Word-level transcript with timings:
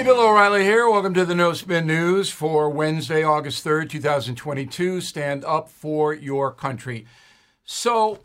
Hey, 0.00 0.06
Bill 0.06 0.18
O'Reilly 0.18 0.62
here. 0.62 0.88
Welcome 0.88 1.12
to 1.12 1.26
the 1.26 1.34
No 1.34 1.52
Spin 1.52 1.86
News 1.86 2.30
for 2.30 2.70
Wednesday, 2.70 3.22
August 3.22 3.62
3rd, 3.66 3.90
2022. 3.90 5.02
Stand 5.02 5.44
up 5.44 5.68
for 5.68 6.14
your 6.14 6.50
country. 6.54 7.04
So, 7.64 8.20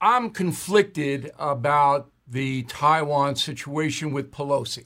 I'm 0.00 0.30
conflicted 0.30 1.32
about 1.36 2.12
the 2.28 2.62
Taiwan 2.68 3.34
situation 3.34 4.12
with 4.12 4.30
Pelosi. 4.30 4.84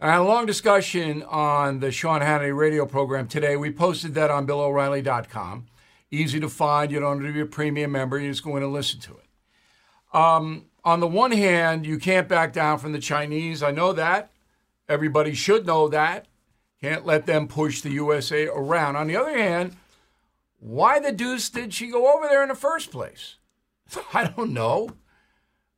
I 0.00 0.10
had 0.10 0.22
a 0.22 0.24
long 0.24 0.44
discussion 0.44 1.22
on 1.22 1.78
the 1.78 1.92
Sean 1.92 2.20
Hannity 2.20 2.52
radio 2.52 2.84
program 2.84 3.28
today. 3.28 3.56
We 3.56 3.70
posted 3.70 4.14
that 4.14 4.32
on 4.32 4.44
BillO'Reilly.com. 4.44 5.66
Easy 6.10 6.40
to 6.40 6.48
find. 6.48 6.90
You 6.90 6.98
don't 6.98 7.18
have 7.18 7.28
to 7.28 7.32
be 7.32 7.42
a 7.42 7.46
premium 7.46 7.92
member. 7.92 8.18
You 8.18 8.28
just 8.28 8.42
go 8.42 8.56
in 8.56 8.64
and 8.64 8.72
listen 8.72 8.98
to 9.02 9.12
it. 9.12 10.16
Um, 10.18 10.64
on 10.84 10.98
the 10.98 11.06
one 11.06 11.30
hand, 11.30 11.86
you 11.86 12.00
can't 12.00 12.26
back 12.26 12.52
down 12.52 12.80
from 12.80 12.90
the 12.90 12.98
Chinese. 12.98 13.62
I 13.62 13.70
know 13.70 13.92
that. 13.92 14.32
Everybody 14.88 15.34
should 15.34 15.66
know 15.66 15.88
that. 15.88 16.26
Can't 16.80 17.04
let 17.04 17.26
them 17.26 17.48
push 17.48 17.80
the 17.80 17.90
USA 17.90 18.46
around. 18.46 18.96
On 18.96 19.06
the 19.06 19.16
other 19.16 19.36
hand, 19.36 19.76
why 20.60 20.98
the 21.00 21.12
deuce 21.12 21.50
did 21.50 21.74
she 21.74 21.88
go 21.88 22.14
over 22.14 22.28
there 22.28 22.42
in 22.42 22.48
the 22.48 22.54
first 22.54 22.90
place? 22.90 23.36
I 24.14 24.24
don't 24.24 24.52
know. 24.52 24.90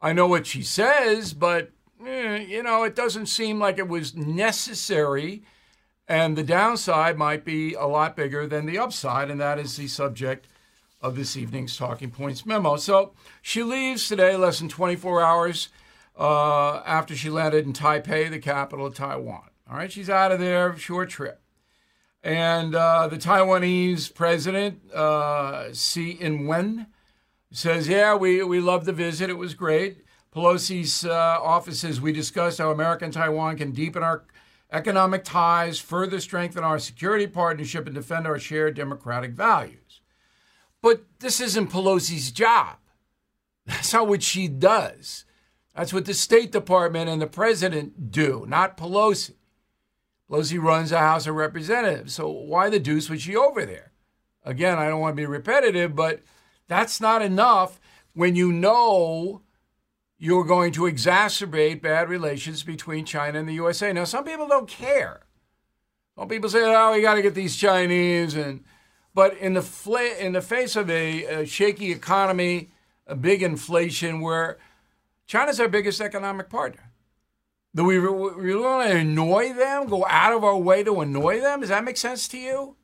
I 0.00 0.12
know 0.12 0.26
what 0.26 0.46
she 0.46 0.62
says, 0.62 1.32
but 1.32 1.70
eh, 2.04 2.38
you 2.38 2.62
know, 2.62 2.84
it 2.84 2.94
doesn't 2.94 3.26
seem 3.26 3.58
like 3.58 3.78
it 3.78 3.88
was 3.88 4.14
necessary. 4.14 5.42
And 6.08 6.36
the 6.36 6.42
downside 6.42 7.16
might 7.16 7.44
be 7.44 7.74
a 7.74 7.86
lot 7.86 8.16
bigger 8.16 8.46
than 8.46 8.66
the 8.66 8.78
upside, 8.78 9.30
and 9.30 9.40
that 9.40 9.58
is 9.58 9.76
the 9.76 9.86
subject 9.86 10.48
of 11.00 11.16
this 11.16 11.36
evening's 11.36 11.76
Talking 11.76 12.10
Points 12.10 12.44
memo. 12.44 12.76
So 12.76 13.12
she 13.42 13.62
leaves 13.62 14.08
today, 14.08 14.36
less 14.36 14.58
than 14.58 14.68
24 14.68 15.22
hours 15.22 15.68
uh, 16.20 16.82
after 16.84 17.16
she 17.16 17.30
landed 17.30 17.64
in 17.64 17.72
Taipei, 17.72 18.30
the 18.30 18.38
capital 18.38 18.84
of 18.86 18.94
Taiwan. 18.94 19.48
All 19.68 19.78
right, 19.78 19.90
she's 19.90 20.10
out 20.10 20.32
of 20.32 20.38
there, 20.38 20.76
short 20.76 21.08
trip. 21.08 21.40
And 22.22 22.74
uh, 22.74 23.08
the 23.08 23.16
Taiwanese 23.16 24.14
president, 24.14 24.82
uh, 24.92 25.70
Tsai 25.72 26.18
Ing-wen, 26.20 26.86
says, 27.50 27.88
yeah, 27.88 28.14
we, 28.14 28.42
we 28.42 28.60
loved 28.60 28.84
the 28.84 28.92
visit. 28.92 29.30
It 29.30 29.38
was 29.38 29.54
great. 29.54 30.04
Pelosi's 30.34 31.06
uh, 31.06 31.38
office 31.40 31.80
says, 31.80 32.00
we 32.00 32.12
discussed 32.12 32.58
how 32.58 32.70
America 32.70 33.04
and 33.06 33.14
Taiwan 33.14 33.56
can 33.56 33.72
deepen 33.72 34.02
our 34.02 34.24
economic 34.70 35.24
ties, 35.24 35.78
further 35.78 36.20
strengthen 36.20 36.62
our 36.62 36.78
security 36.78 37.26
partnership, 37.26 37.86
and 37.86 37.94
defend 37.94 38.26
our 38.26 38.38
shared 38.38 38.76
democratic 38.76 39.32
values. 39.32 40.02
But 40.82 41.04
this 41.20 41.40
isn't 41.40 41.70
Pelosi's 41.70 42.30
job. 42.30 42.76
That's 43.66 43.92
not 43.92 44.06
what 44.08 44.22
she 44.22 44.46
does. 44.46 45.24
That's 45.74 45.92
what 45.92 46.04
the 46.04 46.14
State 46.14 46.52
Department 46.52 47.08
and 47.08 47.22
the 47.22 47.26
president 47.26 48.10
do, 48.10 48.44
not 48.48 48.76
Pelosi. 48.76 49.34
Pelosi 50.28 50.60
runs 50.60 50.90
the 50.90 50.98
House 50.98 51.26
of 51.26 51.34
Representatives. 51.34 52.14
So 52.14 52.28
why 52.28 52.70
the 52.70 52.78
deuce 52.78 53.08
was 53.08 53.22
she 53.22 53.36
over 53.36 53.64
there? 53.64 53.92
Again, 54.44 54.78
I 54.78 54.88
don't 54.88 55.00
want 55.00 55.16
to 55.16 55.20
be 55.20 55.26
repetitive, 55.26 55.94
but 55.94 56.20
that's 56.66 57.00
not 57.00 57.22
enough 57.22 57.80
when 58.14 58.34
you 58.34 58.52
know 58.52 59.42
you're 60.18 60.44
going 60.44 60.72
to 60.72 60.82
exacerbate 60.82 61.82
bad 61.82 62.08
relations 62.08 62.62
between 62.62 63.04
China 63.04 63.38
and 63.38 63.48
the 63.48 63.54
USA. 63.54 63.92
Now, 63.92 64.04
some 64.04 64.24
people 64.24 64.48
don't 64.48 64.68
care. 64.68 65.22
Some 66.16 66.28
people 66.28 66.50
say, 66.50 66.62
"Oh, 66.62 66.92
we 66.92 67.00
got 67.00 67.14
to 67.14 67.22
get 67.22 67.34
these 67.34 67.56
Chinese," 67.56 68.34
and 68.34 68.62
but 69.14 69.36
in 69.38 69.54
the 69.54 70.16
in 70.18 70.32
the 70.32 70.42
face 70.42 70.76
of 70.76 70.90
a, 70.90 71.24
a 71.24 71.46
shaky 71.46 71.90
economy, 71.92 72.68
a 73.06 73.16
big 73.16 73.42
inflation, 73.42 74.20
where 74.20 74.58
China's 75.30 75.60
our 75.60 75.68
biggest 75.68 76.00
economic 76.00 76.50
partner, 76.50 76.90
do 77.72 77.84
we 77.84 77.98
really 77.98 78.64
want 78.64 78.90
to 78.90 78.96
annoy 78.96 79.52
them? 79.52 79.86
Go 79.86 80.04
out 80.08 80.32
of 80.32 80.42
our 80.42 80.58
way 80.58 80.82
to 80.82 81.00
annoy 81.02 81.40
them? 81.40 81.60
Does 81.60 81.68
that 81.68 81.84
make 81.84 81.98
sense 81.98 82.26
to 82.26 82.36
you? 82.36 82.74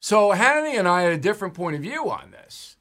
So 0.00 0.32
Hannity 0.32 0.78
and 0.78 0.86
I 0.86 1.00
had 1.00 1.14
a 1.14 1.16
different 1.16 1.54
point 1.54 1.76
of 1.76 1.80
view 1.80 2.10
on 2.10 2.30
this, 2.30 2.76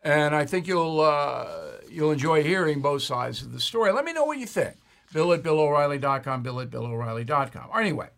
and 0.00 0.34
I 0.34 0.46
think 0.46 0.66
you'll 0.66 1.02
uh, 1.02 1.72
you'll 1.90 2.12
enjoy 2.12 2.42
hearing 2.42 2.80
both 2.80 3.02
sides 3.02 3.42
of 3.42 3.52
the 3.52 3.60
story. 3.60 3.92
Let 3.92 4.06
me 4.06 4.14
know 4.14 4.24
what 4.24 4.38
you 4.38 4.46
think. 4.46 4.76
Bill 5.12 5.34
at 5.34 5.42
BillO'Reilly.com, 5.42 6.42
Bill 6.42 6.60
at 6.60 6.70
BillO'Reilly.com. 6.70 7.68
Anyway, 7.78 8.08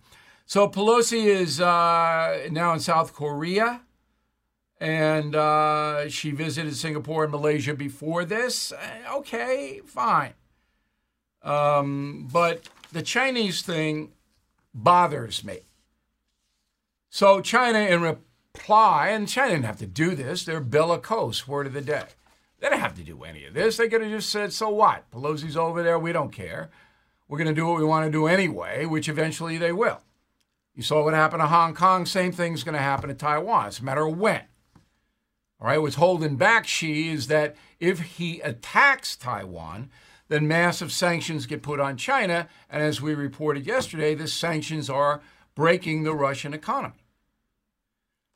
so 0.47 0.69
Pelosi 0.69 1.25
is 1.25 1.61
uh, 1.61 2.47
now 2.53 2.73
in 2.73 2.79
South 2.79 3.15
Korea, 3.15 3.81
and 4.83 5.37
uh, 5.37 6.09
she 6.09 6.33
visited 6.33 6.75
Singapore 6.75 7.23
and 7.23 7.31
Malaysia 7.31 7.73
before 7.73 8.25
this. 8.25 8.73
Uh, 8.73 9.19
okay, 9.19 9.81
fine. 9.87 10.33
Um, 11.41 12.29
but 12.33 12.69
the 12.93 13.03
Chinese 13.03 13.63
thing 13.63 14.11
bothers 14.75 15.45
me. 15.45 15.61
So 17.11 17.41
China, 17.41 17.79
in 17.79 18.03
reply, 18.03 19.11
and 19.11 19.29
China 19.29 19.53
didn't 19.53 19.67
have 19.67 19.79
to 19.79 19.87
do 19.87 20.17
this, 20.17 20.45
they're 20.45 20.61
bellicose, 20.61 21.47
word 21.47 21.69
of 21.69 21.75
the 21.75 21.81
day. 21.81 22.07
They 22.59 22.69
didn't 22.69 22.81
have 22.81 22.97
to 22.97 23.05
do 23.05 23.23
any 23.23 23.45
of 23.45 23.55
this. 23.55 23.77
They 23.77 23.89
could 23.89 24.03
have 24.03 24.11
just 24.11 24.31
said, 24.31 24.53
so 24.53 24.69
what? 24.69 25.09
Pelosi's 25.13 25.57
over 25.57 25.85
there, 25.85 25.99
we 25.99 26.11
don't 26.11 26.33
care. 26.33 26.71
We're 27.29 27.39
going 27.39 27.47
to 27.47 27.55
do 27.55 27.69
what 27.69 27.79
we 27.79 27.85
want 27.85 28.07
to 28.07 28.11
do 28.11 28.27
anyway, 28.27 28.85
which 28.87 29.09
eventually 29.09 29.59
they 29.59 29.73
will. 29.73 30.01
You 30.75 30.83
saw 30.83 31.05
what 31.05 31.15
happened 31.15 31.43
to 31.43 31.47
Hong 31.47 31.73
Kong, 31.73 32.05
same 32.05 32.33
thing's 32.33 32.65
going 32.65 32.75
to 32.75 32.83
happen 32.83 33.11
to 33.11 33.15
Taiwan. 33.15 33.69
It's 33.69 33.79
a 33.79 33.85
matter 33.85 34.07
of 34.09 34.19
when. 34.19 34.43
All 35.63 35.69
right, 35.69 35.79
what's 35.79 35.95
holding 35.95 36.35
back 36.35 36.67
Xi 36.67 37.11
is 37.11 37.29
that 37.29 37.55
if 37.79 38.01
he 38.01 38.41
attacks 38.41 39.15
Taiwan, 39.15 39.91
then 40.27 40.49
massive 40.49 40.91
sanctions 40.91 41.47
get 41.47 41.63
put 41.63 41.79
on 41.79 41.97
China. 41.97 42.49
And 42.69 42.83
as 42.83 43.01
we 43.01 43.15
reported 43.15 43.65
yesterday, 43.65 44.17
the 44.17 44.27
sanctions 44.27 44.91
are 44.91 45.23
breaking 45.55 46.03
the 46.03 46.15
Russian 46.15 46.53
economy. 46.53 47.05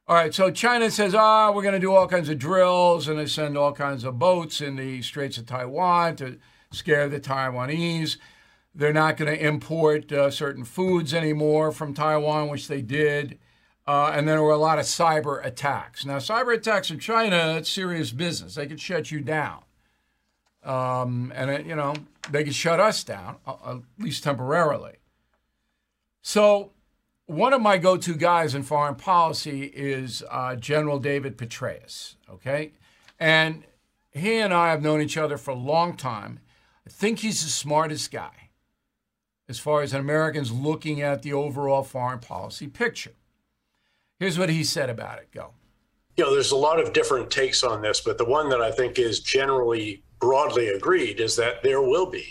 All 0.07 0.15
right, 0.15 0.33
so 0.33 0.53
China 0.53 0.89
says, 0.89 1.17
ah, 1.17 1.51
we're 1.51 1.63
going 1.63 1.75
to 1.75 1.81
do 1.81 1.93
all 1.93 2.07
kinds 2.07 2.29
of 2.29 2.39
drills 2.39 3.09
and 3.09 3.19
they 3.19 3.27
send 3.27 3.59
all 3.59 3.73
kinds 3.73 4.05
of 4.05 4.21
boats 4.21 4.61
in 4.61 4.77
the 4.77 5.03
Straits 5.03 5.37
of 5.37 5.47
Taiwan 5.47 6.15
to 6.17 6.39
scare 6.71 7.09
the 7.09 7.19
Taiwanese. 7.19 8.19
They're 8.73 8.93
not 8.93 9.17
going 9.17 9.37
to 9.37 9.45
import 9.45 10.13
uh, 10.13 10.31
certain 10.31 10.63
foods 10.63 11.13
anymore 11.13 11.73
from 11.73 11.93
Taiwan, 11.93 12.51
which 12.51 12.69
they 12.69 12.83
did. 12.83 13.41
Uh, 13.87 14.11
and 14.13 14.27
there 14.27 14.43
were 14.43 14.53
a 14.53 14.59
lot 14.59 14.79
of 14.79 14.85
cyber 14.85 15.45
attacks. 15.45 16.05
Now, 16.05 16.17
cyber 16.17 16.55
attacks 16.55 16.91
in 16.91 16.99
China, 16.99 17.55
it's 17.57 17.71
serious 17.71 18.11
business. 18.11 18.57
They 18.57 18.67
could 18.67 18.81
shut 18.81 19.13
you 19.13 19.21
down. 19.21 19.63
Um, 20.65 21.33
and, 21.37 21.51
it, 21.51 21.67
you 21.67 21.77
know, 21.77 21.95
they 22.31 22.43
could 22.43 22.55
shut 22.55 22.81
us 22.81 23.05
down, 23.05 23.37
uh, 23.47 23.55
at 23.67 23.77
least 23.99 24.25
temporarily. 24.25 24.97
So 26.23 26.73
one 27.27 27.53
of 27.53 27.61
my 27.61 27.79
go-to 27.79 28.15
guys 28.15 28.55
in 28.55 28.63
foreign 28.65 28.97
policy 28.97 29.65
is 29.65 30.25
uh, 30.31 30.57
General 30.57 30.99
David 30.99 31.37
Petraeus. 31.37 32.17
Okay, 32.29 32.73
and 33.21 33.65
he 34.11 34.39
and 34.39 34.53
I 34.53 34.71
have 34.71 34.83
known 34.83 35.01
each 35.01 35.17
other 35.17 35.37
for 35.37 35.51
a 35.53 35.55
long 35.55 35.97
time. 35.97 36.41
I 36.87 36.91
think 36.91 37.21
he's 37.21 37.43
the 37.43 37.51
smartest 37.51 38.11
guy 38.11 38.51
as 39.49 39.59
far 39.59 39.83
as 39.83 39.93
Americans 39.93 40.51
looking 40.51 41.01
at 41.01 41.23
the 41.23 41.33
overall 41.33 41.83
foreign 41.83 42.19
policy 42.19 42.67
picture. 42.67 43.13
Here's 44.19 44.39
what 44.39 44.49
he 44.49 44.65
said 44.65 44.91
about 44.91 45.19
it. 45.19 45.29
Go. 45.33 45.53
You 46.17 46.25
know, 46.25 46.33
there's 46.33 46.53
a 46.53 46.57
lot 46.57 46.81
of 46.81 46.93
different 46.93 47.31
takes 47.31 47.63
on 47.63 47.83
this, 47.83 48.01
but 48.01 48.17
the 48.17 48.25
one 48.25 48.49
that 48.49 48.63
I 48.63 48.73
think 48.73 48.99
is 48.99 49.21
generally 49.21 50.03
broadly 50.21 50.69
agreed 50.69 51.21
is 51.21 51.37
that 51.37 51.63
there 51.63 51.83
will 51.83 52.07
be 52.07 52.27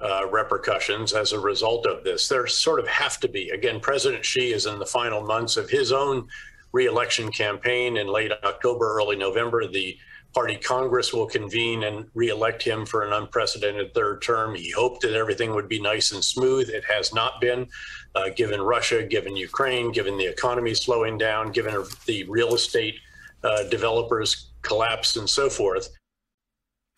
uh, 0.00 0.26
repercussions 0.30 1.12
as 1.12 1.32
a 1.32 1.40
result 1.40 1.86
of 1.86 2.04
this. 2.04 2.28
There 2.28 2.46
sort 2.46 2.78
of 2.78 2.86
have 2.86 3.18
to 3.20 3.28
be. 3.28 3.50
Again, 3.50 3.80
President 3.80 4.24
Xi 4.24 4.52
is 4.52 4.66
in 4.66 4.78
the 4.78 4.86
final 4.86 5.22
months 5.22 5.56
of 5.56 5.68
his 5.68 5.90
own 5.90 6.28
reelection 6.72 7.32
campaign 7.32 7.96
in 7.96 8.06
late 8.06 8.30
October, 8.44 8.94
early 8.96 9.16
November. 9.16 9.66
The 9.66 9.96
party 10.34 10.56
Congress 10.56 11.12
will 11.12 11.26
convene 11.26 11.84
and 11.84 12.06
reelect 12.14 12.62
him 12.62 12.84
for 12.84 13.02
an 13.02 13.12
unprecedented 13.12 13.94
third 13.94 14.20
term. 14.20 14.54
He 14.54 14.70
hoped 14.70 15.02
that 15.02 15.14
everything 15.14 15.54
would 15.54 15.68
be 15.68 15.80
nice 15.80 16.12
and 16.12 16.22
smooth. 16.22 16.68
It 16.68 16.84
has 16.84 17.14
not 17.14 17.40
been, 17.40 17.68
uh, 18.14 18.30
given 18.36 18.60
Russia, 18.60 19.02
given 19.04 19.36
Ukraine, 19.36 19.92
given 19.92 20.18
the 20.18 20.26
economy 20.26 20.74
slowing 20.74 21.16
down, 21.16 21.52
given 21.52 21.84
the 22.06 22.24
real 22.24 22.54
estate 22.54 22.96
uh, 23.44 23.62
developers 23.64 24.50
collapse 24.62 25.16
and 25.16 25.30
so 25.30 25.48
forth. 25.48 25.88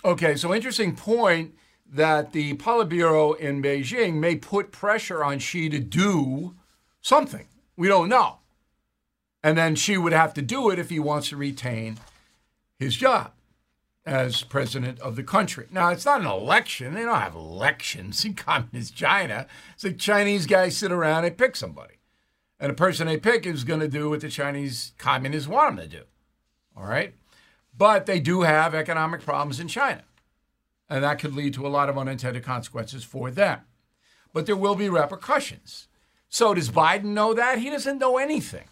Okay, 0.05 0.37
so 0.37 0.55
interesting 0.55 0.97
point 0.97 1.55
that 1.89 2.33
the 2.33 2.55
Politburo 2.55 3.39
in 3.39 3.63
Beijing 3.63 4.15
may 4.15 4.37
put 4.37 4.73
pressure 4.73 5.23
on 5.23 5.39
Xi 5.39 5.69
to 5.69 5.79
do 5.79 6.55
something. 7.01 7.47
We 7.77 7.89
don't 7.89 8.09
know. 8.09 8.39
And 9.43 9.57
then 9.57 9.75
Xi 9.75 9.97
would 9.97 10.13
have 10.13 10.35
to 10.35 10.43
do 10.43 10.71
it 10.71 10.79
if 10.79 10.91
he 10.91 10.99
wants 10.99 11.29
to 11.29 11.37
retain 11.37 11.99
his 12.79 12.97
job 12.97 13.33
as 14.05 14.43
president 14.43 15.01
of 15.01 15.17
the 15.17 15.23
country. 15.23 15.67
Now, 15.71 15.91
it's 15.91 16.05
not 16.05 16.21
an 16.21 16.27
election. 16.27 16.95
They 16.95 17.03
don't 17.03 17.21
have 17.21 17.35
elections 17.35 18.25
in 18.25 18.35
communist 18.35 18.95
China. 18.95 19.47
It's 19.75 19.85
like 19.85 19.99
Chinese 19.99 20.47
guys 20.47 20.77
sit 20.77 20.93
around 20.93 21.25
and 21.25 21.37
pick 21.37 21.57
somebody. 21.57 21.95
And 22.59 22.71
the 22.71 22.75
person 22.75 23.07
they 23.07 23.19
pick 23.19 23.47
is 23.47 23.65
going 23.65 23.81
to 23.81 23.89
do 23.89 24.09
what 24.09 24.21
the 24.21 24.29
Chinese 24.29 24.93
communists 24.99 25.49
want 25.49 25.77
them 25.77 25.89
to 25.89 25.97
do. 25.99 26.05
All 26.77 26.87
right? 26.87 27.15
But 27.77 28.07
they 28.07 28.21
do 28.21 28.43
have 28.43 28.75
economic 28.75 29.21
problems 29.21 29.61
in 29.61 29.69
China 29.69 30.03
and 30.89 31.03
that 31.03 31.19
could 31.19 31.35
lead 31.35 31.55
to 31.55 31.67
a 31.67 31.69
lot 31.69 31.89
of 31.89 31.99
unintended 31.99 32.45
consequences 32.45 33.05
for 33.05 33.31
them. 33.31 33.61
but 34.33 34.45
there 34.45 34.57
will 34.57 34.75
be 34.75 34.91
repercussions. 34.91 35.89
So 36.29 36.53
does 36.53 36.69
Biden 36.69 37.15
know 37.15 37.33
that? 37.33 37.59
He 37.59 37.71
doesn't 37.71 37.99
know 37.99 38.19
anything. 38.19 38.67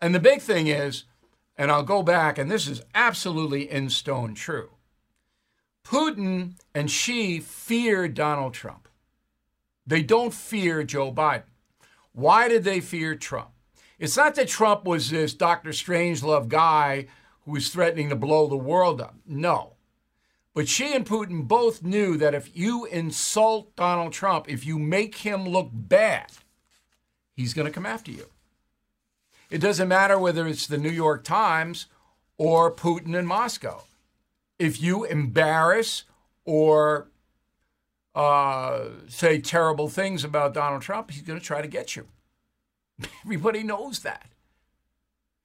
And 0.00 0.14
the 0.14 0.20
big 0.20 0.40
thing 0.40 0.68
is, 0.68 1.04
and 1.56 1.70
I'll 1.70 1.82
go 1.82 2.02
back, 2.02 2.38
and 2.38 2.50
this 2.50 2.66
is 2.66 2.82
absolutely 2.94 3.70
in 3.70 3.90
stone 3.90 4.34
true. 4.34 4.70
Putin 5.84 6.54
and 6.74 6.90
Xi 6.90 7.40
fear 7.40 8.08
Donald 8.08 8.54
Trump. 8.54 8.88
They 9.86 10.02
don't 10.02 10.34
fear 10.34 10.82
Joe 10.82 11.12
Biden. 11.12 11.44
Why 12.12 12.48
did 12.48 12.64
they 12.64 12.80
fear 12.80 13.14
Trump? 13.14 13.50
It's 13.98 14.16
not 14.16 14.34
that 14.34 14.48
Trump 14.48 14.84
was 14.84 15.10
this 15.10 15.32
Dr. 15.32 15.70
Strangelove 15.70 16.48
guy 16.48 17.06
who 17.44 17.52
was 17.52 17.68
threatening 17.68 18.08
to 18.08 18.16
blow 18.16 18.46
the 18.48 18.56
world 18.56 19.00
up. 19.00 19.14
No. 19.24 19.74
But 20.54 20.68
Xi 20.68 20.94
and 20.94 21.06
Putin 21.06 21.46
both 21.46 21.82
knew 21.82 22.16
that 22.16 22.34
if 22.34 22.56
you 22.56 22.86
insult 22.86 23.76
Donald 23.76 24.12
Trump, 24.12 24.48
if 24.48 24.66
you 24.66 24.78
make 24.78 25.16
him 25.16 25.48
look 25.48 25.68
bad, 25.72 26.32
he's 27.32 27.54
going 27.54 27.66
to 27.66 27.72
come 27.72 27.86
after 27.86 28.10
you. 28.10 28.26
It 29.50 29.58
doesn't 29.58 29.88
matter 29.88 30.18
whether 30.18 30.46
it's 30.46 30.66
the 30.66 30.78
New 30.78 30.90
York 30.90 31.24
Times 31.24 31.86
or 32.36 32.70
Putin 32.70 33.14
in 33.16 33.26
Moscow. 33.26 33.84
If 34.58 34.80
you 34.80 35.04
embarrass 35.04 36.04
or 36.44 37.08
uh, 38.14 38.86
say 39.08 39.40
terrible 39.40 39.88
things 39.88 40.24
about 40.24 40.54
Donald 40.54 40.82
Trump, 40.82 41.10
he's 41.10 41.22
going 41.22 41.38
to 41.38 41.44
try 41.44 41.60
to 41.60 41.68
get 41.68 41.96
you. 41.96 42.06
Everybody 43.24 43.62
knows 43.62 44.00
that. 44.00 44.26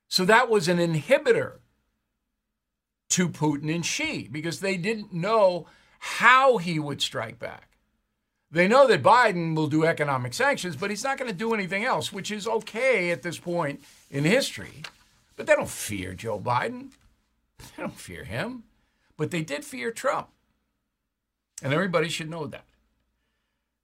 So 0.08 0.26
that 0.26 0.50
was 0.50 0.68
an 0.68 0.78
inhibitor 0.78 1.60
to 3.10 3.30
Putin 3.30 3.74
and 3.74 3.86
Xi 3.86 4.28
because 4.30 4.62
they 4.62 4.78
didn't 4.78 5.14
know 5.14 5.68
how 6.00 6.58
he 6.58 6.80
would 6.80 7.02
strike 7.02 7.40
back. 7.40 7.71
They 8.52 8.68
know 8.68 8.86
that 8.88 9.02
Biden 9.02 9.56
will 9.56 9.68
do 9.68 9.86
economic 9.86 10.34
sanctions, 10.34 10.76
but 10.76 10.90
he's 10.90 11.06
not 11.06 11.18
going 11.18 11.32
to 11.32 11.38
do 11.38 11.54
anything 11.54 11.86
else, 11.86 12.12
which 12.12 12.32
is 12.32 12.48
okay 12.48 13.10
at 13.12 13.22
this 13.22 13.40
point 13.40 13.82
in 14.10 14.26
history. 14.26 14.84
But 15.38 15.48
they 15.48 15.56
don't 15.56 15.70
fear 15.70 16.14
Joe 16.14 16.40
Biden. 16.40 16.92
They 17.58 17.84
don't 17.84 17.94
fear 17.94 18.26
him. 18.26 18.64
But 19.16 19.32
they 19.32 19.42
did 19.42 19.64
fear 19.64 19.92
Trump. 19.92 20.28
And 21.64 21.74
everybody 21.74 22.10
should 22.10 22.30
know 22.30 22.46
that. 22.48 22.66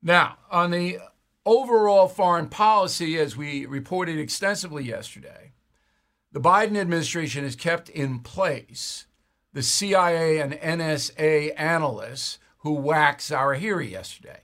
Now, 0.04 0.38
on 0.52 0.72
the 0.72 1.00
overall 1.46 2.08
foreign 2.08 2.50
policy, 2.50 3.18
as 3.18 3.38
we 3.38 3.66
reported 3.66 4.20
extensively 4.20 4.84
yesterday, 4.84 5.54
the 6.34 6.42
Biden 6.42 6.78
administration 6.78 7.46
has 7.46 7.56
kept 7.56 7.88
in 7.90 8.20
place 8.20 9.06
the 9.54 9.64
CIA 9.64 10.40
and 10.40 10.54
NSA 10.54 11.54
analysts 11.58 12.38
who 12.60 12.74
waxed 12.74 13.32
al-Zawahiri 13.32 13.90
yesterday. 13.90 14.42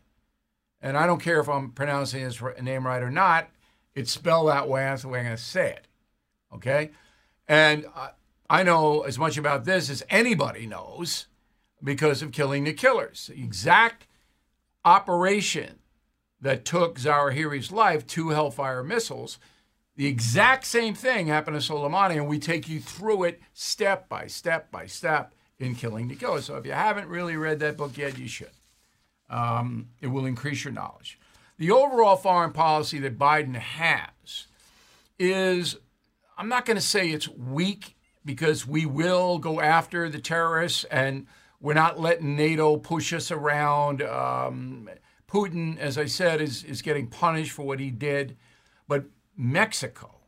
And 0.84 0.98
I 0.98 1.08
don't 1.08 1.22
care 1.22 1.40
if 1.40 1.48
I'm 1.48 1.72
pronouncing 1.72 2.22
his 2.22 2.42
name 2.62 2.86
right 2.86 3.02
or 3.02 3.10
not, 3.10 3.50
it's 3.96 4.12
spelled 4.12 4.50
that 4.50 4.68
way. 4.68 4.82
That's 4.82 5.04
the 5.04 5.08
way 5.08 5.20
I'm 5.20 5.26
going 5.26 5.38
to 5.38 5.42
say 5.42 5.70
it. 5.72 5.88
Okay? 6.54 6.92
And 7.48 7.86
I 8.50 8.64
know 8.64 9.02
as 9.02 9.18
much 9.18 9.38
about 9.38 9.64
this 9.64 9.90
as 9.90 10.04
anybody 10.10 10.68
knows 10.68 11.28
because 11.82 12.22
of 12.22 12.34
killing 12.34 12.66
the 12.66 12.74
killers. 12.74 13.32
The 13.34 13.42
exact 13.42 14.08
operation 14.84 15.80
that 16.42 16.66
took 16.66 17.00
Zawahiri's 17.00 17.72
life, 17.72 18.06
two 18.06 18.30
Hellfire 18.30 18.84
missiles, 18.84 19.40
the 19.96 20.08
exact 20.08 20.66
same 20.66 20.96
thing 20.96 21.28
happened 21.28 21.60
to 21.60 21.74
Soleimani, 21.74 22.16
and 22.16 22.28
we 22.28 22.40
take 22.40 22.68
you 22.68 22.82
through 22.82 23.24
it 23.24 23.42
step 23.54 24.10
by 24.10 24.28
step 24.28 24.70
by 24.70 24.88
step 24.88 25.34
in 25.60 25.76
Killing 25.76 26.10
the 26.10 26.16
Killer. 26.16 26.42
So 26.42 26.58
if 26.58 26.66
you 26.66 26.74
haven't 26.74 27.08
really 27.08 27.38
read 27.38 27.60
that 27.60 27.78
book 27.78 27.98
yet, 27.98 28.18
you 28.18 28.28
should. 28.28 28.50
Um, 29.30 29.90
it 30.02 30.08
will 30.08 30.26
increase 30.26 30.64
your 30.64 30.74
knowledge. 30.74 31.20
The 31.58 31.72
overall 31.72 32.16
foreign 32.16 32.52
policy 32.52 33.00
that 33.00 33.18
Biden 33.18 33.56
has 33.56 34.48
is, 35.18 35.78
I'm 36.38 36.50
not 36.50 36.66
going 36.66 36.78
to 36.78 36.82
say 36.82 37.10
it's 37.10 37.30
weak 37.30 37.96
because 38.26 38.68
we 38.68 38.86
will 38.86 39.38
go 39.38 39.60
after 39.60 40.10
the 40.10 40.20
terrorists 40.20 40.84
and 40.86 41.28
we're 41.60 41.74
not 41.74 42.00
letting 42.00 42.36
NATO 42.36 42.78
push 42.78 43.14
us 43.14 43.32
around. 43.32 44.02
Um, 44.02 44.90
Putin, 45.28 45.78
as 45.78 45.98
I 45.98 46.06
said, 46.06 46.42
is, 46.42 46.64
is 46.64 46.82
getting 46.82 47.08
punished 47.08 47.52
for 47.52 47.64
what 47.64 47.80
he 47.80 47.90
did. 47.90 48.36
But 48.88 49.06
Mexico, 49.38 50.20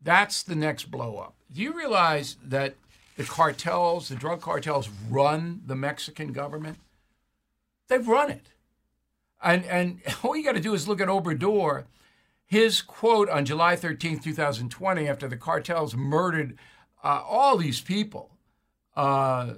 that's 0.00 0.42
the 0.42 0.56
next 0.56 0.90
blow 0.90 1.18
up. 1.18 1.34
Do 1.52 1.60
you 1.60 1.76
realize 1.76 2.36
that 2.42 2.74
the 3.16 3.24
cartels, 3.24 4.08
the 4.08 4.14
drug 4.14 4.40
cartels, 4.40 4.88
run 5.10 5.62
the 5.66 5.76
Mexican 5.76 6.32
government? 6.32 6.78
They've 7.88 8.06
run 8.06 8.30
it. 8.30 8.46
And, 9.42 9.64
and 9.64 10.00
all 10.22 10.36
you 10.36 10.44
got 10.44 10.54
to 10.54 10.60
do 10.60 10.74
is 10.74 10.88
look 10.88 11.00
at 11.00 11.08
Obrador. 11.08 11.84
His 12.46 12.82
quote 12.82 13.30
on 13.30 13.44
July 13.44 13.76
13, 13.76 14.18
2020, 14.18 15.08
after 15.08 15.26
the 15.26 15.36
cartels 15.36 15.94
murdered 15.96 16.58
uh, 17.02 17.22
all 17.26 17.56
these 17.56 17.80
people, 17.80 18.36
uh, 18.94 19.54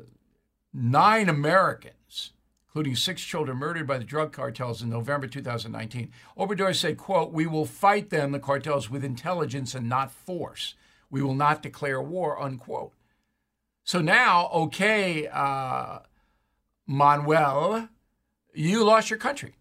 nine 0.73 1.29
Americans, 1.29 2.33
including 2.69 2.95
six 2.95 3.23
children 3.23 3.59
murdered 3.59 3.87
by 3.87 3.99
the 3.99 4.05
drug 4.05 4.33
cartels 4.33 4.81
in 4.81 4.91
November 4.91 5.27
2019. 5.27 6.11
Obrador 6.39 6.75
said, 6.75 6.97
quote, 6.97 7.33
we 7.33 7.47
will 7.47 7.67
fight 7.67 8.11
them, 8.11 8.31
the 8.31 8.39
cartels, 8.39 8.89
with 8.89 9.05
intelligence 9.05 9.75
and 9.75 9.89
not 9.89 10.13
force. 10.13 10.75
We 11.11 11.21
will 11.21 11.35
not 11.35 11.63
declare 11.63 12.01
war, 12.01 12.41
unquote. 12.41 12.93
So 13.85 14.01
now, 14.01 14.49
okay, 14.53 15.27
uh, 15.27 16.01
Manuel, 16.87 17.89
you 18.55 18.85
lost 18.85 19.11
your 19.11 19.19
country. 19.19 19.57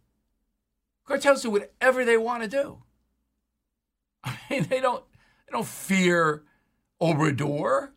Cartels 1.06 1.42
do 1.42 1.50
whatever 1.50 2.06
they 2.06 2.18
want 2.18 2.44
to 2.44 2.50
do. 2.50 2.84
I 4.24 4.38
mean, 4.50 4.64
they 4.70 4.80
don't 4.80 5.04
they 5.46 5.52
don't 5.52 5.68
fear 5.68 6.44
Obrador, 7.02 7.90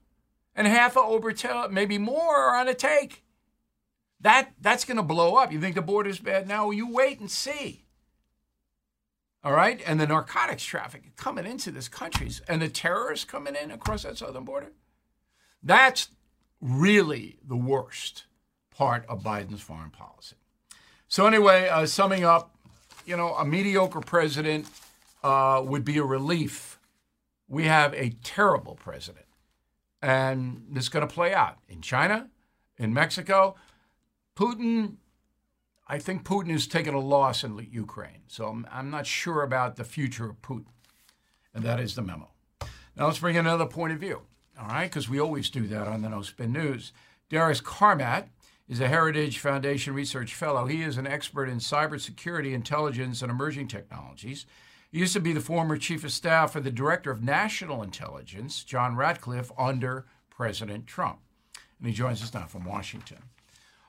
and 0.54 0.66
half 0.66 0.96
of 0.96 1.04
Obrador, 1.04 1.70
maybe 1.70 1.98
more, 1.98 2.36
are 2.36 2.56
on 2.56 2.68
a 2.68 2.74
take. 2.74 3.22
That 4.20 4.52
that's 4.60 4.84
going 4.84 4.96
to 4.96 5.02
blow 5.02 5.36
up. 5.36 5.52
You 5.52 5.60
think 5.60 5.74
the 5.74 5.82
border's 5.82 6.18
bad 6.18 6.48
now? 6.48 6.70
You 6.70 6.90
wait 6.90 7.20
and 7.20 7.30
see. 7.30 7.84
All 9.44 9.52
right, 9.52 9.80
and 9.86 10.00
the 10.00 10.08
narcotics 10.08 10.64
traffic 10.64 11.14
coming 11.14 11.46
into 11.46 11.70
this 11.70 11.86
country, 11.86 12.30
and 12.48 12.60
the 12.60 12.68
terrorists 12.68 13.24
coming 13.24 13.54
in 13.54 13.70
across 13.70 14.02
that 14.02 14.18
southern 14.18 14.44
border. 14.44 14.72
That's 15.62 16.08
really 16.60 17.38
the 17.46 17.56
worst 17.56 18.24
part 18.70 19.06
of 19.08 19.22
Biden's 19.22 19.62
foreign 19.62 19.90
policy. 19.90 20.36
So 21.08 21.26
anyway, 21.26 21.68
uh, 21.68 21.86
summing 21.86 22.24
up, 22.24 22.54
you 23.04 23.16
know, 23.16 23.34
a 23.34 23.44
mediocre 23.44 24.00
president 24.00 24.66
uh, 25.22 25.62
would 25.64 25.84
be 25.84 25.98
a 25.98 26.04
relief. 26.04 26.78
We 27.48 27.64
have 27.64 27.94
a 27.94 28.10
terrible 28.22 28.74
president. 28.74 29.26
And 30.02 30.66
it's 30.74 30.88
going 30.88 31.06
to 31.06 31.12
play 31.12 31.32
out 31.32 31.58
in 31.68 31.80
China, 31.80 32.28
in 32.76 32.92
Mexico. 32.92 33.54
Putin, 34.36 34.96
I 35.88 35.98
think 35.98 36.24
Putin 36.24 36.50
has 36.50 36.66
taken 36.66 36.94
a 36.94 37.00
loss 37.00 37.44
in 37.44 37.56
Ukraine. 37.70 38.22
So 38.26 38.46
I'm, 38.48 38.66
I'm 38.70 38.90
not 38.90 39.06
sure 39.06 39.42
about 39.42 39.76
the 39.76 39.84
future 39.84 40.28
of 40.28 40.42
Putin. 40.42 40.66
And 41.54 41.64
that 41.64 41.80
is 41.80 41.94
the 41.94 42.02
memo. 42.02 42.30
Now 42.96 43.06
let's 43.06 43.20
bring 43.20 43.36
in 43.36 43.46
another 43.46 43.66
point 43.66 43.92
of 43.92 44.00
view, 44.00 44.22
all 44.60 44.68
right? 44.68 44.90
Because 44.90 45.08
we 45.08 45.20
always 45.20 45.50
do 45.50 45.66
that 45.68 45.86
on 45.86 46.02
the 46.02 46.08
No 46.08 46.22
Spin 46.22 46.52
News. 46.52 46.92
Darius 47.28 47.60
Carmack 47.60 48.30
is 48.68 48.80
a 48.80 48.88
Heritage 48.88 49.38
Foundation 49.38 49.94
Research 49.94 50.34
Fellow. 50.34 50.66
He 50.66 50.82
is 50.82 50.96
an 50.96 51.06
expert 51.06 51.48
in 51.48 51.58
cybersecurity, 51.58 52.52
intelligence, 52.52 53.22
and 53.22 53.30
emerging 53.30 53.68
technologies. 53.68 54.46
He 54.90 54.98
used 54.98 55.12
to 55.12 55.20
be 55.20 55.32
the 55.32 55.40
former 55.40 55.76
Chief 55.76 56.04
of 56.04 56.12
Staff 56.12 56.52
for 56.52 56.60
the 56.60 56.70
Director 56.70 57.10
of 57.10 57.22
National 57.22 57.82
Intelligence, 57.82 58.64
John 58.64 58.96
Ratcliffe, 58.96 59.52
under 59.58 60.06
President 60.30 60.86
Trump. 60.86 61.18
And 61.78 61.88
he 61.88 61.94
joins 61.94 62.22
us 62.22 62.34
now 62.34 62.46
from 62.46 62.64
Washington. 62.64 63.18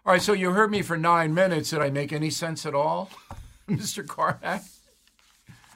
All 0.05 0.13
right, 0.13 0.21
so 0.21 0.33
you 0.33 0.51
heard 0.51 0.71
me 0.71 0.81
for 0.81 0.97
nine 0.97 1.33
minutes. 1.33 1.71
Did 1.71 1.79
I 1.79 1.89
make 1.89 2.13
any 2.13 2.29
sense 2.29 2.65
at 2.65 2.75
all, 2.75 3.09
Mr. 3.69 4.05
Carmack? 4.05 4.63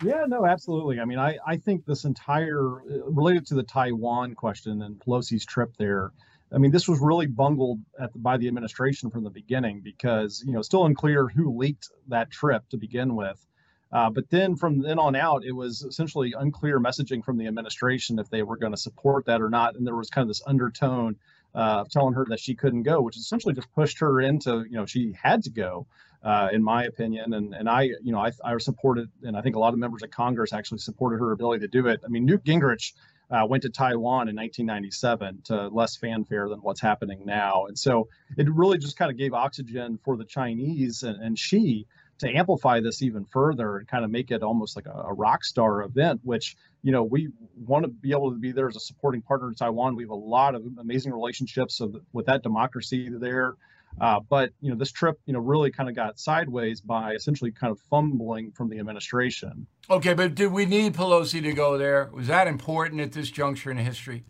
Yeah, 0.03 0.25
no, 0.27 0.45
absolutely. 0.45 0.99
I 0.99 1.05
mean, 1.05 1.19
I, 1.19 1.37
I 1.45 1.57
think 1.57 1.85
this 1.85 2.05
entire 2.05 2.81
uh, 2.81 3.03
related 3.05 3.45
to 3.47 3.55
the 3.55 3.63
Taiwan 3.63 4.33
question 4.33 4.81
and 4.81 4.99
Pelosi's 4.99 5.45
trip 5.45 5.75
there 5.77 6.11
I 6.53 6.57
mean, 6.57 6.71
this 6.71 6.87
was 6.87 6.99
really 6.99 7.27
bungled 7.27 7.79
the, 7.97 8.09
by 8.15 8.37
the 8.37 8.47
administration 8.47 9.09
from 9.09 9.23
the 9.23 9.29
beginning 9.29 9.81
because 9.81 10.43
you 10.45 10.53
know 10.53 10.61
still 10.61 10.85
unclear 10.85 11.27
who 11.27 11.57
leaked 11.57 11.89
that 12.07 12.31
trip 12.31 12.67
to 12.69 12.77
begin 12.77 13.15
with. 13.15 13.45
Uh, 13.91 14.09
but 14.09 14.29
then 14.29 14.55
from 14.55 14.81
then 14.81 14.99
on 14.99 15.15
out, 15.15 15.43
it 15.43 15.51
was 15.51 15.81
essentially 15.83 16.33
unclear 16.37 16.79
messaging 16.79 17.23
from 17.23 17.37
the 17.37 17.47
administration 17.47 18.19
if 18.19 18.29
they 18.29 18.41
were 18.41 18.57
going 18.57 18.71
to 18.71 18.77
support 18.77 19.25
that 19.25 19.41
or 19.41 19.49
not. 19.49 19.75
And 19.75 19.85
there 19.85 19.95
was 19.95 20.09
kind 20.09 20.23
of 20.23 20.29
this 20.29 20.41
undertone 20.47 21.17
uh, 21.53 21.83
telling 21.89 22.13
her 22.13 22.25
that 22.29 22.39
she 22.39 22.55
couldn't 22.55 22.83
go, 22.83 23.01
which 23.01 23.17
essentially 23.17 23.53
just 23.53 23.71
pushed 23.73 23.99
her 23.99 24.21
into, 24.21 24.63
you 24.69 24.77
know, 24.77 24.85
she 24.85 25.13
had 25.21 25.43
to 25.43 25.49
go, 25.49 25.87
uh, 26.23 26.47
in 26.53 26.63
my 26.63 26.85
opinion. 26.85 27.33
And 27.33 27.53
and 27.53 27.69
I, 27.69 27.83
you 28.01 28.13
know, 28.13 28.19
I, 28.19 28.31
I 28.45 28.57
supported, 28.59 29.09
and 29.23 29.35
I 29.35 29.41
think 29.41 29.57
a 29.57 29.59
lot 29.59 29.73
of 29.73 29.79
members 29.79 30.03
of 30.03 30.11
Congress 30.11 30.53
actually 30.53 30.79
supported 30.79 31.17
her 31.19 31.33
ability 31.33 31.61
to 31.61 31.67
do 31.67 31.87
it. 31.87 32.01
I 32.05 32.07
mean, 32.07 32.25
Newt 32.25 32.45
Gingrich 32.45 32.93
uh, 33.31 33.45
went 33.47 33.63
to 33.63 33.69
Taiwan 33.69 34.27
in 34.27 34.35
1997 34.35 35.43
to 35.45 35.67
less 35.69 35.95
fanfare 35.95 36.49
than 36.49 36.59
what's 36.59 36.81
happening 36.81 37.23
now. 37.25 37.65
And 37.67 37.79
so 37.79 38.09
it 38.37 38.49
really 38.49 38.77
just 38.77 38.97
kind 38.97 39.09
of 39.09 39.17
gave 39.17 39.33
oxygen 39.33 39.99
for 40.03 40.17
the 40.17 40.25
Chinese 40.25 41.03
and, 41.03 41.21
and 41.21 41.39
Xi 41.39 41.87
to 42.19 42.29
amplify 42.29 42.81
this 42.81 43.01
even 43.01 43.25
further 43.25 43.77
and 43.77 43.87
kind 43.87 44.05
of 44.05 44.11
make 44.11 44.31
it 44.31 44.43
almost 44.43 44.75
like 44.75 44.85
a, 44.85 45.05
a 45.07 45.13
rock 45.13 45.43
star 45.43 45.81
event, 45.81 46.19
which 46.23 46.55
you 46.83 46.91
know 46.91 47.03
we 47.03 47.29
want 47.65 47.83
to 47.83 47.89
be 47.89 48.11
able 48.11 48.31
to 48.31 48.37
be 48.37 48.51
there 48.51 48.67
as 48.67 48.75
a 48.75 48.79
supporting 48.79 49.21
partner 49.21 49.47
in 49.47 49.55
Taiwan. 49.55 49.95
We 49.95 50.03
have 50.03 50.11
a 50.11 50.15
lot 50.15 50.53
of 50.53 50.63
amazing 50.79 51.13
relationships 51.13 51.81
with 52.13 52.25
that 52.25 52.43
democracy 52.43 53.09
there. 53.09 53.55
Uh, 53.99 54.19
but 54.29 54.51
you 54.61 54.69
know 54.69 54.77
this 54.77 54.91
trip 54.91 55.19
you 55.25 55.33
know 55.33 55.39
really 55.39 55.71
kind 55.71 55.89
of 55.89 55.95
got 55.95 56.17
sideways 56.17 56.79
by 56.81 57.13
essentially 57.13 57.51
kind 57.51 57.71
of 57.71 57.79
fumbling 57.89 58.51
from 58.51 58.69
the 58.69 58.79
administration. 58.79 59.67
Okay, 59.89 60.13
but 60.13 60.35
did 60.35 60.51
we 60.51 60.65
need 60.65 60.93
Pelosi 60.93 61.41
to 61.43 61.53
go 61.53 61.77
there? 61.77 62.09
Was 62.13 62.27
that 62.27 62.47
important 62.47 63.01
at 63.01 63.11
this 63.11 63.29
juncture 63.29 63.71
in 63.71 63.77
history? 63.77 64.23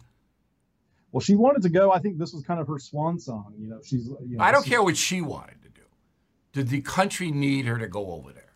Well, 1.12 1.22
she 1.22 1.36
wanted 1.36 1.62
to 1.63 1.70
go. 1.70 1.91
I 1.91 2.00
think 2.00 2.18
this 2.18 2.34
was 2.34 2.44
kind 2.44 2.60
of 2.60 2.68
her 2.68 2.80
swan 2.80 3.20
song. 3.20 3.53
You 3.60 3.70
know, 3.70 3.80
she's. 3.84 4.08
You 4.08 4.38
know, 4.38 4.44
I 4.44 4.51
don't 4.51 4.65
care 4.65 4.82
what 4.82 4.98
she 4.98 5.22
wanted 5.22 5.62
to 5.63 5.70
do. 5.70 5.82
Did 6.53 6.70
the 6.70 6.82
country 6.82 7.32
need 7.32 7.65
her 7.65 7.77
to 7.77 7.88
go 7.88 8.13
over 8.13 8.32
there? 8.32 8.53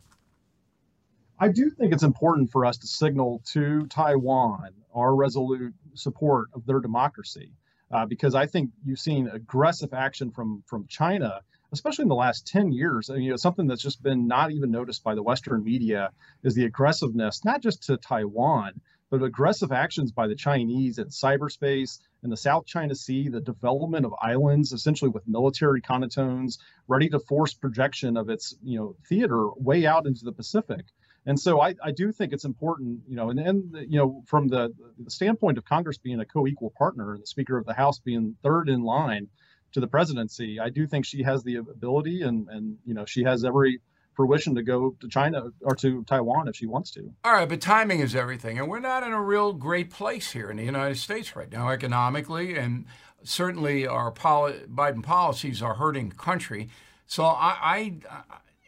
I 1.37 1.49
do 1.49 1.69
think 1.69 1.91
it's 1.91 2.03
important 2.03 2.49
for 2.49 2.65
us 2.65 2.77
to 2.77 2.87
signal 2.87 3.41
to 3.51 3.85
Taiwan 3.87 4.69
our 4.93 5.13
resolute 5.13 5.73
support 5.93 6.47
of 6.53 6.65
their 6.65 6.79
democracy, 6.79 7.51
uh, 7.91 8.05
because 8.05 8.35
I 8.35 8.45
think 8.45 8.71
you've 8.83 8.99
seen 8.99 9.27
aggressive 9.27 9.93
action 9.93 10.31
from 10.31 10.63
from 10.67 10.87
China, 10.87 11.41
especially 11.71 12.03
in 12.03 12.09
the 12.09 12.15
last 12.15 12.47
ten 12.47 12.71
years. 12.71 13.09
I 13.09 13.15
mean, 13.15 13.23
you 13.23 13.29
know, 13.31 13.37
something 13.37 13.67
that's 13.67 13.81
just 13.81 14.01
been 14.01 14.27
not 14.27 14.51
even 14.51 14.71
noticed 14.71 15.03
by 15.03 15.15
the 15.15 15.23
Western 15.23 15.63
media 15.63 16.11
is 16.43 16.55
the 16.55 16.65
aggressiveness, 16.65 17.45
not 17.45 17.61
just 17.61 17.83
to 17.83 17.97
Taiwan, 17.97 18.81
but 19.09 19.23
aggressive 19.23 19.71
actions 19.71 20.11
by 20.11 20.27
the 20.27 20.35
Chinese 20.35 20.97
in 20.97 21.05
cyberspace 21.07 21.99
in 22.23 22.29
the 22.29 22.37
South 22.37 22.65
China 22.65 22.95
Sea, 22.95 23.29
the 23.29 23.39
development 23.39 24.05
of 24.05 24.13
islands, 24.19 24.73
essentially 24.73 25.09
with 25.09 25.27
military 25.27 25.81
connotones, 25.81 26.57
ready 26.87 27.07
to 27.09 27.19
force 27.19 27.53
projection 27.53 28.17
of 28.17 28.29
its 28.29 28.55
you 28.63 28.77
know 28.79 28.95
theater 29.07 29.49
way 29.55 29.85
out 29.85 30.07
into 30.07 30.25
the 30.25 30.31
Pacific. 30.31 30.85
And 31.25 31.39
so 31.39 31.59
I, 31.59 31.75
I 31.83 31.91
do 31.91 32.11
think 32.11 32.33
it's 32.33 32.45
important, 32.45 32.99
you 33.07 33.15
know, 33.15 33.29
and, 33.29 33.39
and 33.39 33.75
you 33.89 33.97
know, 33.97 34.23
from 34.27 34.47
the, 34.47 34.73
the 34.99 35.09
standpoint 35.09 35.57
of 35.57 35.65
Congress 35.65 35.97
being 35.97 36.19
a 36.19 36.25
co-equal 36.25 36.71
partner 36.77 37.13
and 37.13 37.23
the 37.23 37.27
Speaker 37.27 37.57
of 37.57 37.65
the 37.65 37.73
House 37.73 37.99
being 37.99 38.35
third 38.43 38.69
in 38.69 38.83
line 38.83 39.27
to 39.73 39.79
the 39.79 39.87
presidency, 39.87 40.59
I 40.59 40.69
do 40.69 40.87
think 40.87 41.05
she 41.05 41.23
has 41.23 41.43
the 41.43 41.55
ability 41.57 42.21
and 42.21 42.47
and 42.49 42.77
you 42.85 42.93
know 42.93 43.05
she 43.05 43.23
has 43.23 43.43
every 43.43 43.81
fruition 44.15 44.55
to 44.55 44.63
go 44.63 44.95
to 45.01 45.07
China 45.09 45.51
or 45.61 45.75
to 45.75 46.03
Taiwan 46.05 46.47
if 46.47 46.55
she 46.55 46.65
wants 46.65 46.91
to. 46.91 47.11
All 47.23 47.33
right, 47.33 47.49
but 47.49 47.59
timing 47.59 47.99
is 47.99 48.15
everything. 48.15 48.57
And 48.57 48.69
we're 48.69 48.79
not 48.79 49.03
in 49.03 49.11
a 49.11 49.21
real 49.21 49.53
great 49.53 49.89
place 49.89 50.31
here 50.31 50.49
in 50.49 50.57
the 50.57 50.63
United 50.63 50.97
States 50.97 51.35
right 51.35 51.51
now, 51.51 51.69
economically, 51.69 52.55
and 52.55 52.85
certainly 53.23 53.85
our 53.85 54.11
poli- 54.11 54.61
Biden 54.73 55.03
policies 55.03 55.61
are 55.61 55.75
hurting 55.75 56.09
the 56.09 56.15
country. 56.15 56.69
So 57.07 57.25
I, 57.25 57.57
I, 57.61 57.93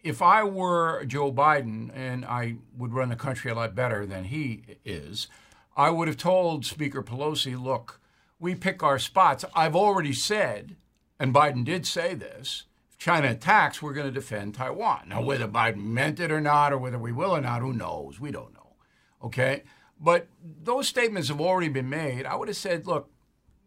if 0.08 0.22
I 0.22 0.44
were 0.44 1.04
Joe 1.06 1.32
Biden 1.32 1.92
and 1.94 2.24
I 2.24 2.56
would 2.78 2.94
run 2.94 3.10
the 3.10 3.16
country 3.16 3.52
a 3.52 3.56
lot 3.56 3.76
better 3.76 4.06
than 4.06 4.26
he 4.26 4.64
is, 4.86 5.28
I 5.76 5.90
would 5.90 6.08
have 6.08 6.18
told 6.18 6.66
Speaker 6.66 7.04
Pelosi, 7.04 7.62
look, 7.62 8.00
we 8.40 8.56
pick 8.56 8.82
our 8.82 9.00
spots. 9.00 9.44
I've 9.54 9.76
already 9.76 10.14
said, 10.14 10.76
and 11.20 11.34
Biden 11.34 11.66
did 11.66 11.86
say 11.86 12.14
this, 12.14 12.64
if 12.90 12.98
China 12.98 13.30
attacks, 13.30 13.82
we're 13.82 13.94
going 13.94 14.08
to 14.08 14.12
defend 14.12 14.56
Taiwan. 14.56 15.10
Now, 15.10 15.22
whether 15.22 15.48
Biden 15.48 15.84
meant 15.84 16.20
it 16.20 16.32
or 16.32 16.42
not, 16.42 16.72
or 16.72 16.78
whether 16.78 16.98
we 16.98 17.12
will 17.12 17.36
or 17.36 17.42
not, 17.42 17.62
who 17.62 17.74
knows? 17.74 18.20
We 18.20 18.32
don't 18.32 18.54
know. 18.54 18.76
Okay? 19.24 19.64
But 20.00 20.28
those 20.42 20.88
statements 20.88 21.28
have 21.28 21.42
already 21.42 21.70
been 21.70 21.90
made. 21.90 22.26
I 22.26 22.36
would 22.36 22.48
have 22.48 22.58
said, 22.58 22.88
look, 22.88 23.12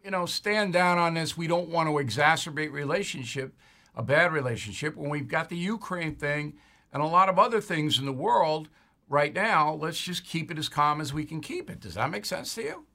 you 0.04 0.10
know, 0.10 0.24
stand 0.24 0.72
down 0.72 0.96
on 0.96 1.14
this. 1.14 1.36
We 1.36 1.46
don't 1.46 1.68
want 1.68 1.88
to 1.88 1.94
exacerbate 1.94 2.72
relationship, 2.72 3.54
a 3.94 4.02
bad 4.02 4.32
relationship, 4.32 4.96
when 4.96 5.10
we've 5.10 5.28
got 5.28 5.48
the 5.48 5.56
Ukraine 5.56 6.14
thing 6.14 6.54
and 6.92 7.02
a 7.02 7.06
lot 7.06 7.28
of 7.28 7.38
other 7.38 7.60
things 7.60 7.98
in 7.98 8.06
the 8.06 8.12
world 8.12 8.68
right 9.08 9.34
now. 9.34 9.74
Let's 9.74 10.00
just 10.00 10.24
keep 10.24 10.50
it 10.50 10.58
as 10.58 10.68
calm 10.68 11.00
as 11.00 11.12
we 11.12 11.24
can 11.24 11.40
keep 11.40 11.68
it. 11.68 11.80
Does 11.80 11.94
that 11.94 12.10
make 12.10 12.24
sense 12.24 12.54
to 12.54 12.62
you? 12.62 12.86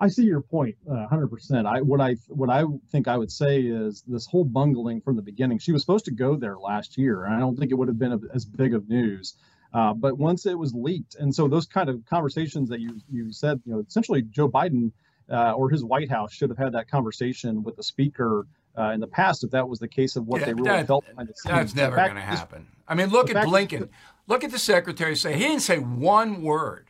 I 0.00 0.08
see 0.08 0.24
your 0.24 0.40
point, 0.40 0.74
uh, 0.90 1.06
hundred 1.06 1.28
percent. 1.28 1.66
I 1.66 1.80
what 1.80 2.00
I 2.00 2.14
what 2.28 2.50
I 2.50 2.64
think 2.90 3.06
I 3.06 3.16
would 3.16 3.30
say 3.30 3.60
is 3.60 4.02
this 4.06 4.26
whole 4.26 4.44
bungling 4.44 5.00
from 5.00 5.16
the 5.16 5.22
beginning. 5.22 5.58
She 5.58 5.70
was 5.70 5.82
supposed 5.82 6.06
to 6.06 6.10
go 6.10 6.34
there 6.34 6.58
last 6.58 6.98
year, 6.98 7.24
and 7.24 7.34
I 7.34 7.38
don't 7.38 7.56
think 7.56 7.70
it 7.70 7.74
would 7.74 7.88
have 7.88 7.98
been 7.98 8.12
a, 8.12 8.18
as 8.34 8.44
big 8.44 8.74
of 8.74 8.88
news. 8.88 9.36
Uh, 9.72 9.94
but 9.94 10.18
once 10.18 10.44
it 10.44 10.58
was 10.58 10.74
leaked, 10.74 11.14
and 11.16 11.32
so 11.32 11.46
those 11.46 11.66
kind 11.66 11.88
of 11.88 12.04
conversations 12.06 12.68
that 12.70 12.80
you 12.80 13.00
you 13.10 13.32
said, 13.32 13.60
you 13.64 13.72
know, 13.72 13.84
essentially 13.86 14.22
Joe 14.22 14.48
Biden 14.48 14.90
uh, 15.30 15.52
or 15.52 15.70
his 15.70 15.84
White 15.84 16.10
House 16.10 16.32
should 16.32 16.50
have 16.50 16.58
had 16.58 16.72
that 16.72 16.90
conversation 16.90 17.62
with 17.62 17.76
the 17.76 17.82
speaker 17.82 18.46
uh, 18.78 18.90
in 18.90 19.00
the 19.00 19.06
past 19.06 19.44
if 19.44 19.50
that 19.50 19.68
was 19.68 19.78
the 19.78 19.88
case 19.88 20.16
of 20.16 20.26
what 20.26 20.40
yeah, 20.40 20.46
they 20.46 20.54
really 20.54 20.68
that, 20.68 20.86
felt 20.86 21.06
behind 21.06 21.28
the 21.28 21.34
scenes. 21.34 21.54
That's 21.54 21.74
never 21.74 21.96
going 21.96 22.14
to 22.14 22.20
happen. 22.20 22.66
I 22.88 22.94
mean, 22.94 23.10
look 23.10 23.30
at 23.30 23.46
Blinken. 23.46 23.88
Look 24.26 24.44
at 24.44 24.50
the 24.50 24.58
secretary 24.58 25.16
say 25.16 25.34
he 25.34 25.40
didn't 25.40 25.60
say 25.60 25.78
one 25.78 26.42
word, 26.42 26.88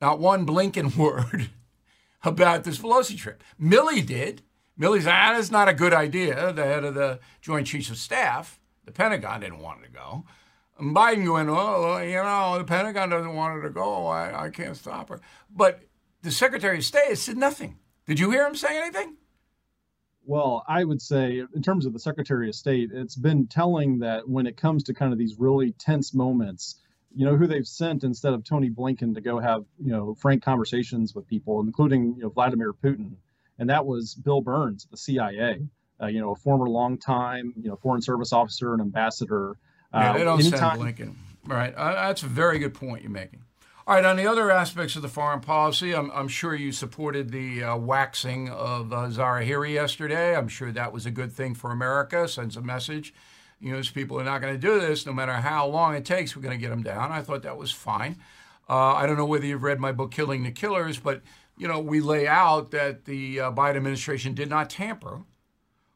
not 0.00 0.18
one 0.18 0.46
Blinken 0.46 0.96
word 0.98 1.50
about 2.22 2.64
this 2.64 2.78
Pelosi 2.78 3.16
trip. 3.16 3.42
Milley 3.60 4.04
did. 4.04 4.42
Milley 4.78 5.02
said, 5.02 5.12
ah, 5.12 5.32
that's 5.34 5.50
not 5.50 5.68
a 5.68 5.74
good 5.74 5.92
idea. 5.92 6.52
The 6.52 6.64
head 6.64 6.84
of 6.84 6.94
the 6.94 7.18
Joint 7.40 7.66
Chiefs 7.66 7.90
of 7.90 7.96
Staff, 7.96 8.60
the 8.84 8.92
Pentagon, 8.92 9.40
didn't 9.40 9.58
want 9.58 9.82
it 9.82 9.86
to 9.86 9.92
go. 9.92 10.24
And 10.78 10.94
Biden 10.94 11.24
going, 11.24 11.48
oh, 11.50 11.98
you 11.98 12.14
know, 12.14 12.58
the 12.58 12.64
Pentagon 12.64 13.08
doesn't 13.08 13.34
want 13.34 13.54
her 13.54 13.62
to 13.62 13.70
go. 13.70 14.06
I, 14.06 14.44
I 14.44 14.50
can't 14.50 14.76
stop 14.76 15.08
her. 15.08 15.20
But 15.50 15.82
the 16.22 16.30
Secretary 16.30 16.78
of 16.78 16.84
State 16.84 17.18
said 17.18 17.36
nothing. 17.36 17.78
Did 18.06 18.20
you 18.20 18.30
hear 18.30 18.46
him 18.46 18.54
say 18.54 18.80
anything? 18.80 19.16
Well, 20.28 20.62
I 20.68 20.84
would 20.84 21.00
say, 21.00 21.42
in 21.54 21.62
terms 21.62 21.86
of 21.86 21.94
the 21.94 21.98
Secretary 21.98 22.50
of 22.50 22.54
State, 22.54 22.90
it's 22.92 23.16
been 23.16 23.46
telling 23.46 24.00
that 24.00 24.28
when 24.28 24.46
it 24.46 24.58
comes 24.58 24.82
to 24.84 24.92
kind 24.92 25.10
of 25.10 25.18
these 25.18 25.38
really 25.38 25.72
tense 25.72 26.12
moments, 26.12 26.82
you 27.14 27.24
know, 27.24 27.34
who 27.34 27.46
they've 27.46 27.66
sent 27.66 28.04
instead 28.04 28.34
of 28.34 28.44
Tony 28.44 28.68
Blinken 28.68 29.14
to 29.14 29.22
go 29.22 29.38
have, 29.38 29.64
you 29.82 29.90
know, 29.90 30.14
frank 30.14 30.42
conversations 30.42 31.14
with 31.14 31.26
people, 31.26 31.62
including, 31.62 32.14
you 32.16 32.24
know, 32.24 32.28
Vladimir 32.28 32.74
Putin. 32.74 33.12
And 33.58 33.70
that 33.70 33.86
was 33.86 34.14
Bill 34.14 34.42
Burns, 34.42 34.84
at 34.84 34.90
the 34.90 34.98
CIA, 34.98 35.62
uh, 35.98 36.08
you 36.08 36.20
know, 36.20 36.32
a 36.32 36.36
former 36.36 36.68
longtime, 36.68 37.54
you 37.56 37.70
know, 37.70 37.76
foreign 37.76 38.02
service 38.02 38.34
officer 38.34 38.74
and 38.74 38.82
ambassador. 38.82 39.56
Yeah, 39.94 40.12
they 40.12 40.24
don't 40.24 40.40
anytime... 40.40 40.78
send 40.78 40.98
Blinken. 40.98 41.14
Right. 41.46 41.74
Uh, 41.74 41.94
that's 41.94 42.22
a 42.22 42.26
very 42.26 42.58
good 42.58 42.74
point 42.74 43.02
you're 43.02 43.10
making. 43.10 43.44
All 43.88 43.94
right, 43.94 44.04
on 44.04 44.16
the 44.16 44.26
other 44.26 44.50
aspects 44.50 44.96
of 44.96 45.02
the 45.02 45.08
foreign 45.08 45.40
policy, 45.40 45.94
I'm, 45.94 46.10
I'm 46.10 46.28
sure 46.28 46.54
you 46.54 46.72
supported 46.72 47.30
the 47.30 47.64
uh, 47.64 47.76
waxing 47.78 48.50
of 48.50 48.92
uh, 48.92 49.08
Zawahiri 49.08 49.72
yesterday. 49.72 50.36
I'm 50.36 50.48
sure 50.48 50.70
that 50.70 50.92
was 50.92 51.06
a 51.06 51.10
good 51.10 51.32
thing 51.32 51.54
for 51.54 51.70
America, 51.70 52.28
sends 52.28 52.56
a 52.56 52.60
message 52.60 53.14
you 53.60 53.70
know, 53.70 53.76
these 53.76 53.90
people 53.90 54.20
are 54.20 54.24
not 54.24 54.40
going 54.40 54.54
to 54.54 54.58
do 54.58 54.80
this 54.80 55.06
no 55.06 55.12
matter 55.12 55.32
how 55.32 55.66
long 55.66 55.94
it 55.94 56.04
takes. 56.04 56.36
We're 56.36 56.42
going 56.42 56.58
to 56.58 56.60
get 56.60 56.70
them 56.70 56.82
down. 56.82 57.10
I 57.10 57.22
thought 57.22 57.42
that 57.42 57.56
was 57.56 57.72
fine. 57.72 58.16
Uh, 58.68 58.94
I 58.94 59.06
don't 59.06 59.16
know 59.16 59.26
whether 59.26 59.46
you've 59.46 59.62
read 59.62 59.80
my 59.80 59.92
book, 59.92 60.10
Killing 60.10 60.44
the 60.44 60.52
Killers, 60.52 60.98
but 60.98 61.22
you 61.56 61.66
know, 61.66 61.80
we 61.80 62.00
lay 62.00 62.28
out 62.28 62.70
that 62.70 63.04
the 63.04 63.40
uh, 63.40 63.52
Biden 63.52 63.76
administration 63.76 64.34
did 64.34 64.48
not 64.48 64.70
tamper 64.70 65.22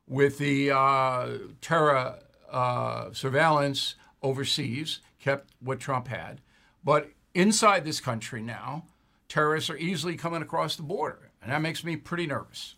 with 0.08 0.38
the 0.38 0.72
uh, 0.72 1.38
terror 1.60 2.18
uh, 2.50 3.12
surveillance 3.12 3.94
overseas, 4.22 5.00
kept 5.20 5.50
what 5.60 5.78
Trump 5.78 6.08
had. 6.08 6.40
But 6.82 7.10
inside 7.34 7.84
this 7.84 8.00
country 8.00 8.42
now, 8.42 8.84
terrorists 9.28 9.70
are 9.70 9.76
easily 9.76 10.16
coming 10.16 10.42
across 10.42 10.76
the 10.76 10.82
border, 10.82 11.30
and 11.42 11.50
that 11.50 11.62
makes 11.62 11.84
me 11.84 11.96
pretty 11.96 12.26
nervous. 12.26 12.76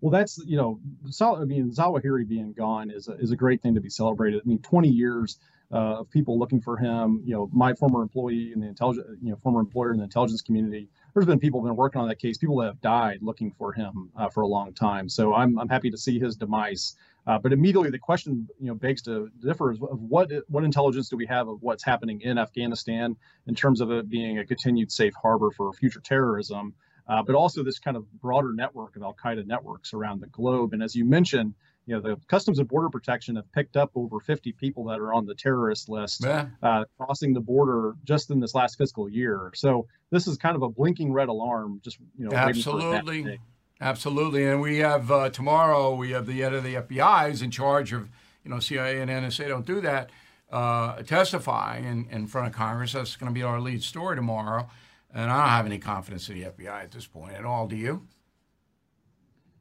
Well, 0.00 0.10
that's 0.10 0.38
you 0.46 0.56
know, 0.56 0.80
I 1.20 1.44
mean, 1.44 1.70
Zawahiri 1.70 2.26
being 2.26 2.52
gone 2.52 2.90
is 2.90 3.08
a, 3.08 3.12
is 3.14 3.32
a 3.32 3.36
great 3.36 3.62
thing 3.62 3.74
to 3.74 3.80
be 3.80 3.90
celebrated. 3.90 4.40
I 4.44 4.48
mean, 4.48 4.60
20 4.60 4.88
years 4.88 5.38
uh, 5.72 6.00
of 6.00 6.10
people 6.10 6.38
looking 6.38 6.60
for 6.60 6.76
him. 6.76 7.22
You 7.24 7.34
know, 7.34 7.50
my 7.52 7.74
former 7.74 8.02
employee 8.02 8.52
in 8.52 8.60
the 8.60 8.66
intelligence, 8.66 9.06
you 9.22 9.30
know, 9.30 9.36
former 9.36 9.60
employer 9.60 9.92
in 9.92 9.98
the 9.98 10.04
intelligence 10.04 10.40
community. 10.42 10.88
There's 11.14 11.26
been 11.26 11.38
people 11.38 11.60
been 11.60 11.76
working 11.76 12.00
on 12.00 12.08
that 12.08 12.18
case. 12.18 12.38
People 12.38 12.56
that 12.58 12.66
have 12.66 12.80
died 12.80 13.18
looking 13.20 13.52
for 13.52 13.72
him 13.72 14.10
uh, 14.16 14.28
for 14.28 14.42
a 14.42 14.46
long 14.46 14.72
time. 14.72 15.08
So 15.08 15.34
I'm 15.34 15.58
I'm 15.58 15.68
happy 15.68 15.90
to 15.90 15.98
see 15.98 16.18
his 16.18 16.36
demise. 16.36 16.96
Uh, 17.26 17.38
but 17.38 17.52
immediately 17.52 17.90
the 17.90 17.98
question 17.98 18.48
you 18.58 18.68
know 18.68 18.74
begs 18.74 19.02
to 19.02 19.28
differ 19.42 19.70
of 19.70 19.78
what 19.80 20.30
what 20.48 20.64
intelligence 20.64 21.08
do 21.08 21.16
we 21.16 21.26
have 21.26 21.48
of 21.48 21.62
what's 21.62 21.84
happening 21.84 22.20
in 22.22 22.38
Afghanistan 22.38 23.16
in 23.46 23.54
terms 23.54 23.80
of 23.80 23.90
it 23.90 24.08
being 24.08 24.38
a 24.38 24.46
continued 24.46 24.90
safe 24.90 25.12
harbor 25.20 25.50
for 25.50 25.72
future 25.72 26.00
terrorism 26.00 26.74
uh, 27.10 27.22
but 27.22 27.34
also 27.34 27.64
this 27.64 27.80
kind 27.80 27.96
of 27.96 28.10
broader 28.20 28.52
network 28.52 28.94
of 28.94 29.02
Al 29.02 29.14
Qaeda 29.14 29.44
networks 29.44 29.92
around 29.94 30.20
the 30.20 30.28
globe. 30.28 30.72
And 30.72 30.82
as 30.82 30.94
you 30.94 31.04
mentioned, 31.04 31.54
you 31.86 31.96
know, 31.96 32.00
the 32.00 32.16
Customs 32.28 32.60
and 32.60 32.68
Border 32.68 32.88
Protection 32.88 33.34
have 33.34 33.50
picked 33.52 33.76
up 33.76 33.90
over 33.96 34.20
50 34.20 34.52
people 34.52 34.84
that 34.84 35.00
are 35.00 35.12
on 35.12 35.26
the 35.26 35.34
terrorist 35.34 35.88
list 35.88 36.22
uh, 36.62 36.84
crossing 36.98 37.34
the 37.34 37.40
border 37.40 37.94
just 38.04 38.30
in 38.30 38.38
this 38.38 38.54
last 38.54 38.78
fiscal 38.78 39.08
year. 39.08 39.50
So 39.56 39.88
this 40.12 40.28
is 40.28 40.36
kind 40.36 40.54
of 40.54 40.62
a 40.62 40.68
blinking 40.68 41.12
red 41.12 41.28
alarm. 41.28 41.80
Just 41.82 41.98
you 42.16 42.28
know, 42.28 42.36
absolutely, 42.36 43.40
absolutely. 43.80 44.46
And 44.46 44.60
we 44.60 44.78
have 44.78 45.10
uh, 45.10 45.30
tomorrow. 45.30 45.94
We 45.94 46.10
have 46.12 46.26
the 46.26 46.40
head 46.40 46.54
of 46.54 46.64
the 46.64 46.74
FBI 46.74 47.30
is 47.30 47.42
in 47.42 47.50
charge 47.50 47.92
of 47.92 48.08
you 48.44 48.50
know 48.50 48.60
CIA 48.60 49.00
and 49.00 49.10
NSA 49.10 49.48
don't 49.48 49.66
do 49.66 49.80
that. 49.80 50.10
Uh, 50.50 51.00
testifying 51.02 51.84
in, 51.84 52.08
in 52.10 52.26
front 52.26 52.48
of 52.48 52.52
Congress. 52.52 52.92
That's 52.92 53.14
going 53.14 53.32
to 53.32 53.34
be 53.34 53.44
our 53.44 53.60
lead 53.60 53.82
story 53.82 54.16
tomorrow. 54.16 54.68
And 55.12 55.30
I 55.30 55.38
don't 55.38 55.48
have 55.48 55.66
any 55.66 55.78
confidence 55.78 56.28
in 56.28 56.40
the 56.40 56.46
FBI 56.46 56.82
at 56.82 56.90
this 56.90 57.06
point 57.06 57.34
at 57.34 57.44
all. 57.44 57.68
Do 57.68 57.76
you? 57.76 58.06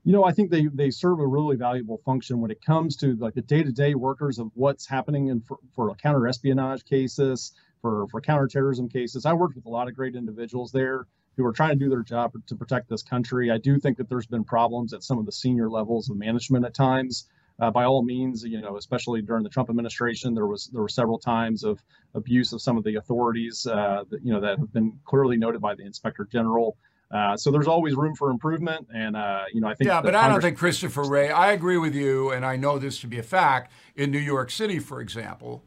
you 0.03 0.13
know, 0.13 0.23
I 0.23 0.31
think 0.31 0.49
they 0.49 0.67
they 0.73 0.89
serve 0.89 1.19
a 1.19 1.27
really 1.27 1.55
valuable 1.55 2.01
function 2.05 2.39
when 2.41 2.51
it 2.51 2.63
comes 2.65 2.95
to 2.97 3.15
like 3.17 3.33
the 3.33 3.41
day 3.41 3.63
to 3.63 3.71
day 3.71 3.95
workers 3.95 4.39
of 4.39 4.49
what's 4.55 4.87
happening 4.87 5.27
in 5.27 5.41
for, 5.41 5.57
for 5.75 5.93
counter 5.95 6.27
espionage 6.27 6.83
cases, 6.85 7.51
for 7.81 8.07
for 8.07 8.21
counterterrorism 8.21 8.89
cases. 8.89 9.25
I 9.25 9.33
worked 9.33 9.55
with 9.55 9.65
a 9.65 9.69
lot 9.69 9.87
of 9.87 9.95
great 9.95 10.15
individuals 10.15 10.71
there 10.71 11.05
who 11.39 11.45
are 11.45 11.53
trying 11.53 11.69
to 11.69 11.75
do 11.75 11.89
their 11.89 12.03
job 12.03 12.33
to 12.45 12.55
protect 12.55 12.89
this 12.89 13.01
country. 13.01 13.49
I 13.49 13.57
do 13.57 13.79
think 13.79 13.97
that 13.97 14.09
there's 14.09 14.27
been 14.27 14.43
problems 14.43 14.93
at 14.93 15.03
some 15.03 15.17
of 15.17 15.25
the 15.25 15.31
senior 15.31 15.69
levels 15.69 16.09
of 16.09 16.17
management 16.17 16.65
at 16.65 16.73
times. 16.73 17.29
Uh, 17.61 17.71
by 17.71 17.85
all 17.85 18.03
means, 18.03 18.43
you 18.43 18.61
know, 18.61 18.77
especially 18.77 19.21
during 19.21 19.43
the 19.43 19.49
Trump 19.49 19.69
administration, 19.69 20.33
there 20.33 20.47
was 20.47 20.67
there 20.67 20.81
were 20.81 20.89
several 20.89 21.17
times 21.17 21.63
of 21.63 21.81
abuse 22.13 22.53
of 22.53 22.61
some 22.61 22.77
of 22.77 22.83
the 22.83 22.95
authorities 22.95 23.65
uh, 23.67 24.03
that 24.09 24.23
you 24.23 24.33
know 24.33 24.39
that 24.39 24.59
have 24.59 24.71
been 24.73 24.93
clearly 25.05 25.37
noted 25.37 25.61
by 25.61 25.75
the 25.75 25.83
inspector 25.83 26.27
general. 26.31 26.77
Uh, 27.11 27.35
so 27.35 27.51
there's 27.51 27.67
always 27.67 27.95
room 27.95 28.15
for 28.15 28.29
improvement, 28.29 28.85
and 28.93 29.15
uh, 29.15 29.43
you 29.53 29.59
know 29.61 29.67
I 29.67 29.75
think. 29.75 29.87
Yeah, 29.87 30.01
but 30.01 30.13
Congress- 30.13 30.23
I 30.23 30.27
don't 30.29 30.41
think 30.41 30.57
Christopher 30.57 31.03
Wray. 31.03 31.29
I 31.31 31.51
agree 31.51 31.77
with 31.77 31.95
you, 31.95 32.31
and 32.31 32.45
I 32.45 32.55
know 32.55 32.79
this 32.79 32.99
to 32.99 33.07
be 33.07 33.17
a 33.17 33.23
fact. 33.23 33.71
In 33.95 34.11
New 34.11 34.19
York 34.19 34.51
City, 34.51 34.79
for 34.79 35.01
example, 35.01 35.63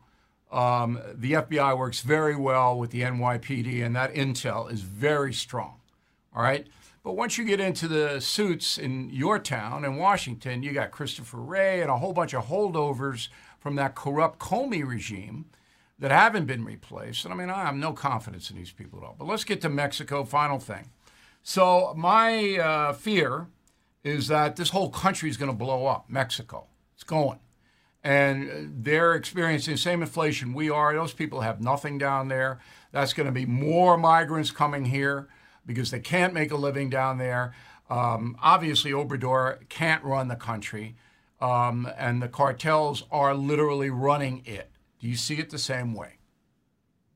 um, 0.52 1.00
the 1.14 1.32
FBI 1.32 1.76
works 1.76 2.00
very 2.00 2.36
well 2.36 2.78
with 2.78 2.90
the 2.90 3.00
NYPD, 3.02 3.84
and 3.84 3.96
that 3.96 4.14
intel 4.14 4.70
is 4.70 4.82
very 4.82 5.32
strong. 5.32 5.80
All 6.34 6.42
right. 6.42 6.66
But 7.02 7.16
once 7.16 7.36
you 7.36 7.44
get 7.44 7.58
into 7.58 7.88
the 7.88 8.20
suits 8.20 8.78
in 8.78 9.10
your 9.10 9.40
town 9.40 9.84
in 9.84 9.96
Washington, 9.96 10.62
you 10.62 10.72
got 10.72 10.92
Christopher 10.92 11.38
Wray 11.38 11.80
and 11.80 11.90
a 11.90 11.96
whole 11.96 12.12
bunch 12.12 12.32
of 12.32 12.46
holdovers 12.46 13.28
from 13.58 13.74
that 13.76 13.96
corrupt 13.96 14.38
Comey 14.38 14.86
regime 14.86 15.46
that 15.98 16.12
haven't 16.12 16.46
been 16.46 16.64
replaced. 16.64 17.24
And 17.24 17.34
I 17.34 17.36
mean, 17.36 17.50
I 17.50 17.64
have 17.64 17.74
no 17.74 17.92
confidence 17.92 18.50
in 18.50 18.56
these 18.56 18.70
people 18.70 19.00
at 19.00 19.04
all. 19.04 19.16
But 19.18 19.26
let's 19.26 19.42
get 19.42 19.60
to 19.62 19.68
Mexico. 19.68 20.24
Final 20.24 20.58
thing. 20.58 20.90
So, 21.42 21.92
my 21.96 22.56
uh, 22.56 22.92
fear 22.92 23.48
is 24.04 24.28
that 24.28 24.54
this 24.54 24.70
whole 24.70 24.90
country 24.90 25.28
is 25.28 25.36
going 25.36 25.50
to 25.50 25.56
blow 25.56 25.86
up. 25.86 26.08
Mexico. 26.08 26.66
It's 26.94 27.04
going. 27.04 27.40
And 28.04 28.84
they're 28.84 29.14
experiencing 29.14 29.74
the 29.74 29.78
same 29.78 30.02
inflation 30.02 30.54
we 30.54 30.68
are. 30.70 30.92
Those 30.92 31.12
people 31.12 31.42
have 31.42 31.60
nothing 31.60 31.98
down 31.98 32.28
there. 32.28 32.58
That's 32.90 33.12
going 33.12 33.26
to 33.26 33.32
be 33.32 33.46
more 33.46 33.96
migrants 33.96 34.50
coming 34.50 34.86
here 34.86 35.28
because 35.64 35.90
they 35.90 36.00
can't 36.00 36.34
make 36.34 36.50
a 36.50 36.56
living 36.56 36.90
down 36.90 37.18
there. 37.18 37.54
Um, 37.88 38.36
obviously, 38.42 38.90
Obrador 38.90 39.68
can't 39.68 40.02
run 40.02 40.28
the 40.28 40.36
country, 40.36 40.96
um, 41.40 41.88
and 41.96 42.22
the 42.22 42.28
cartels 42.28 43.04
are 43.10 43.34
literally 43.34 43.90
running 43.90 44.42
it. 44.46 44.70
Do 44.98 45.08
you 45.08 45.16
see 45.16 45.38
it 45.38 45.50
the 45.50 45.58
same 45.58 45.94
way? 45.94 46.18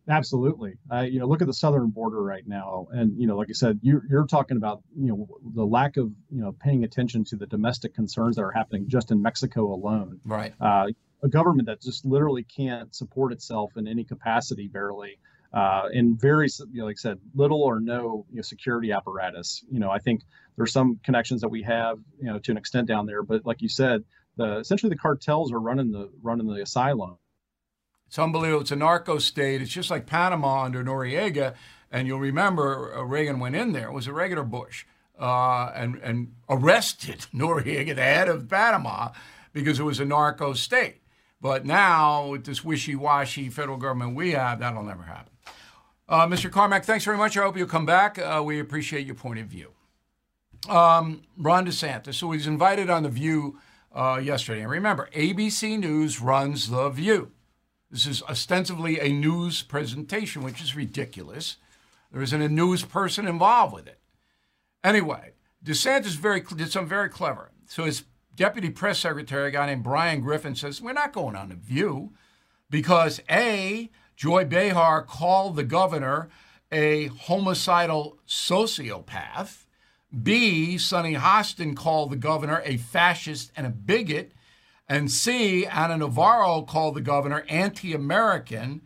Absolutely. 0.09 0.75
Uh, 0.91 1.01
you 1.01 1.19
know, 1.19 1.27
look 1.27 1.41
at 1.41 1.47
the 1.47 1.55
southern 1.55 1.91
border 1.91 2.23
right 2.23 2.47
now, 2.47 2.87
and 2.93 3.19
you 3.19 3.27
know, 3.27 3.37
like 3.37 3.49
I 3.51 3.55
said, 3.55 3.81
you're, 3.83 4.03
you're 4.09 4.27
talking 4.27 4.57
about 4.57 4.83
you 4.97 5.09
know 5.09 5.29
the 5.55 5.65
lack 5.65 5.97
of 5.97 6.13
you 6.31 6.41
know 6.43 6.53
paying 6.53 6.85
attention 6.85 7.25
to 7.25 7.37
the 7.37 7.47
domestic 7.47 7.95
concerns 7.95 8.37
that 8.37 8.43
are 8.43 8.53
happening 8.53 8.89
just 8.89 9.11
in 9.11 9.21
Mexico 9.21 9.73
alone. 9.73 10.21
Right. 10.25 10.55
Uh, 10.61 10.89
a 11.23 11.29
government 11.29 11.67
that 11.67 11.81
just 11.81 12.05
literally 12.05 12.45
can't 12.45 12.95
support 12.95 13.33
itself 13.33 13.77
in 13.77 13.89
any 13.89 14.05
capacity, 14.05 14.69
barely 14.69 15.19
uh, 15.57 15.89
and 15.93 16.21
very, 16.21 16.49
you 16.71 16.81
know, 16.81 16.85
like 16.85 16.97
I 16.99 17.01
said, 17.01 17.19
little 17.35 17.63
or 17.63 17.81
no 17.81 18.27
you 18.31 18.37
know, 18.37 18.43
security 18.43 18.93
apparatus. 18.93 19.65
You 19.71 19.81
know, 19.81 19.91
I 19.91 19.99
think 19.99 20.23
there's 20.57 20.73
some 20.73 21.01
connections 21.03 21.41
that 21.41 21.49
we 21.49 21.63
have, 21.63 21.99
you 22.21 22.27
know, 22.27 22.39
to 22.39 22.51
an 22.51 22.59
extent 22.59 22.89
down 22.89 23.07
there, 23.07 23.23
but 23.23 23.47
like 23.47 23.63
you 23.63 23.69
said, 23.69 24.05
the 24.37 24.59
essentially 24.59 24.91
the 24.91 24.99
cartels 24.99 25.53
are 25.53 25.59
running 25.59 25.93
the 25.93 26.11
running 26.23 26.47
the 26.47 26.61
asylum. 26.61 27.17
It's 28.07 28.19
unbelievable. 28.19 28.63
It's 28.63 28.71
a 28.71 28.77
narco 28.77 29.19
state. 29.19 29.61
It's 29.61 29.71
just 29.71 29.91
like 29.91 30.07
Panama 30.07 30.65
under 30.65 30.85
Noriega, 30.85 31.55
and 31.91 32.07
you'll 32.07 32.21
remember 32.21 32.95
uh, 32.97 33.03
Reagan 33.03 33.41
went 33.41 33.57
in 33.57 33.73
there. 33.73 33.89
It 33.89 33.93
Was 33.93 34.07
a 34.07 34.13
regular 34.13 34.45
Bush? 34.45 34.85
Uh, 35.19 35.73
and 35.75 35.97
and 36.03 36.35
arrested 36.49 37.26
Noriega, 37.35 37.95
the 37.95 38.02
head 38.02 38.28
of 38.28 38.49
Panama, 38.49 39.11
because 39.52 39.80
it 39.80 39.85
was 39.85 39.99
a 39.99 40.04
narco 40.04 40.52
state. 40.52 41.00
But 41.41 41.65
now 41.67 42.28
with 42.28 42.45
this 42.45 42.65
wishy-washy 42.65 43.50
federal 43.50 43.76
government 43.76 44.15
we 44.17 44.33
have, 44.33 44.61
that'll 44.61 44.83
never 44.83 45.02
happen. 45.02 45.33
Uh, 46.09 46.26
Mr. 46.26 46.50
Carmack, 46.50 46.85
thanks 46.85 47.04
very 47.04 47.17
much. 47.17 47.37
I 47.37 47.43
hope 47.43 47.57
you'll 47.57 47.67
come 47.67 47.87
back. 47.87 48.19
Uh, 48.19 48.43
we 48.45 48.61
appreciate 48.61 49.07
your 49.07 49.17
point 49.17 49.41
of 49.41 49.47
view. 49.47 49.73
Um, 50.69 51.23
Ron 51.37 51.67
DeSantis, 51.67 52.15
so 52.15 52.30
he's 52.30 52.47
invited 52.47 52.91
on 52.91 53.02
The 53.02 53.09
View 53.09 53.59
uh, 53.95 54.21
yesterday. 54.23 54.63
And 54.63 54.71
remember, 54.71 55.09
ABC 55.15 55.78
News 55.78 56.21
runs 56.21 56.71
The 56.71 56.89
View. 56.91 57.33
This 57.91 58.07
is 58.07 58.23
ostensibly 58.23 58.99
a 59.01 59.13
news 59.13 59.63
presentation, 59.63 60.43
which 60.43 60.61
is 60.61 60.75
ridiculous. 60.75 61.57
There 62.13 62.23
isn't 62.23 62.43
a 62.43 62.49
news 62.49 62.85
person 62.85 63.29
involved 63.29 63.75
with 63.75 63.87
it. 63.87 64.01
Anyway, 64.83 65.33
DeSantis 65.65 66.17
very 66.17 66.41
did 66.41 66.71
something 66.71 66.89
very 66.89 67.09
clever. 67.09 67.51
So 67.67 67.85
his 67.85 68.05
deputy 68.35 68.71
press 68.71 68.99
secretary, 68.99 69.49
a 69.49 69.51
guy 69.53 69.67
named 69.67 69.83
Bryan 69.83 70.21
Griffin, 70.21 70.55
says, 70.55 70.81
We're 70.81 70.93
not 70.93 71.13
going 71.13 71.37
on 71.37 71.49
The 71.49 71.55
View 71.55 72.13
because 72.71 73.21
A, 73.31 73.91
Joy 74.17 74.45
Behar 74.45 75.03
called 75.03 75.57
the 75.57 75.65
governor 75.65 76.29
a 76.73 77.07
homicidal 77.07 78.19
sociopath. 78.27 79.65
B, 80.23 80.79
Sunny 80.79 81.15
Hostin 81.15 81.77
called 81.77 82.11
the 82.11 82.17
governor 82.17 82.63
a 82.65 82.77
fascist 82.77 83.53
and 83.57 83.67
a 83.67 83.71
bigot. 83.71 84.33
And 84.89 85.11
C, 85.11 85.67
Ana 85.67 85.99
Navarro 85.99 86.63
called 86.63 86.95
the 86.95 87.01
governor 87.01 87.45
anti 87.49 87.93
American. 87.93 88.83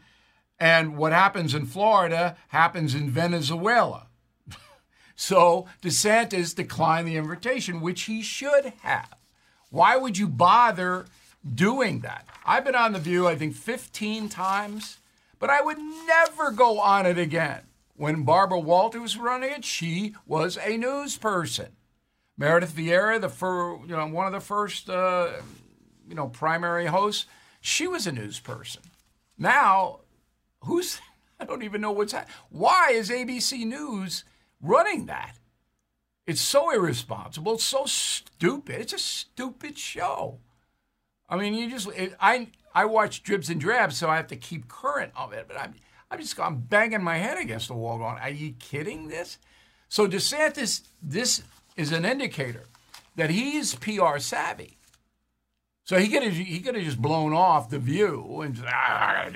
And 0.59 0.97
what 0.97 1.13
happens 1.13 1.55
in 1.55 1.67
Florida 1.67 2.37
happens 2.49 2.95
in 2.95 3.11
Venezuela. 3.11 4.09
so 5.17 5.67
DeSantis 5.83 6.55
declined 6.55 7.09
the 7.09 7.17
invitation, 7.17 7.81
which 7.81 8.03
he 8.03 8.23
should 8.23 8.73
have. 8.83 9.15
Why 9.71 9.97
would 9.97 10.19
you 10.19 10.29
bother 10.29 11.07
doing 11.55 12.01
that? 12.01 12.27
I've 12.45 12.65
been 12.65 12.75
on 12.75 12.93
The 12.93 12.99
View, 12.99 13.27
I 13.27 13.37
think, 13.37 13.55
15 13.55 14.29
times. 14.29 14.99
But 15.41 15.51
I 15.51 15.63
would 15.63 15.79
never 16.07 16.53
go 16.53 16.79
on 16.79 17.07
it 17.07 17.19
again. 17.19 17.63
When 17.97 18.23
Barbara 18.23 18.61
Walters 18.61 19.01
was 19.01 19.19
running 19.19 19.51
it, 19.51 19.65
she 19.65 20.15
was 20.27 20.59
a 20.63 20.77
news 20.77 21.17
person. 21.17 21.69
Meredith 22.37 22.75
Vieira, 22.75 23.21
the 23.21 23.29
fir, 23.29 23.77
you 23.81 23.97
know, 23.97 24.07
one 24.07 24.27
of 24.27 24.33
the 24.33 24.41
first, 24.41 24.89
uh, 24.89 25.33
you 26.11 26.17
know, 26.17 26.27
primary 26.27 26.87
host, 26.87 27.27
she 27.61 27.87
was 27.87 28.07
a 28.07 28.13
news 28.13 28.41
person. 28.41 28.83
Now, 29.39 30.01
who's? 30.65 31.01
I 31.41 31.45
don't 31.45 31.63
even 31.63 31.81
know 31.81 31.93
what's. 31.93 32.15
Why 32.51 32.91
is 32.91 33.09
ABC 33.09 33.65
News 33.65 34.25
running 34.61 35.07
that? 35.07 35.37
It's 36.27 36.43
so 36.43 36.71
irresponsible. 36.71 37.55
It's 37.55 37.65
so 37.65 37.87
stupid. 37.87 38.81
It's 38.81 38.93
a 38.93 38.99
stupid 38.99 39.79
show. 39.79 40.39
I 41.31 41.37
mean, 41.37 41.55
you 41.55 41.71
just 41.71 41.89
it, 41.97 42.15
I 42.21 42.49
I 42.75 42.85
watch 42.85 43.23
dribs 43.23 43.49
and 43.49 43.61
drabs, 43.61 43.97
so 43.97 44.11
I 44.11 44.17
have 44.17 44.27
to 44.27 44.37
keep 44.37 44.69
current 44.69 45.13
of 45.17 45.33
it. 45.33 45.47
But 45.49 45.59
I'm, 45.59 45.75
I'm 46.11 46.21
just 46.21 46.39
I'm 46.39 46.59
banging 46.59 47.03
my 47.03 47.17
head 47.17 47.39
against 47.39 47.69
the 47.69 47.75
wall, 47.75 47.99
going, 47.99 48.19
"Are 48.19 48.29
you 48.29 48.53
kidding 48.59 49.09
this?" 49.09 49.39
So 49.89 50.07
DeSantis, 50.07 50.83
this 51.01 51.43
is 51.77 51.93
an 51.93 52.05
indicator 52.05 52.65
that 53.17 53.31
he's 53.31 53.77
PR 53.77 54.19
savvy. 54.19 54.77
So 55.91 55.99
he 55.99 56.07
could 56.07 56.23
have 56.23 56.35
he 56.35 56.61
could 56.61 56.77
have 56.77 56.85
just 56.85 57.03
blown 57.03 57.33
off 57.33 57.69
the 57.69 57.81
view 57.81 58.43
and 58.43 58.63
ah, 58.65 59.29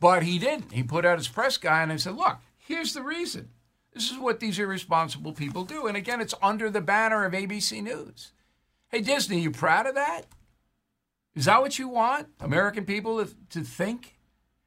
but 0.00 0.22
he 0.22 0.38
didn't. 0.38 0.72
He 0.72 0.82
put 0.82 1.04
out 1.04 1.18
his 1.18 1.28
press 1.28 1.58
guy 1.58 1.82
and 1.82 1.92
he 1.92 1.98
said, 1.98 2.16
"Look, 2.16 2.38
here's 2.56 2.94
the 2.94 3.02
reason. 3.02 3.50
This 3.92 4.10
is 4.10 4.16
what 4.16 4.40
these 4.40 4.58
irresponsible 4.58 5.34
people 5.34 5.64
do." 5.64 5.86
And 5.86 5.94
again, 5.94 6.22
it's 6.22 6.32
under 6.40 6.70
the 6.70 6.80
banner 6.80 7.26
of 7.26 7.34
ABC 7.34 7.82
News. 7.82 8.32
Hey 8.88 9.02
Disney, 9.02 9.42
you 9.42 9.50
proud 9.50 9.86
of 9.86 9.94
that? 9.96 10.22
Is 11.34 11.44
that 11.44 11.60
what 11.60 11.78
you 11.78 11.90
want 11.90 12.28
American 12.40 12.86
people 12.86 13.22
to 13.50 13.60
think? 13.60 14.18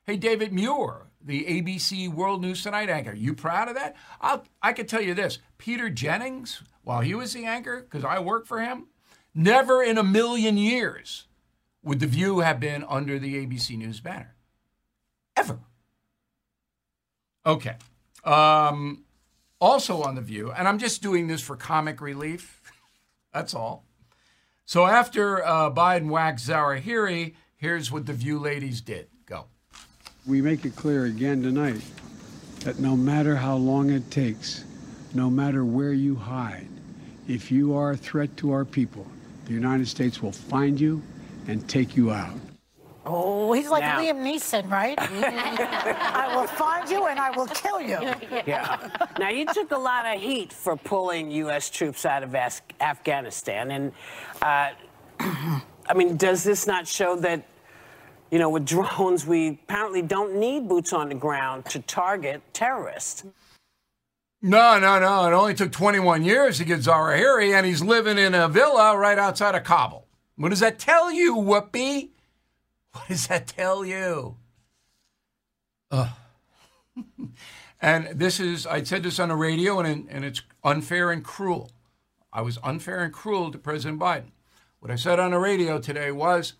Hey, 0.03 0.15
David 0.15 0.53
Muir, 0.53 1.07
the 1.19 1.43
ABC 1.45 2.07
World 2.07 2.39
News 2.39 2.61
Tonight 2.61 2.91
anchor, 2.91 3.15
you 3.15 3.33
proud 3.33 3.67
of 3.67 3.73
that? 3.73 3.95
I'll, 4.21 4.43
I 4.61 4.73
can 4.73 4.85
tell 4.85 5.01
you 5.01 5.15
this 5.15 5.39
Peter 5.57 5.89
Jennings, 5.89 6.61
while 6.83 7.01
he 7.01 7.15
was 7.15 7.33
the 7.33 7.45
anchor, 7.45 7.81
because 7.81 8.05
I 8.05 8.19
worked 8.19 8.47
for 8.47 8.61
him, 8.61 8.89
never 9.33 9.83
in 9.83 9.97
a 9.97 10.03
million 10.03 10.57
years 10.57 11.25
would 11.83 11.99
The 11.99 12.07
View 12.07 12.39
have 12.39 12.59
been 12.59 12.83
under 12.87 13.19
the 13.19 13.45
ABC 13.45 13.77
News 13.77 13.99
banner. 13.99 14.35
Ever. 15.35 15.59
Okay. 17.45 17.75
Um, 18.23 19.03
also 19.61 20.01
on 20.03 20.15
The 20.15 20.21
View, 20.21 20.51
and 20.51 20.67
I'm 20.67 20.77
just 20.77 21.01
doing 21.01 21.27
this 21.27 21.41
for 21.41 21.55
comic 21.55 22.01
relief, 22.01 22.61
that's 23.33 23.53
all. 23.53 23.85
So 24.65 24.85
after 24.85 25.43
uh, 25.43 25.71
Biden 25.71 26.09
waxed 26.09 26.47
Zawahiri, 26.47 27.33
here's 27.55 27.91
what 27.91 28.05
the 28.05 28.13
View 28.13 28.39
ladies 28.39 28.81
did. 28.81 29.07
Go. 29.25 29.45
We 30.27 30.41
make 30.41 30.65
it 30.65 30.75
clear 30.75 31.05
again 31.05 31.41
tonight 31.41 31.81
that 32.59 32.77
no 32.77 32.95
matter 32.95 33.35
how 33.35 33.55
long 33.55 33.89
it 33.89 34.11
takes, 34.11 34.65
no 35.13 35.29
matter 35.29 35.65
where 35.65 35.93
you 35.93 36.15
hide, 36.15 36.67
if 37.27 37.51
you 37.51 37.75
are 37.75 37.91
a 37.91 37.97
threat 37.97 38.35
to 38.37 38.51
our 38.51 38.65
people, 38.65 39.07
the 39.49 39.55
United 39.55 39.87
States 39.87 40.21
will 40.21 40.31
find 40.31 40.79
you 40.79 41.01
and 41.47 41.67
take 41.67 41.97
you 41.97 42.11
out. 42.11 42.35
Oh, 43.03 43.51
he's 43.51 43.67
like 43.67 43.81
Now- 43.81 43.99
Liam 43.99 44.21
Neeson, 44.21 44.69
right? 44.69 44.95
I 44.99 46.35
will 46.35 46.45
find 46.45 46.87
you 46.87 47.07
and 47.07 47.19
I 47.19 47.31
will 47.31 47.47
kill 47.47 47.81
you. 47.81 47.99
Yeah. 48.45 48.77
now 49.19 49.29
you 49.29 49.47
took 49.51 49.71
a 49.71 49.77
lot 49.77 50.05
of 50.05 50.21
heat 50.21 50.53
for 50.53 50.77
pulling 50.77 51.31
U.S. 51.31 51.71
troops 51.71 52.05
out 52.05 52.21
of 52.21 52.35
Af- 52.35 52.61
Afghanistan, 52.79 53.71
and 53.71 53.91
uh, 54.43 54.69
I 55.19 55.93
mean, 55.95 56.15
does 56.15 56.43
this 56.43 56.67
not 56.67 56.87
show 56.87 57.15
that? 57.17 57.43
You 58.29 58.37
know, 58.37 58.51
with 58.51 58.67
drones, 58.67 59.25
we 59.25 59.59
apparently 59.65 60.03
don't 60.03 60.35
need 60.35 60.69
boots 60.69 60.93
on 60.93 61.09
the 61.09 61.15
ground 61.15 61.65
to 61.71 61.79
target 61.79 62.43
terrorists. 62.53 63.23
No, 64.41 64.79
no, 64.79 64.99
no. 64.99 65.27
It 65.27 65.33
only 65.33 65.53
took 65.53 65.71
21 65.71 66.23
years 66.23 66.57
to 66.57 66.65
get 66.65 66.79
Zawahiri, 66.79 67.53
and 67.53 67.65
he's 67.65 67.81
living 67.81 68.17
in 68.17 68.33
a 68.33 68.47
villa 68.47 68.97
right 68.97 69.19
outside 69.19 69.55
of 69.55 69.63
Kabul. 69.63 70.07
What 70.35 70.49
does 70.49 70.61
that 70.61 70.79
tell 70.79 71.11
you, 71.11 71.35
Whoopi? 71.35 72.09
What 72.93 73.07
does 73.09 73.27
that 73.27 73.47
tell 73.47 73.85
you? 73.85 74.37
Ugh. 75.91 76.09
and 77.81 78.07
this 78.19 78.39
is, 78.39 78.65
I 78.65 78.83
said 78.83 79.03
this 79.03 79.19
on 79.19 79.29
the 79.29 79.35
radio, 79.35 79.79
and, 79.79 80.07
and 80.09 80.23
it's 80.23 80.41
unfair 80.63 81.11
and 81.11 81.23
cruel. 81.23 81.71
I 82.31 82.41
was 82.41 82.57
unfair 82.63 83.03
and 83.03 83.13
cruel 83.13 83.51
to 83.51 83.57
President 83.57 83.99
Biden. 83.99 84.31
What 84.79 84.91
I 84.91 84.95
said 84.95 85.19
on 85.19 85.31
the 85.31 85.39
radio 85.39 85.79
today 85.79 86.11
was 86.11 86.53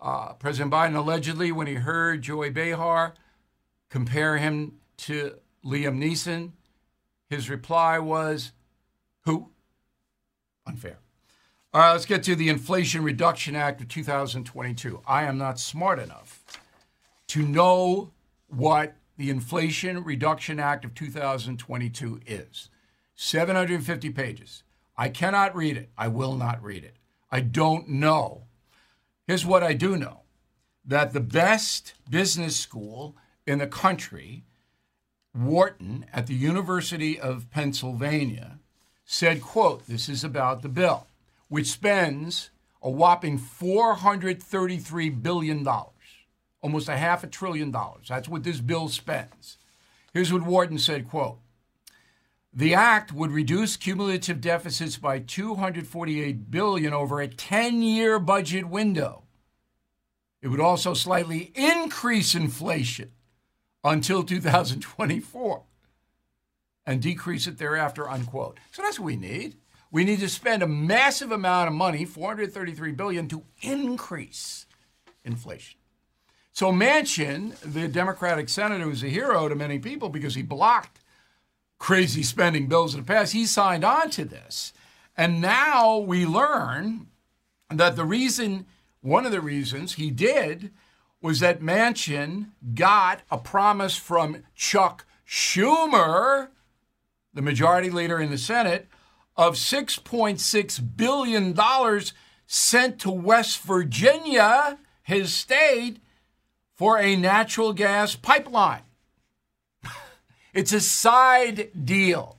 uh, 0.00 0.32
President 0.32 0.72
Biden 0.72 0.96
allegedly, 0.96 1.52
when 1.52 1.68
he 1.68 1.74
heard 1.74 2.22
Joy 2.22 2.50
Behar 2.50 3.14
compare 3.88 4.38
him 4.38 4.78
to 4.98 5.36
Liam 5.64 5.98
Neeson, 5.98 6.52
his 7.32 7.48
reply 7.48 7.98
was, 7.98 8.52
Who? 9.24 9.50
Unfair. 10.66 10.98
All 11.72 11.80
right, 11.80 11.92
let's 11.92 12.04
get 12.04 12.22
to 12.24 12.36
the 12.36 12.50
Inflation 12.50 13.02
Reduction 13.02 13.56
Act 13.56 13.80
of 13.80 13.88
2022. 13.88 15.00
I 15.06 15.24
am 15.24 15.38
not 15.38 15.58
smart 15.58 15.98
enough 15.98 16.44
to 17.28 17.42
know 17.42 18.12
what 18.48 18.94
the 19.16 19.30
Inflation 19.30 20.04
Reduction 20.04 20.60
Act 20.60 20.84
of 20.84 20.94
2022 20.94 22.20
is. 22.26 22.68
750 23.14 24.10
pages. 24.10 24.62
I 24.96 25.08
cannot 25.08 25.56
read 25.56 25.78
it. 25.78 25.90
I 25.96 26.08
will 26.08 26.36
not 26.36 26.62
read 26.62 26.84
it. 26.84 26.96
I 27.30 27.40
don't 27.40 27.88
know. 27.88 28.44
Here's 29.26 29.46
what 29.46 29.62
I 29.62 29.72
do 29.72 29.96
know 29.96 30.20
that 30.84 31.14
the 31.14 31.20
best 31.20 31.94
business 32.10 32.56
school 32.56 33.16
in 33.46 33.58
the 33.58 33.66
country 33.66 34.44
Wharton 35.34 36.04
at 36.12 36.26
the 36.26 36.34
University 36.34 37.18
of 37.18 37.50
Pennsylvania 37.50 38.58
said, 39.04 39.40
quote, 39.40 39.86
this 39.86 40.08
is 40.08 40.24
about 40.24 40.62
the 40.62 40.68
bill, 40.68 41.06
which 41.48 41.68
spends 41.70 42.50
a 42.82 42.90
whopping 42.90 43.38
$433 43.38 45.22
billion, 45.22 45.66
almost 46.60 46.88
a 46.88 46.96
half 46.96 47.24
a 47.24 47.26
trillion 47.26 47.70
dollars. 47.70 48.08
That's 48.08 48.28
what 48.28 48.44
this 48.44 48.60
bill 48.60 48.88
spends. 48.88 49.56
Here's 50.12 50.32
what 50.32 50.42
Wharton 50.42 50.78
said, 50.78 51.08
quote, 51.08 51.38
the 52.52 52.74
act 52.74 53.12
would 53.12 53.30
reduce 53.30 53.78
cumulative 53.78 54.42
deficits 54.42 54.98
by 54.98 55.20
248 55.20 56.50
billion 56.50 56.92
over 56.92 57.22
a 57.22 57.28
10-year 57.28 58.18
budget 58.18 58.68
window. 58.68 59.22
It 60.42 60.48
would 60.48 60.60
also 60.60 60.92
slightly 60.92 61.50
increase 61.54 62.34
inflation 62.34 63.12
until 63.84 64.22
2024 64.22 65.62
and 66.86 67.02
decrease 67.02 67.46
it 67.46 67.58
thereafter, 67.58 68.08
unquote. 68.08 68.58
So 68.70 68.82
that's 68.82 68.98
what 68.98 69.06
we 69.06 69.16
need. 69.16 69.56
We 69.90 70.04
need 70.04 70.20
to 70.20 70.28
spend 70.28 70.62
a 70.62 70.66
massive 70.66 71.30
amount 71.32 71.68
of 71.68 71.74
money, 71.74 72.04
433 72.04 72.92
billion, 72.92 73.28
to 73.28 73.42
increase 73.60 74.66
inflation. 75.24 75.78
So 76.52 76.72
Manchin, 76.72 77.56
the 77.60 77.88
Democratic 77.88 78.48
senator, 78.48 78.86
was 78.86 79.02
a 79.02 79.08
hero 79.08 79.48
to 79.48 79.54
many 79.54 79.78
people 79.78 80.08
because 80.08 80.34
he 80.34 80.42
blocked 80.42 81.00
crazy 81.78 82.22
spending 82.22 82.68
bills 82.68 82.94
in 82.94 83.00
the 83.00 83.06
past. 83.06 83.32
He 83.32 83.46
signed 83.46 83.84
on 83.84 84.10
to 84.10 84.24
this. 84.24 84.72
And 85.16 85.40
now 85.40 85.98
we 85.98 86.24
learn 86.24 87.08
that 87.70 87.96
the 87.96 88.04
reason, 88.04 88.66
one 89.00 89.26
of 89.26 89.32
the 89.32 89.40
reasons 89.40 89.94
he 89.94 90.10
did 90.10 90.70
was 91.22 91.38
that 91.38 91.62
Manchin 91.62 92.48
got 92.74 93.22
a 93.30 93.38
promise 93.38 93.96
from 93.96 94.42
Chuck 94.54 95.06
Schumer, 95.26 96.48
the 97.32 97.40
majority 97.40 97.88
leader 97.88 98.20
in 98.20 98.30
the 98.30 98.36
Senate, 98.36 98.88
of 99.36 99.54
$6.6 99.54 100.96
billion 100.96 102.02
sent 102.46 102.98
to 103.00 103.10
West 103.10 103.60
Virginia, 103.62 104.78
his 105.02 105.32
state, 105.32 105.98
for 106.74 106.98
a 106.98 107.16
natural 107.16 107.72
gas 107.72 108.16
pipeline. 108.16 108.82
it's 110.52 110.72
a 110.72 110.80
side 110.80 111.70
deal. 111.84 112.38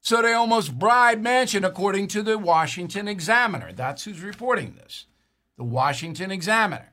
So 0.00 0.22
they 0.22 0.32
almost 0.32 0.78
bribed 0.78 1.22
Manchin, 1.22 1.66
according 1.66 2.06
to 2.08 2.22
the 2.22 2.38
Washington 2.38 3.08
Examiner. 3.08 3.72
That's 3.72 4.04
who's 4.04 4.22
reporting 4.22 4.76
this. 4.76 5.06
The 5.58 5.64
Washington 5.64 6.30
Examiner. 6.30 6.92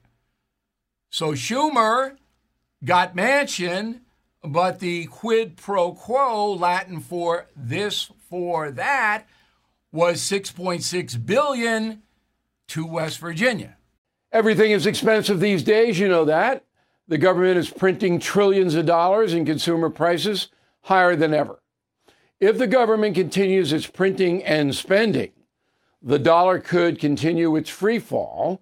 So 1.09 1.31
Schumer 1.31 2.17
got 2.83 3.15
Manchin, 3.15 4.01
but 4.43 4.79
the 4.79 5.05
quid 5.05 5.57
pro 5.57 5.93
quo, 5.93 6.53
Latin 6.53 6.99
for 6.99 7.47
this 7.55 8.11
for 8.29 8.71
that, 8.71 9.25
was 9.91 10.21
6.6 10.21 11.25
billion 11.25 12.03
to 12.67 12.85
West 12.85 13.19
Virginia. 13.19 13.77
Everything 14.31 14.71
is 14.71 14.85
expensive 14.85 15.39
these 15.39 15.63
days, 15.63 15.99
you 15.99 16.07
know 16.07 16.25
that. 16.25 16.63
The 17.07 17.17
government 17.17 17.57
is 17.57 17.69
printing 17.69 18.19
trillions 18.19 18.75
of 18.75 18.85
dollars 18.85 19.33
and 19.33 19.47
consumer 19.47 19.89
prices 19.89 20.49
higher 20.81 21.15
than 21.15 21.33
ever. 21.33 21.61
If 22.39 22.57
the 22.57 22.67
government 22.67 23.15
continues 23.15 23.71
its 23.71 23.87
printing 23.87 24.43
and 24.43 24.75
spending, 24.75 25.31
the 26.01 26.19
dollar 26.19 26.59
could 26.59 26.99
continue 26.99 27.55
its 27.55 27.69
free 27.69 27.99
fall 27.99 28.61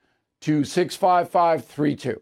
to 0.41 0.63
65532. 0.63 2.21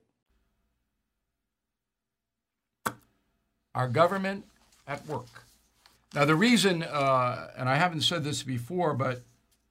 Our 3.76 3.88
government 3.88 4.46
at 4.88 5.06
work. 5.08 5.46
Now, 6.14 6.26
the 6.26 6.36
reason, 6.36 6.84
uh, 6.84 7.52
and 7.58 7.70
I 7.70 7.76
haven't 7.76 8.02
said 8.02 8.24
this 8.24 8.44
before, 8.44 8.94
but 8.94 9.22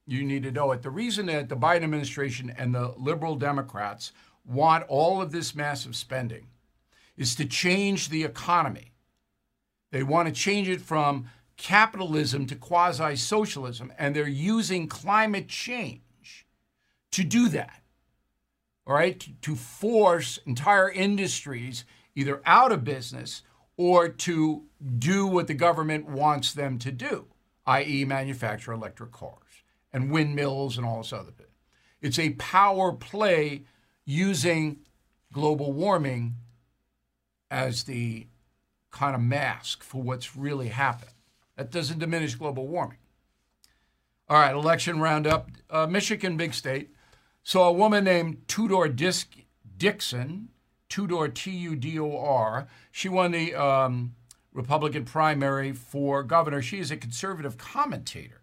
you 0.06 0.24
need 0.24 0.44
to 0.44 0.52
know 0.52 0.72
it. 0.72 0.82
The 0.82 0.90
reason 0.90 1.26
that 1.26 1.48
the 1.48 1.56
Biden 1.56 1.82
administration 1.82 2.54
and 2.56 2.74
the 2.74 2.94
liberal 2.96 3.34
Democrats 3.34 4.12
want 4.46 4.84
all 4.88 5.20
of 5.20 5.32
this 5.32 5.54
massive 5.54 5.94
spending 5.94 6.46
is 7.16 7.34
to 7.34 7.44
change 7.44 8.08
the 8.08 8.24
economy. 8.24 8.92
They 9.90 10.02
want 10.02 10.28
to 10.28 10.34
change 10.34 10.68
it 10.68 10.80
from 10.80 11.28
capitalism 11.56 12.46
to 12.46 12.54
quasi 12.54 13.16
socialism, 13.16 13.92
and 13.98 14.14
they're 14.14 14.28
using 14.28 14.86
climate 14.86 15.48
change 15.48 16.46
to 17.10 17.24
do 17.24 17.48
that. 17.48 17.82
All 18.88 18.94
right, 18.94 19.20
to, 19.20 19.30
to 19.42 19.54
force 19.54 20.38
entire 20.46 20.90
industries 20.90 21.84
either 22.14 22.40
out 22.46 22.72
of 22.72 22.84
business 22.84 23.42
or 23.76 24.08
to 24.08 24.64
do 24.98 25.26
what 25.26 25.46
the 25.46 25.54
government 25.54 26.08
wants 26.08 26.54
them 26.54 26.78
to 26.78 26.90
do, 26.90 27.26
i.e., 27.66 28.06
manufacture 28.06 28.72
electric 28.72 29.12
cars 29.12 29.62
and 29.92 30.10
windmills 30.10 30.78
and 30.78 30.86
all 30.86 30.98
this 30.98 31.12
other 31.12 31.30
bit. 31.30 31.50
It's 32.00 32.18
a 32.18 32.30
power 32.30 32.92
play 32.92 33.64
using 34.06 34.78
global 35.34 35.72
warming 35.72 36.36
as 37.50 37.84
the 37.84 38.26
kind 38.90 39.14
of 39.14 39.20
mask 39.20 39.82
for 39.82 40.02
what's 40.02 40.34
really 40.34 40.68
happening. 40.68 41.14
That 41.56 41.70
doesn't 41.70 41.98
diminish 41.98 42.36
global 42.36 42.66
warming. 42.66 42.98
All 44.30 44.38
right, 44.38 44.54
election 44.54 45.00
roundup. 45.00 45.50
Uh, 45.68 45.86
Michigan, 45.86 46.38
big 46.38 46.54
state. 46.54 46.90
So 47.48 47.62
a 47.62 47.72
woman 47.72 48.04
named 48.04 48.46
Tudor 48.46 48.88
Disc 48.88 49.34
Dixon, 49.78 50.50
Tudor 50.90 51.28
T 51.28 51.50
U 51.50 51.76
D 51.76 51.98
O 51.98 52.14
R, 52.18 52.68
she 52.92 53.08
won 53.08 53.30
the 53.30 53.54
um, 53.54 54.14
Republican 54.52 55.06
primary 55.06 55.72
for 55.72 56.22
governor. 56.22 56.60
She 56.60 56.78
is 56.78 56.90
a 56.90 56.96
conservative 56.98 57.56
commentator 57.56 58.42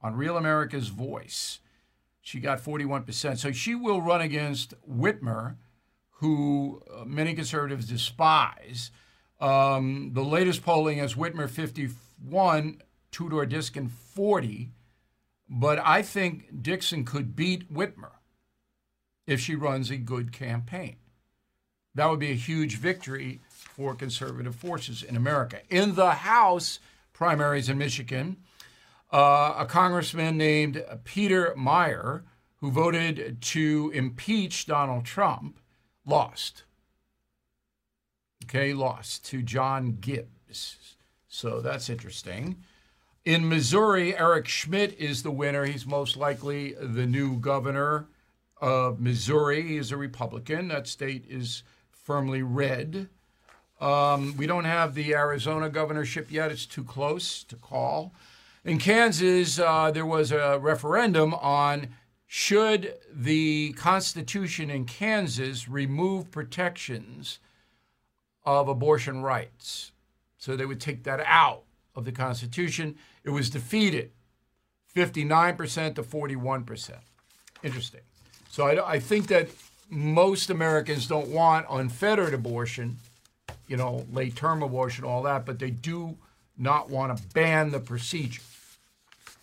on 0.00 0.14
Real 0.14 0.36
America's 0.36 0.86
Voice. 0.86 1.58
She 2.20 2.38
got 2.38 2.62
41%. 2.62 3.38
So 3.38 3.50
she 3.50 3.74
will 3.74 4.00
run 4.00 4.20
against 4.20 4.74
Whitmer, 4.88 5.56
who 6.20 6.80
uh, 6.96 7.04
many 7.04 7.34
conservatives 7.34 7.88
despise. 7.88 8.92
Um, 9.40 10.12
the 10.12 10.22
latest 10.22 10.62
polling 10.62 10.98
has 10.98 11.14
Whitmer 11.14 11.50
51, 11.50 12.82
Tudor 13.10 13.46
Dixon 13.46 13.88
40. 13.88 14.70
But 15.48 15.80
I 15.80 16.02
think 16.02 16.62
Dixon 16.62 17.04
could 17.04 17.34
beat 17.34 17.74
Whitmer 17.74 18.12
if 19.26 19.40
she 19.40 19.54
runs 19.54 19.90
a 19.90 19.96
good 19.96 20.32
campaign. 20.32 20.96
That 21.94 22.10
would 22.10 22.20
be 22.20 22.32
a 22.32 22.36
huge 22.36 22.76
victory 22.76 23.40
for 23.48 23.94
conservative 23.94 24.56
forces 24.56 25.02
in 25.02 25.16
America. 25.16 25.60
In 25.70 25.94
the 25.94 26.10
House 26.10 26.80
primaries 27.12 27.68
in 27.68 27.78
Michigan, 27.78 28.36
uh, 29.12 29.54
a 29.58 29.66
congressman 29.66 30.36
named 30.36 30.84
Peter 31.04 31.54
Meijer, 31.56 32.22
who 32.56 32.70
voted 32.70 33.40
to 33.40 33.92
impeach 33.94 34.66
Donald 34.66 35.04
Trump, 35.04 35.60
lost. 36.04 36.64
Okay, 38.44 38.74
lost 38.74 39.24
to 39.26 39.42
John 39.42 39.98
Gibbs. 40.00 40.96
So 41.28 41.60
that's 41.60 41.88
interesting. 41.88 42.64
In 43.24 43.48
Missouri, 43.48 44.16
Eric 44.16 44.48
Schmitt 44.48 44.98
is 44.98 45.22
the 45.22 45.30
winner. 45.30 45.64
He's 45.64 45.86
most 45.86 46.16
likely 46.16 46.74
the 46.74 47.06
new 47.06 47.38
governor 47.38 48.06
of 48.64 48.98
Missouri. 48.98 49.76
Is 49.76 49.92
a 49.92 49.96
Republican. 49.96 50.68
That 50.68 50.88
state 50.88 51.26
is 51.28 51.62
firmly 51.92 52.42
red. 52.42 53.08
Um, 53.78 54.34
we 54.38 54.46
don't 54.46 54.64
have 54.64 54.94
the 54.94 55.14
Arizona 55.14 55.68
governorship 55.68 56.32
yet. 56.32 56.50
It's 56.50 56.64
too 56.64 56.84
close 56.84 57.44
to 57.44 57.56
call. 57.56 58.14
In 58.64 58.78
Kansas, 58.78 59.58
uh, 59.58 59.90
there 59.90 60.06
was 60.06 60.32
a 60.32 60.58
referendum 60.58 61.34
on 61.34 61.88
should 62.26 62.94
the 63.12 63.74
Constitution 63.74 64.70
in 64.70 64.86
Kansas 64.86 65.68
remove 65.68 66.30
protections 66.30 67.40
of 68.46 68.68
abortion 68.68 69.22
rights. 69.22 69.92
So 70.38 70.56
they 70.56 70.64
would 70.64 70.80
take 70.80 71.04
that 71.04 71.20
out 71.26 71.64
of 71.94 72.06
the 72.06 72.12
Constitution. 72.12 72.96
It 73.24 73.30
was 73.30 73.50
defeated 73.50 74.12
59% 74.96 75.96
to 75.96 76.02
41%. 76.02 76.94
Interesting. 77.62 78.00
So 78.54 78.68
I, 78.68 78.92
I 78.92 78.98
think 79.00 79.26
that 79.26 79.48
most 79.90 80.48
Americans 80.48 81.08
don't 81.08 81.26
want 81.26 81.66
unfettered 81.68 82.32
abortion, 82.32 82.98
you 83.66 83.76
know, 83.76 84.06
late 84.12 84.36
term 84.36 84.62
abortion, 84.62 85.04
all 85.04 85.24
that, 85.24 85.44
but 85.44 85.58
they 85.58 85.70
do 85.70 86.16
not 86.56 86.88
want 86.88 87.16
to 87.18 87.20
ban 87.34 87.72
the 87.72 87.80
procedure. 87.80 88.42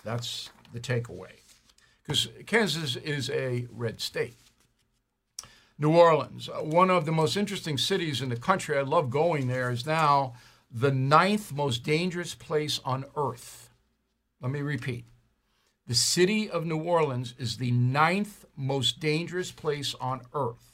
That's 0.05 0.49
the 0.71 0.79
takeaway. 0.79 1.41
Because 2.01 2.29
Kansas 2.45 2.95
is 2.95 3.29
a 3.31 3.67
red 3.73 3.99
state. 3.99 4.35
New 5.77 5.91
Orleans, 5.91 6.47
uh, 6.47 6.61
one 6.61 6.89
of 6.89 7.05
the 7.05 7.11
most 7.11 7.35
interesting 7.35 7.77
cities 7.77 8.21
in 8.21 8.29
the 8.29 8.37
country. 8.37 8.77
I 8.77 8.81
love 8.83 9.09
going 9.09 9.49
there, 9.49 9.71
is 9.71 9.85
now 9.85 10.35
the 10.71 10.91
ninth 10.91 11.51
most 11.51 11.83
dangerous 11.83 12.33
place 12.33 12.79
on 12.85 13.03
earth. 13.17 13.71
Let 14.41 14.53
me 14.53 14.61
repeat. 14.61 15.03
The 15.87 15.95
city 15.95 16.49
of 16.49 16.65
New 16.65 16.81
Orleans 16.81 17.33
is 17.37 17.57
the 17.57 17.71
ninth 17.71 18.45
most 18.55 18.99
dangerous 18.99 19.51
place 19.51 19.95
on 19.99 20.21
earth. 20.33 20.73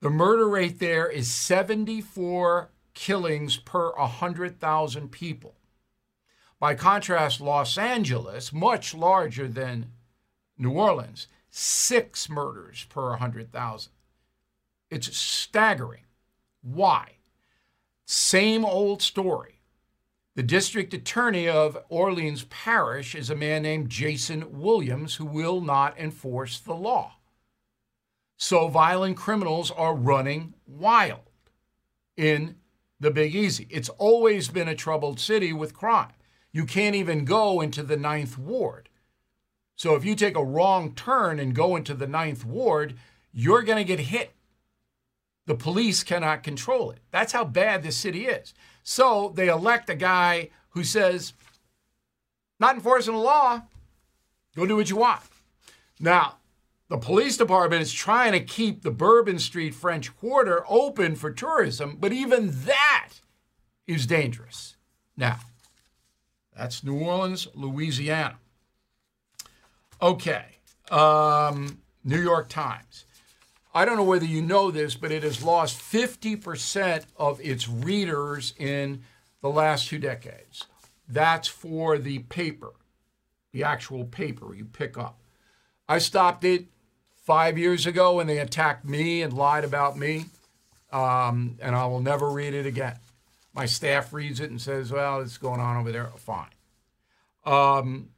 The 0.00 0.10
murder 0.10 0.48
rate 0.48 0.78
there 0.78 1.08
is 1.08 1.30
74 1.30 2.70
killings 2.94 3.56
per 3.56 3.92
100,000 3.92 5.10
people. 5.10 5.54
By 6.58 6.74
contrast, 6.74 7.40
Los 7.40 7.78
Angeles, 7.78 8.52
much 8.52 8.94
larger 8.94 9.48
than 9.48 9.92
New 10.58 10.72
Orleans, 10.72 11.28
six 11.48 12.28
murders 12.28 12.84
per 12.90 13.10
100,000. 13.10 13.92
It's 14.90 15.16
staggering. 15.16 16.04
Why? 16.62 17.16
Same 18.06 18.64
old 18.64 19.00
story. 19.02 19.59
The 20.36 20.42
district 20.44 20.94
attorney 20.94 21.48
of 21.48 21.76
Orleans 21.88 22.44
Parish 22.44 23.14
is 23.14 23.30
a 23.30 23.36
man 23.36 23.62
named 23.62 23.90
Jason 23.90 24.60
Williams 24.60 25.16
who 25.16 25.26
will 25.26 25.60
not 25.60 25.98
enforce 25.98 26.60
the 26.60 26.74
law. 26.74 27.16
So 28.36 28.68
violent 28.68 29.16
criminals 29.16 29.70
are 29.70 29.94
running 29.94 30.54
wild 30.66 31.30
in 32.16 32.56
the 33.00 33.10
Big 33.10 33.34
Easy. 33.34 33.66
It's 33.70 33.88
always 33.88 34.48
been 34.48 34.68
a 34.68 34.74
troubled 34.74 35.18
city 35.18 35.52
with 35.52 35.74
crime. 35.74 36.12
You 36.52 36.64
can't 36.64 36.94
even 36.94 37.24
go 37.24 37.60
into 37.60 37.82
the 37.82 37.96
Ninth 37.96 38.38
Ward. 38.38 38.88
So 39.76 39.94
if 39.94 40.04
you 40.04 40.14
take 40.14 40.36
a 40.36 40.44
wrong 40.44 40.94
turn 40.94 41.40
and 41.40 41.54
go 41.54 41.74
into 41.74 41.94
the 41.94 42.06
Ninth 42.06 42.44
Ward, 42.44 42.96
you're 43.32 43.62
going 43.62 43.78
to 43.78 43.84
get 43.84 44.00
hit. 44.00 44.34
The 45.46 45.54
police 45.54 46.04
cannot 46.04 46.42
control 46.42 46.90
it. 46.90 47.00
That's 47.10 47.32
how 47.32 47.44
bad 47.44 47.82
this 47.82 47.96
city 47.96 48.26
is. 48.26 48.54
So 48.90 49.32
they 49.36 49.46
elect 49.46 49.88
a 49.88 49.94
guy 49.94 50.50
who 50.70 50.82
says, 50.82 51.32
not 52.58 52.74
enforcing 52.74 53.14
the 53.14 53.20
law, 53.20 53.62
go 54.56 54.66
do 54.66 54.74
what 54.74 54.90
you 54.90 54.96
want. 54.96 55.20
Now, 56.00 56.38
the 56.88 56.98
police 56.98 57.36
department 57.36 57.82
is 57.82 57.92
trying 57.92 58.32
to 58.32 58.40
keep 58.40 58.82
the 58.82 58.90
Bourbon 58.90 59.38
Street 59.38 59.76
French 59.76 60.12
Quarter 60.16 60.64
open 60.68 61.14
for 61.14 61.30
tourism, 61.30 61.98
but 62.00 62.12
even 62.12 62.50
that 62.64 63.10
is 63.86 64.08
dangerous. 64.08 64.74
Now, 65.16 65.38
that's 66.56 66.82
New 66.82 66.98
Orleans, 66.98 67.46
Louisiana. 67.54 68.38
Okay. 70.02 70.56
Um, 70.90 71.78
New 72.02 72.20
York 72.20 72.48
Times. 72.48 73.04
I 73.72 73.84
don't 73.84 73.96
know 73.96 74.04
whether 74.04 74.26
you 74.26 74.42
know 74.42 74.70
this, 74.70 74.94
but 74.96 75.12
it 75.12 75.22
has 75.22 75.42
lost 75.42 75.78
50% 75.78 77.04
of 77.16 77.40
its 77.40 77.68
readers 77.68 78.52
in 78.58 79.02
the 79.42 79.48
last 79.48 79.88
two 79.88 79.98
decades. 79.98 80.66
That's 81.08 81.48
for 81.48 81.98
the 81.98 82.20
paper, 82.20 82.72
the 83.52 83.64
actual 83.64 84.04
paper 84.04 84.54
you 84.54 84.64
pick 84.64 84.98
up. 84.98 85.20
I 85.88 85.98
stopped 85.98 86.44
it 86.44 86.66
five 87.24 87.58
years 87.58 87.86
ago 87.86 88.16
when 88.16 88.26
they 88.26 88.38
attacked 88.38 88.84
me 88.84 89.22
and 89.22 89.32
lied 89.32 89.64
about 89.64 89.96
me, 89.96 90.26
um, 90.92 91.56
and 91.60 91.76
I 91.76 91.86
will 91.86 92.00
never 92.00 92.28
read 92.30 92.54
it 92.54 92.66
again. 92.66 92.96
My 93.52 93.66
staff 93.66 94.12
reads 94.12 94.40
it 94.40 94.50
and 94.50 94.60
says, 94.60 94.92
well, 94.92 95.20
it's 95.20 95.38
going 95.38 95.60
on 95.60 95.76
over 95.76 95.92
there. 95.92 96.10
Fine. 96.16 96.50
Um, 97.44 98.10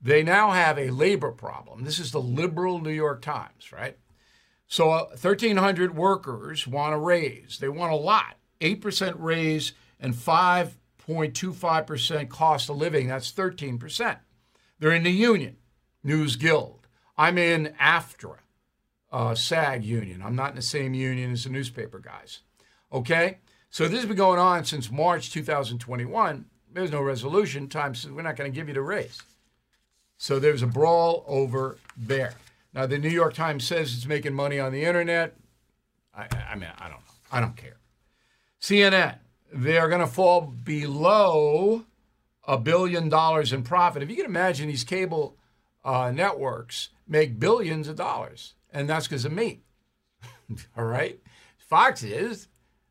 they 0.00 0.22
now 0.22 0.50
have 0.50 0.78
a 0.78 0.90
labor 0.90 1.30
problem. 1.30 1.84
This 1.84 1.98
is 1.98 2.12
the 2.12 2.20
liberal 2.20 2.80
New 2.80 2.90
York 2.90 3.22
Times, 3.22 3.72
right? 3.72 3.96
So 4.74 4.90
uh, 4.90 5.06
1,300 5.10 5.94
workers 5.94 6.66
want 6.66 6.94
a 6.94 6.98
raise. 6.98 7.58
They 7.60 7.68
want 7.68 7.92
a 7.92 7.96
lot 7.96 8.38
8% 8.60 9.14
raise 9.18 9.72
and 10.00 10.12
5.25% 10.12 12.28
cost 12.28 12.68
of 12.68 12.76
living. 12.76 13.06
That's 13.06 13.30
13%. 13.30 14.16
They're 14.80 14.90
in 14.90 15.04
the 15.04 15.12
union, 15.12 15.58
News 16.02 16.34
Guild. 16.34 16.88
I'm 17.16 17.38
in 17.38 17.72
AFTRA, 17.80 18.38
uh, 19.12 19.36
SAG 19.36 19.84
union. 19.84 20.20
I'm 20.24 20.34
not 20.34 20.50
in 20.50 20.56
the 20.56 20.62
same 20.62 20.92
union 20.92 21.30
as 21.30 21.44
the 21.44 21.50
newspaper 21.50 22.00
guys. 22.00 22.40
Okay? 22.92 23.38
So 23.70 23.86
this 23.86 24.00
has 24.00 24.06
been 24.06 24.16
going 24.16 24.40
on 24.40 24.64
since 24.64 24.90
March 24.90 25.30
2021. 25.30 26.46
There's 26.72 26.90
no 26.90 27.00
resolution. 27.00 27.68
Time 27.68 27.94
says 27.94 28.10
we're 28.10 28.22
not 28.22 28.34
going 28.34 28.50
to 28.50 28.56
give 28.56 28.66
you 28.66 28.74
the 28.74 28.82
raise. 28.82 29.22
So 30.18 30.40
there's 30.40 30.62
a 30.62 30.66
brawl 30.66 31.22
over 31.28 31.78
there. 31.96 32.34
Now, 32.74 32.86
the 32.86 32.98
New 32.98 33.08
York 33.08 33.34
Times 33.34 33.64
says 33.64 33.94
it's 33.94 34.06
making 34.06 34.34
money 34.34 34.58
on 34.58 34.72
the 34.72 34.84
internet. 34.84 35.36
I, 36.12 36.26
I 36.50 36.56
mean, 36.56 36.70
I 36.76 36.88
don't 36.88 36.98
know. 36.98 37.14
I 37.30 37.40
don't 37.40 37.56
care. 37.56 37.76
CNN, 38.60 39.18
they 39.52 39.78
are 39.78 39.88
going 39.88 40.00
to 40.00 40.06
fall 40.06 40.40
below 40.40 41.84
a 42.46 42.58
billion 42.58 43.08
dollars 43.08 43.52
in 43.52 43.62
profit. 43.62 44.02
If 44.02 44.10
you 44.10 44.16
can 44.16 44.24
imagine, 44.24 44.66
these 44.68 44.84
cable 44.84 45.36
uh, 45.84 46.10
networks 46.10 46.90
make 47.06 47.38
billions 47.38 47.86
of 47.86 47.96
dollars, 47.96 48.54
and 48.72 48.88
that's 48.88 49.06
because 49.06 49.24
of 49.24 49.32
me. 49.32 49.60
All 50.76 50.84
right? 50.84 51.20
Fox 51.58 52.02
is, 52.02 52.48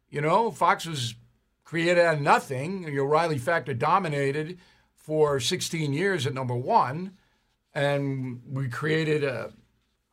you 0.09 0.21
know, 0.21 0.49
Fox 0.49 0.85
was 0.85 1.15
created 1.63 1.99
out 1.99 2.15
of 2.15 2.21
nothing. 2.21 2.83
The 2.85 2.99
O'Reilly 2.99 3.37
Factor 3.37 3.73
dominated 3.73 4.59
for 4.95 5.39
16 5.39 5.91
years 5.91 6.25
at 6.25 6.33
number 6.33 6.55
one, 6.55 7.17
and 7.73 8.41
we 8.47 8.69
created 8.69 9.23
a 9.23 9.51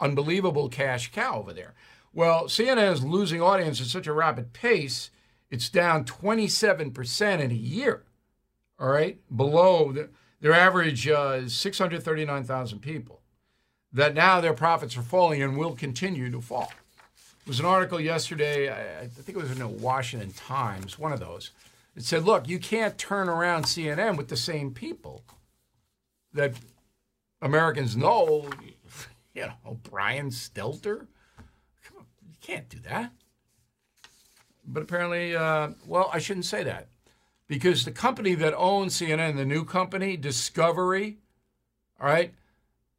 unbelievable 0.01 0.69
cash 0.69 1.13
cow 1.13 1.39
over 1.39 1.53
there. 1.53 1.75
Well, 2.13 2.45
CNN 2.45 2.93
is 2.93 3.05
losing 3.05 3.41
audience 3.41 3.81
at 3.81 3.87
such 3.87 4.07
a 4.07 4.13
rapid 4.13 4.53
pace, 4.53 5.11
It's 5.51 5.69
down 5.69 6.05
27% 6.05 7.41
in 7.41 7.51
a 7.51 7.55
year. 7.55 8.05
All 8.79 8.89
right, 8.89 9.19
below 9.35 9.93
the, 9.93 10.09
their 10.41 10.53
average 10.53 11.07
uh, 11.07 11.41
is 11.43 11.55
639,000 11.55 12.81
people. 12.81 13.21
That 13.93 14.15
now 14.15 14.41
their 14.41 14.55
profits 14.55 14.97
are 14.97 15.03
falling 15.03 15.43
and 15.43 15.57
will 15.57 15.75
continue 15.75 16.31
to 16.31 16.41
fall. 16.41 16.73
There 17.45 17.51
was 17.51 17.61
an 17.61 17.67
article 17.67 18.01
yesterday, 18.01 18.69
I, 18.69 19.03
I 19.03 19.07
think 19.07 19.37
it 19.37 19.43
was 19.43 19.51
in 19.51 19.59
the 19.59 19.69
Washington 19.69 20.33
Times, 20.33 20.99
one 20.99 21.13
of 21.13 21.21
those. 21.21 21.51
It 21.97 22.05
said, 22.05 22.25
look, 22.25 22.49
you 22.49 22.59
can't 22.59 22.97
turn 22.97 23.29
around 23.29 23.65
CNN 23.65 24.17
with 24.17 24.29
the 24.29 24.37
same 24.37 24.73
people 24.73 25.25
that 26.33 26.55
Americans 27.43 27.97
know. 27.97 28.49
You 29.35 29.47
know, 29.47 29.79
Brian 29.83 30.31
Stelter. 30.31 31.07
You 31.93 32.37
can't 32.41 32.69
do 32.69 32.79
that. 32.81 33.13
But 34.67 34.83
apparently, 34.83 35.35
uh, 35.35 35.71
well, 35.87 36.11
I 36.13 36.19
shouldn't 36.19 36.47
say 36.47 36.63
that 36.65 36.89
because 37.49 37.85
the 37.85 37.91
company 37.91 38.35
that 38.37 38.55
owns 38.57 38.97
CNN, 38.97 39.37
the 39.37 39.45
new 39.45 39.65
company, 39.65 40.17
Discovery, 40.17 41.19
all 42.01 42.07
right, 42.07 42.33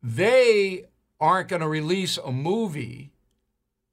they 0.04 0.86
aren't 1.20 1.50
going 1.50 1.62
to 1.62 1.68
release 1.68 2.18
a 2.18 2.32
movie 2.32 3.12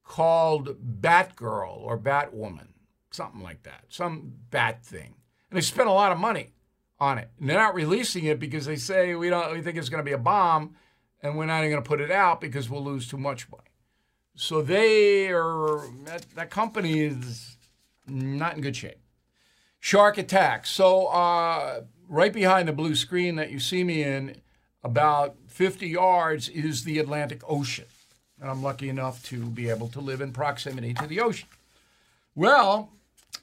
called 0.03 1.01
Batgirl 1.01 1.77
or 1.77 1.98
Batwoman, 1.98 2.68
something 3.11 3.42
like 3.42 3.62
that, 3.64 3.85
some 3.88 4.33
bat 4.51 4.85
thing. 4.85 5.14
And 5.51 5.57
they 5.57 5.61
spent 5.61 5.88
a 5.88 5.92
lot 5.92 6.12
of 6.12 6.18
money 6.18 6.55
on 6.98 7.18
it. 7.18 7.31
And 7.38 7.48
they're 7.48 7.59
not 7.59 7.74
releasing 7.74 8.24
it 8.24 8.40
because 8.40 8.66
they 8.66 8.77
say 8.77 9.14
we 9.14 9.31
don't 9.31 9.53
we 9.53 9.62
think 9.62 9.77
it's 9.77 9.88
going 9.88 10.03
to 10.03 10.09
be 10.09 10.12
a 10.12 10.18
bomb 10.18 10.74
and 11.22 11.37
we're 11.37 11.46
not 11.46 11.59
even 11.59 11.70
going 11.70 11.83
to 11.83 11.88
put 11.88 12.00
it 12.00 12.11
out 12.11 12.40
because 12.40 12.70
we'll 12.70 12.85
lose 12.85 13.09
too 13.09 13.16
much 13.16 13.50
money. 13.50 13.62
So 14.35 14.62
they 14.62 15.28
are 15.28 15.83
that, 16.04 16.26
that 16.37 16.50
company 16.50 17.00
is 17.00 17.57
not 18.07 18.54
in 18.54 18.62
good 18.62 18.76
shape. 18.76 19.00
Shark 19.81 20.18
attack. 20.18 20.66
So 20.66 21.07
uh, 21.07 21.83
right 22.09 22.33
behind 22.33 22.68
the 22.68 22.72
blue 22.72 22.94
screen 22.94 23.37
that 23.37 23.50
you 23.50 23.59
see 23.59 23.85
me 23.85 24.02
in, 24.02 24.37
about 24.83 25.37
50 25.48 25.88
yards 25.88 26.48
is 26.48 26.85
the 26.85 26.98
Atlantic 26.98 27.42
Ocean. 27.48 27.87
And 28.40 28.48
I'm 28.48 28.62
lucky 28.62 28.88
enough 28.88 29.22
to 29.24 29.46
be 29.46 29.68
able 29.68 29.88
to 29.88 30.00
live 30.00 30.20
in 30.20 30.33
proximity 30.33 30.94
to 30.94 31.07
the 31.07 31.20
ocean. 31.20 31.48
Well, 32.35 32.92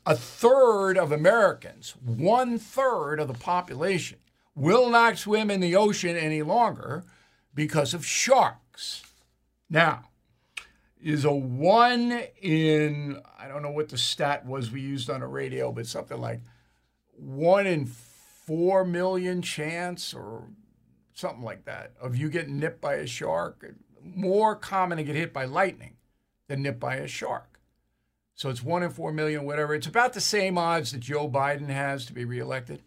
a 0.06 0.16
third 0.16 0.98
of 0.98 1.12
Americans, 1.12 1.96
one 2.04 2.58
third 2.58 3.20
of 3.20 3.28
the 3.28 3.34
population, 3.34 4.20
will 4.56 4.90
not 4.90 5.18
swim 5.18 5.52
in 5.52 5.60
the 5.60 5.76
ocean 5.76 6.16
any 6.16 6.42
longer 6.42 7.04
because 7.56 7.94
of 7.94 8.06
sharks. 8.06 9.04
Now, 9.70 10.10
is 11.02 11.26
a 11.26 11.32
one 11.32 12.24
in, 12.42 13.22
I 13.40 13.48
don't 13.48 13.62
know 13.62 13.72
what 13.72 13.90
the 13.90 13.98
stat 13.98 14.46
was 14.46 14.72
we 14.72 14.82
used 14.82 15.10
on 15.10 15.22
a 15.22 15.28
radio, 15.28 15.72
but 15.72 15.88
something 15.88 16.20
like 16.20 16.42
one 17.18 17.66
in 17.66 17.86
four 17.86 18.84
million 18.84 19.42
chance 19.42 20.14
or 20.14 20.44
something 21.14 21.44
like 21.44 21.66
that 21.66 21.94
of 22.02 22.16
you 22.16 22.30
getting 22.30 22.60
nipped 22.60 22.82
by 22.82 22.96
a 22.96 23.08
shark. 23.08 23.66
More 24.04 24.56
common 24.56 24.98
to 24.98 25.04
get 25.04 25.16
hit 25.16 25.34
by 25.34 25.46
lightning 25.46 25.96
than 26.48 26.62
nipped 26.62 26.80
by 26.80 26.96
a 26.96 27.08
shark. 27.08 27.60
So 28.36 28.50
it's 28.50 28.62
one 28.62 28.84
in 28.84 28.90
four 28.90 29.14
million, 29.14 29.46
whatever. 29.46 29.74
It's 29.74 29.88
about 29.88 30.14
the 30.14 30.22
same 30.22 30.58
odds 30.58 30.92
that 30.92 31.00
Joe 31.00 31.30
Biden 31.30 31.70
has 31.70 32.06
to 32.08 32.14
be 32.14 32.26
reelected. 32.26 32.82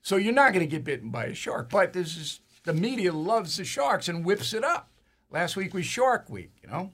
So 0.00 0.16
you're 0.16 0.32
not 0.32 0.52
going 0.52 0.64
to 0.64 0.70
get 0.70 0.84
bitten 0.84 1.10
by 1.10 1.24
a 1.24 1.34
shark. 1.34 1.70
But 1.70 1.92
this 1.92 2.16
is 2.16 2.40
the 2.66 2.74
media 2.74 3.12
loves 3.12 3.56
the 3.56 3.64
sharks 3.64 4.08
and 4.08 4.24
whips 4.24 4.52
it 4.52 4.64
up. 4.64 4.90
Last 5.30 5.56
week 5.56 5.72
was 5.72 5.86
Shark 5.86 6.28
Week, 6.28 6.50
you 6.62 6.68
know. 6.68 6.92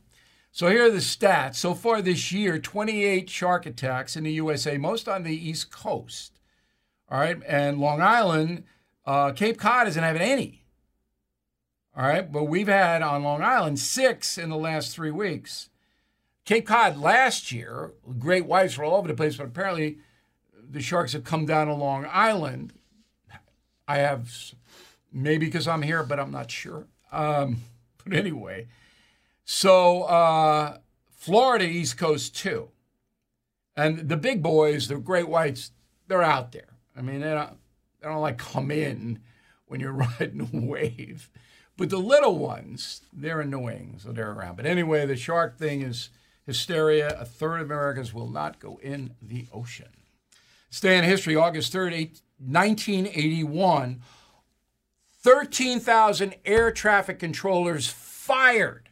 So 0.53 0.69
here 0.69 0.85
are 0.85 0.91
the 0.91 0.99
stats. 0.99 1.57
So 1.57 1.73
far 1.73 2.03
this 2.03 2.31
year, 2.31 2.59
28 2.59 3.29
shark 3.29 3.65
attacks 3.65 4.15
in 4.15 4.25
the 4.25 4.33
USA, 4.33 4.77
most 4.77 5.09
on 5.09 5.23
the 5.23 5.35
East 5.35 5.73
Coast. 5.73 6.39
All 7.09 7.19
right, 7.19 7.39
and 7.47 7.79
Long 7.79 8.03
Island, 8.03 8.65
uh, 9.07 9.33
Cape 9.33 9.59
Cod 9.59 9.89
isn't 9.89 10.03
having 10.03 10.23
any. 10.23 10.65
All 11.97 12.07
right, 12.07 12.31
but 12.31 12.45
we've 12.45 12.69
had 12.69 13.01
on 13.03 13.23
Long 13.23 13.43
Island 13.43 13.79
six 13.79 14.37
in 14.37 14.51
the 14.51 14.57
last 14.57 14.95
three 14.95 15.11
weeks. 15.11 15.71
Cape 16.45 16.67
Cod 16.67 16.99
last 16.99 17.51
year, 17.51 17.93
great 18.19 18.45
whites 18.45 18.77
were 18.77 18.85
all 18.85 18.97
over 18.97 19.09
the 19.09 19.15
place, 19.15 19.37
but 19.37 19.47
apparently 19.47 19.99
the 20.71 20.81
sharks 20.81 21.13
have 21.15 21.25
come 21.25 21.47
down 21.47 21.67
to 21.67 21.75
Long 21.75 22.07
Island. 22.11 22.75
I 23.89 23.99
have 23.99 24.55
maybe 25.13 25.47
because 25.47 25.69
I'm 25.69 25.83
here, 25.83 26.03
but 26.03 26.19
I'm 26.19 26.31
not 26.31 26.51
sure. 26.51 26.87
Um, 27.11 27.59
but 28.05 28.15
anyway, 28.15 28.69
so 29.45 30.03
uh, 30.05 30.79
Florida 31.11 31.65
East 31.65 31.99
Coast 31.99 32.37
too, 32.37 32.71
and 33.77 34.09
the 34.09 34.17
big 34.17 34.43
boys, 34.43 34.89
the 34.89 34.97
great 34.97 35.29
whites, 35.29 35.71
they're 36.09 36.23
out 36.23 36.53
there. 36.53 36.77
I 36.97 37.03
mean, 37.03 37.21
they 37.21 37.31
don't, 37.31 37.59
they 38.01 38.09
don't 38.09 38.21
like 38.21 38.39
come 38.39 38.71
in 38.71 39.21
when 39.67 39.81
you're 39.81 39.93
riding 40.21 40.51
a 40.53 40.67
wave, 40.67 41.31
but 41.77 41.91
the 41.91 41.99
little 41.99 42.39
ones, 42.39 43.03
they're 43.13 43.41
annoying, 43.41 43.97
so 43.99 44.13
they're 44.13 44.33
around. 44.33 44.57
But 44.57 44.67
anyway, 44.67 45.07
the 45.07 45.17
shark 45.17 45.59
thing 45.59 45.83
is 45.83 46.11
hysteria. 46.47 47.19
A 47.19 47.25
third 47.25 47.61
of 47.61 47.67
Americans 47.67 48.13
will 48.13 48.29
not 48.29 48.59
go 48.59 48.79
in 48.83 49.15
the 49.23 49.47
ocean. 49.53 49.89
Stay 50.71 50.97
in 50.97 51.05
history, 51.05 51.37
August 51.37 51.73
3rd, 51.73 52.21
1981. 52.39 54.01
13,000 55.23 56.35
air 56.45 56.73
traffic 56.73 57.19
controllers 57.19 57.87
fired, 57.89 58.89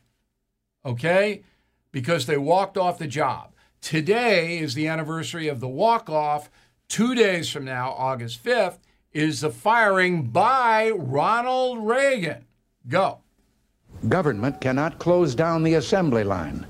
okay, 0.85 1.43
because 1.91 2.27
they 2.27 2.37
walked 2.37 2.79
off 2.79 2.99
the 2.99 3.07
job. 3.07 3.53
Today 3.81 4.59
is 4.59 4.75
the 4.75 4.87
anniversary 4.87 5.49
of 5.49 5.59
the 5.59 5.69
walk 5.69 6.09
off. 6.09 6.49
Two 6.89 7.15
days 7.15 7.51
from 7.51 7.65
now, 7.65 7.91
August 7.93 8.45
5th, 8.45 8.79
is 9.13 9.41
the 9.41 9.51
firing 9.51 10.29
by 10.29 10.91
Ronald 10.91 11.85
Reagan. 11.85 12.45
Go. 12.87 13.19
Government 14.09 14.61
cannot 14.61 15.01
close 15.01 15.35
down 15.35 15.65
the 15.65 15.75
assembly 15.75 16.23
line. 16.23 16.65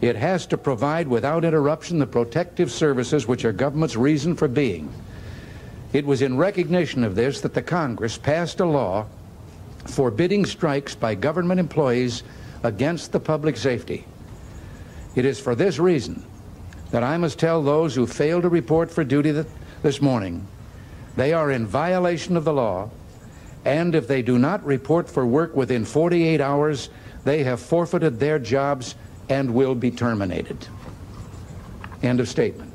It 0.00 0.16
has 0.16 0.46
to 0.46 0.56
provide 0.56 1.08
without 1.08 1.44
interruption 1.44 1.98
the 1.98 2.06
protective 2.06 2.70
services 2.70 3.26
which 3.26 3.44
are 3.44 3.52
government's 3.52 3.96
reason 3.96 4.36
for 4.36 4.48
being. 4.48 4.92
It 5.92 6.06
was 6.06 6.22
in 6.22 6.36
recognition 6.36 7.04
of 7.04 7.14
this 7.14 7.40
that 7.40 7.54
the 7.54 7.62
Congress 7.62 8.16
passed 8.16 8.60
a 8.60 8.64
law 8.64 9.06
forbidding 9.86 10.44
strikes 10.44 10.94
by 10.94 11.14
government 11.14 11.58
employees 11.58 12.22
against 12.62 13.12
the 13.12 13.20
public 13.20 13.56
safety. 13.56 14.04
It 15.14 15.24
is 15.24 15.40
for 15.40 15.54
this 15.54 15.78
reason 15.78 16.24
that 16.90 17.02
I 17.02 17.16
must 17.16 17.38
tell 17.38 17.62
those 17.62 17.94
who 17.94 18.06
fail 18.06 18.42
to 18.42 18.48
report 18.48 18.90
for 18.90 19.04
duty 19.04 19.44
this 19.82 20.00
morning 20.00 20.46
they 21.16 21.32
are 21.32 21.50
in 21.50 21.66
violation 21.66 22.36
of 22.36 22.44
the 22.44 22.52
law, 22.52 22.90
and 23.64 23.94
if 23.94 24.06
they 24.06 24.22
do 24.22 24.38
not 24.38 24.64
report 24.64 25.08
for 25.08 25.26
work 25.26 25.54
within 25.54 25.84
48 25.84 26.40
hours, 26.40 26.88
they 27.24 27.42
have 27.42 27.60
forfeited 27.60 28.18
their 28.18 28.38
jobs 28.38 28.94
and 29.28 29.52
will 29.52 29.74
be 29.74 29.90
terminated. 29.90 30.66
End 32.02 32.20
of 32.20 32.28
statement. 32.28 32.69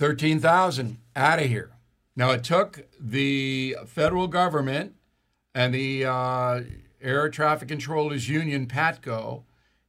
13,000 0.00 0.96
out 1.14 1.40
of 1.40 1.44
here. 1.44 1.72
Now, 2.16 2.30
it 2.30 2.42
took 2.42 2.86
the 2.98 3.76
federal 3.86 4.28
government 4.28 4.94
and 5.54 5.74
the 5.74 6.06
uh, 6.06 6.62
Air 7.02 7.28
Traffic 7.28 7.68
Controllers 7.68 8.26
Union, 8.26 8.66
PATCO, 8.66 9.42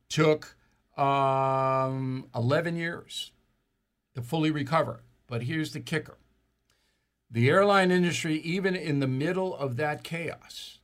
took 0.10 0.58
um, 0.98 2.28
11 2.36 2.76
years 2.76 3.32
to 4.14 4.22
fully 4.22 4.52
recover. 4.52 5.00
But 5.28 5.44
here's 5.44 5.72
the 5.72 5.80
kicker 5.80 6.18
the 7.32 7.50
airline 7.50 7.90
industry, 7.90 8.36
even 8.40 8.76
in 8.76 9.00
the 9.00 9.08
middle 9.08 9.56
of 9.56 9.78
that 9.78 10.04
chaos, 10.04 10.80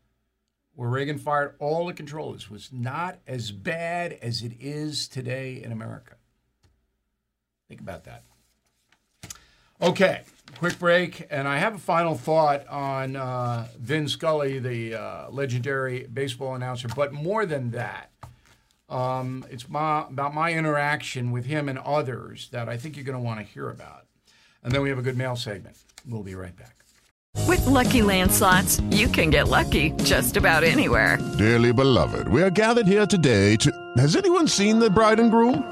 where 0.74 0.88
Reagan 0.88 1.18
fired 1.18 1.56
all 1.60 1.88
the 1.88 1.94
controllers, 1.94 2.50
was 2.50 2.70
not 2.72 3.20
as 3.28 3.52
bad 3.52 4.18
as 4.22 4.42
it 4.42 4.54
is 4.58 5.06
today 5.10 5.62
in 5.62 5.74
America. 5.74 6.16
Think 7.68 7.82
about 7.82 8.06
that. 8.06 8.24
Okay, 9.80 10.22
quick 10.58 10.80
break, 10.80 11.28
and 11.30 11.48
I 11.48 11.58
have 11.58 11.76
a 11.76 11.80
final 11.80 12.16
thought 12.16 12.68
on 12.68 13.16
uh, 13.16 13.68
Vin 13.78 14.08
Scully, 14.08 14.58
the 14.58 14.96
uh, 14.96 15.30
legendary 15.30 16.08
baseball 16.12 16.56
announcer. 16.56 16.88
But 16.88 17.14
more 17.14 17.46
than 17.46 17.72
that, 17.72 18.10
um, 18.90 19.46
it's 19.52 19.70
my, 19.70 20.08
about 20.08 20.34
my 20.34 20.52
interaction 20.54 21.32
with 21.32 21.46
him 21.46 21.70
and 21.70 21.78
others 21.78 22.50
that 22.52 22.68
I 22.68 22.78
think 22.78 22.96
you're 22.96 23.06
going 23.06 23.18
to 23.18 23.24
want 23.24 23.40
to 23.40 23.46
hear 23.46 23.70
about. 23.70 24.06
And 24.64 24.74
then 24.74 24.82
we 24.82 24.90
have 24.90 24.98
a 24.98 25.04
good 25.04 25.18
mail 25.18 25.36
segment. 25.36 25.78
We'll 26.10 26.24
be 26.24 26.34
right 26.34 26.56
back. 26.56 26.84
With 27.46 27.64
lucky 27.68 28.02
landslots, 28.02 28.82
you 28.96 29.08
can 29.08 29.30
get 29.30 29.48
lucky 29.48 29.92
just 30.04 30.38
about 30.38 30.64
anywhere. 30.64 31.20
Dearly 31.38 31.72
beloved, 31.72 32.28
we 32.30 32.42
are 32.42 32.50
gathered 32.50 32.88
here 32.88 33.06
today 33.06 33.56
to. 33.58 33.72
Has 33.98 34.16
anyone 34.16 34.48
seen 34.48 34.80
the 34.80 34.90
bride 34.90 35.20
and 35.20 35.30
groom? 35.30 35.72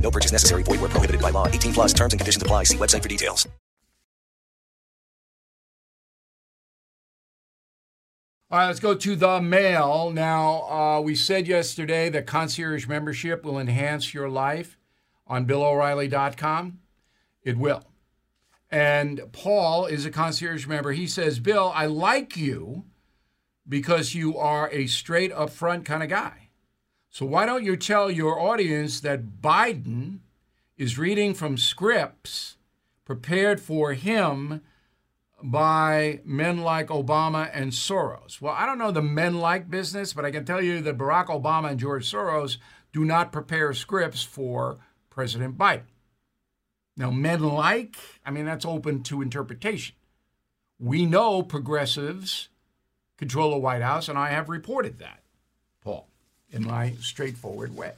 No 0.00 0.10
purchase 0.10 0.32
necessary. 0.32 0.62
Void 0.62 0.80
where 0.80 0.90
prohibited 0.90 1.20
by 1.20 1.30
law. 1.30 1.48
18 1.48 1.72
plus 1.72 1.92
terms 1.92 2.12
and 2.12 2.20
conditions 2.20 2.42
apply. 2.42 2.64
See 2.64 2.76
website 2.76 3.02
for 3.02 3.08
details. 3.08 3.48
All 8.48 8.60
right, 8.60 8.68
let's 8.68 8.78
go 8.78 8.94
to 8.94 9.16
the 9.16 9.40
mail. 9.40 10.12
Now, 10.14 10.70
uh, 10.70 11.00
we 11.00 11.16
said 11.16 11.48
yesterday 11.48 12.08
that 12.10 12.26
concierge 12.26 12.86
membership 12.86 13.44
will 13.44 13.58
enhance 13.58 14.14
your 14.14 14.28
life 14.28 14.78
on 15.26 15.46
BillO'Reilly.com. 15.46 16.78
It 17.42 17.58
will. 17.58 17.82
And 18.70 19.20
Paul 19.32 19.86
is 19.86 20.06
a 20.06 20.12
concierge 20.12 20.66
member. 20.68 20.92
He 20.92 21.08
says, 21.08 21.40
Bill, 21.40 21.72
I 21.74 21.86
like 21.86 22.36
you 22.36 22.84
because 23.68 24.14
you 24.14 24.38
are 24.38 24.70
a 24.70 24.86
straight 24.86 25.32
up 25.32 25.50
front 25.50 25.84
kind 25.84 26.04
of 26.04 26.08
guy. 26.08 26.45
So 27.16 27.24
why 27.24 27.46
don't 27.46 27.64
you 27.64 27.78
tell 27.78 28.10
your 28.10 28.38
audience 28.38 29.00
that 29.00 29.40
Biden 29.40 30.18
is 30.76 30.98
reading 30.98 31.32
from 31.32 31.56
scripts 31.56 32.58
prepared 33.06 33.58
for 33.58 33.94
him 33.94 34.60
by 35.42 36.20
men 36.26 36.58
like 36.58 36.88
Obama 36.88 37.48
and 37.54 37.72
Soros? 37.72 38.42
Well, 38.42 38.52
I 38.52 38.66
don't 38.66 38.76
know 38.76 38.90
the 38.90 39.00
men 39.00 39.36
like 39.36 39.70
business, 39.70 40.12
but 40.12 40.26
I 40.26 40.30
can 40.30 40.44
tell 40.44 40.60
you 40.60 40.82
that 40.82 40.98
Barack 40.98 41.28
Obama 41.28 41.70
and 41.70 41.80
George 41.80 42.04
Soros 42.06 42.58
do 42.92 43.02
not 43.02 43.32
prepare 43.32 43.72
scripts 43.72 44.22
for 44.22 44.76
President 45.08 45.56
Biden. 45.56 45.88
Now, 46.98 47.10
men 47.10 47.42
like, 47.42 47.96
I 48.26 48.30
mean, 48.30 48.44
that's 48.44 48.66
open 48.66 49.02
to 49.04 49.22
interpretation. 49.22 49.96
We 50.78 51.06
know 51.06 51.42
progressives 51.42 52.50
control 53.16 53.52
the 53.52 53.56
White 53.56 53.80
House, 53.80 54.06
and 54.06 54.18
I 54.18 54.32
have 54.32 54.50
reported 54.50 54.98
that, 54.98 55.22
in 56.50 56.66
my 56.66 56.94
straightforward 57.00 57.76
way. 57.76 57.92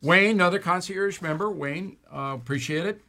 Wayne, 0.00 0.32
another 0.32 0.58
concierge 0.58 1.20
member. 1.20 1.50
Wayne, 1.50 1.96
uh, 2.12 2.36
appreciate 2.40 2.86
it. 2.86 3.02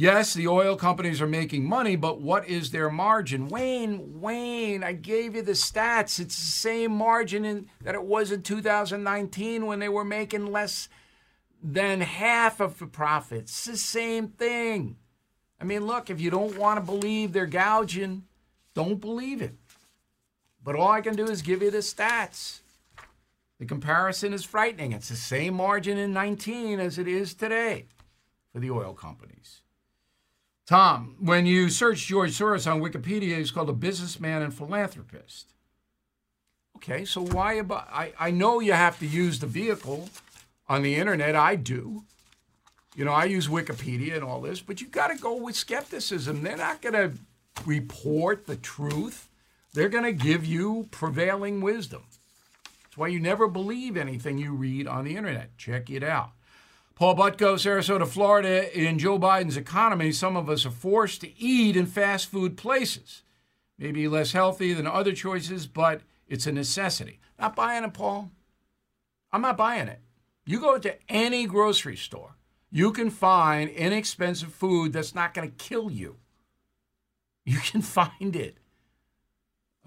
Yes, 0.00 0.32
the 0.32 0.46
oil 0.46 0.76
companies 0.76 1.20
are 1.20 1.26
making 1.26 1.68
money, 1.68 1.96
but 1.96 2.20
what 2.20 2.46
is 2.46 2.70
their 2.70 2.88
margin? 2.88 3.48
Wayne, 3.48 4.20
Wayne, 4.20 4.84
I 4.84 4.92
gave 4.92 5.34
you 5.34 5.42
the 5.42 5.52
stats. 5.52 6.20
It's 6.20 6.36
the 6.36 6.52
same 6.52 6.92
margin 6.92 7.44
in, 7.44 7.68
that 7.82 7.96
it 7.96 8.04
was 8.04 8.30
in 8.30 8.42
2019 8.42 9.66
when 9.66 9.80
they 9.80 9.88
were 9.88 10.04
making 10.04 10.52
less 10.52 10.88
than 11.60 12.00
half 12.00 12.60
of 12.60 12.78
the 12.78 12.86
profits. 12.86 13.50
It's 13.50 13.64
the 13.64 13.76
same 13.76 14.28
thing. 14.28 14.98
I 15.60 15.64
mean, 15.64 15.84
look, 15.86 16.10
if 16.10 16.20
you 16.20 16.30
don't 16.30 16.56
want 16.56 16.78
to 16.78 16.86
believe 16.86 17.32
they're 17.32 17.46
gouging, 17.46 18.22
don't 18.74 19.00
believe 19.00 19.42
it. 19.42 19.56
But 20.62 20.76
all 20.76 20.92
I 20.92 21.00
can 21.00 21.16
do 21.16 21.26
is 21.26 21.42
give 21.42 21.60
you 21.60 21.72
the 21.72 21.78
stats. 21.78 22.60
The 23.58 23.66
comparison 23.66 24.32
is 24.32 24.44
frightening. 24.44 24.92
It's 24.92 25.08
the 25.08 25.16
same 25.16 25.54
margin 25.54 25.98
in 25.98 26.12
19 26.12 26.78
as 26.78 26.98
it 26.98 27.08
is 27.08 27.34
today 27.34 27.86
for 28.52 28.60
the 28.60 28.70
oil 28.70 28.94
companies. 28.94 29.62
Tom, 30.66 31.16
when 31.18 31.46
you 31.46 31.70
search 31.70 32.06
George 32.06 32.38
Soros 32.38 32.70
on 32.70 32.80
Wikipedia, 32.80 33.38
he's 33.38 33.50
called 33.50 33.70
a 33.70 33.72
businessman 33.72 34.42
and 34.42 34.54
philanthropist. 34.54 35.52
Okay, 36.76 37.04
so 37.04 37.22
why 37.22 37.54
about? 37.54 37.88
I, 37.90 38.12
I 38.20 38.30
know 38.30 38.60
you 38.60 38.74
have 38.74 38.98
to 39.00 39.06
use 39.06 39.40
the 39.40 39.46
vehicle 39.46 40.10
on 40.68 40.82
the 40.82 40.94
internet. 40.94 41.34
I 41.34 41.56
do. 41.56 42.04
You 42.94 43.04
know, 43.04 43.12
I 43.12 43.24
use 43.24 43.48
Wikipedia 43.48 44.14
and 44.14 44.22
all 44.22 44.40
this, 44.40 44.60
but 44.60 44.80
you 44.80 44.86
got 44.86 45.08
to 45.08 45.16
go 45.16 45.36
with 45.36 45.56
skepticism. 45.56 46.42
They're 46.42 46.56
not 46.56 46.82
going 46.82 46.94
to 46.94 47.12
report 47.64 48.46
the 48.46 48.56
truth, 48.56 49.28
they're 49.72 49.88
going 49.88 50.04
to 50.04 50.12
give 50.12 50.44
you 50.44 50.86
prevailing 50.90 51.60
wisdom. 51.60 52.02
Why 52.98 53.06
you 53.06 53.20
never 53.20 53.46
believe 53.46 53.96
anything 53.96 54.38
you 54.38 54.52
read 54.52 54.88
on 54.88 55.04
the 55.04 55.16
internet. 55.16 55.56
Check 55.56 55.88
it 55.88 56.02
out. 56.02 56.32
Paul 56.96 57.14
Butko, 57.14 57.54
Sarasota, 57.54 58.08
Florida. 58.08 58.76
In 58.76 58.98
Joe 58.98 59.20
Biden's 59.20 59.56
economy, 59.56 60.10
some 60.10 60.36
of 60.36 60.50
us 60.50 60.66
are 60.66 60.72
forced 60.72 61.20
to 61.20 61.40
eat 61.40 61.76
in 61.76 61.86
fast 61.86 62.28
food 62.28 62.56
places. 62.56 63.22
Maybe 63.78 64.08
less 64.08 64.32
healthy 64.32 64.74
than 64.74 64.88
other 64.88 65.12
choices, 65.12 65.68
but 65.68 66.00
it's 66.26 66.48
a 66.48 66.52
necessity. 66.52 67.20
Not 67.38 67.54
buying 67.54 67.84
it, 67.84 67.94
Paul. 67.94 68.32
I'm 69.30 69.42
not 69.42 69.56
buying 69.56 69.86
it. 69.86 70.00
You 70.44 70.58
go 70.58 70.76
to 70.76 70.96
any 71.08 71.46
grocery 71.46 71.96
store, 71.96 72.34
you 72.68 72.90
can 72.90 73.10
find 73.10 73.70
inexpensive 73.70 74.52
food 74.52 74.92
that's 74.92 75.14
not 75.14 75.34
going 75.34 75.48
to 75.48 75.56
kill 75.56 75.88
you. 75.88 76.16
You 77.44 77.60
can 77.60 77.80
find 77.96 78.34
it. 78.34 78.58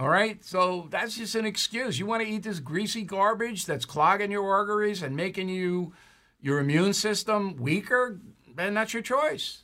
All 0.01 0.09
right? 0.09 0.43
So 0.43 0.87
that's 0.89 1.15
just 1.15 1.35
an 1.35 1.45
excuse. 1.45 1.99
You 1.99 2.07
want 2.07 2.23
to 2.23 2.27
eat 2.27 2.41
this 2.41 2.59
greasy 2.59 3.03
garbage 3.03 3.67
that's 3.67 3.85
clogging 3.85 4.31
your 4.31 4.51
arteries 4.51 5.03
and 5.03 5.15
making 5.15 5.47
you 5.47 5.93
your 6.41 6.57
immune 6.57 6.93
system 6.93 7.55
weaker, 7.57 8.19
then 8.55 8.73
that's 8.73 8.93
your 8.93 9.03
choice. 9.03 9.61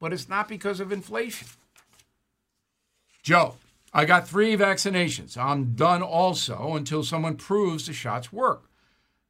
But 0.00 0.12
it's 0.12 0.28
not 0.28 0.48
because 0.48 0.80
of 0.80 0.90
inflation. 0.90 1.46
Joe, 3.22 3.54
I 3.94 4.06
got 4.06 4.26
three 4.26 4.56
vaccinations. 4.56 5.36
I'm 5.36 5.74
done 5.74 6.02
also 6.02 6.74
until 6.74 7.04
someone 7.04 7.36
proves 7.36 7.86
the 7.86 7.92
shots 7.92 8.32
work. 8.32 8.68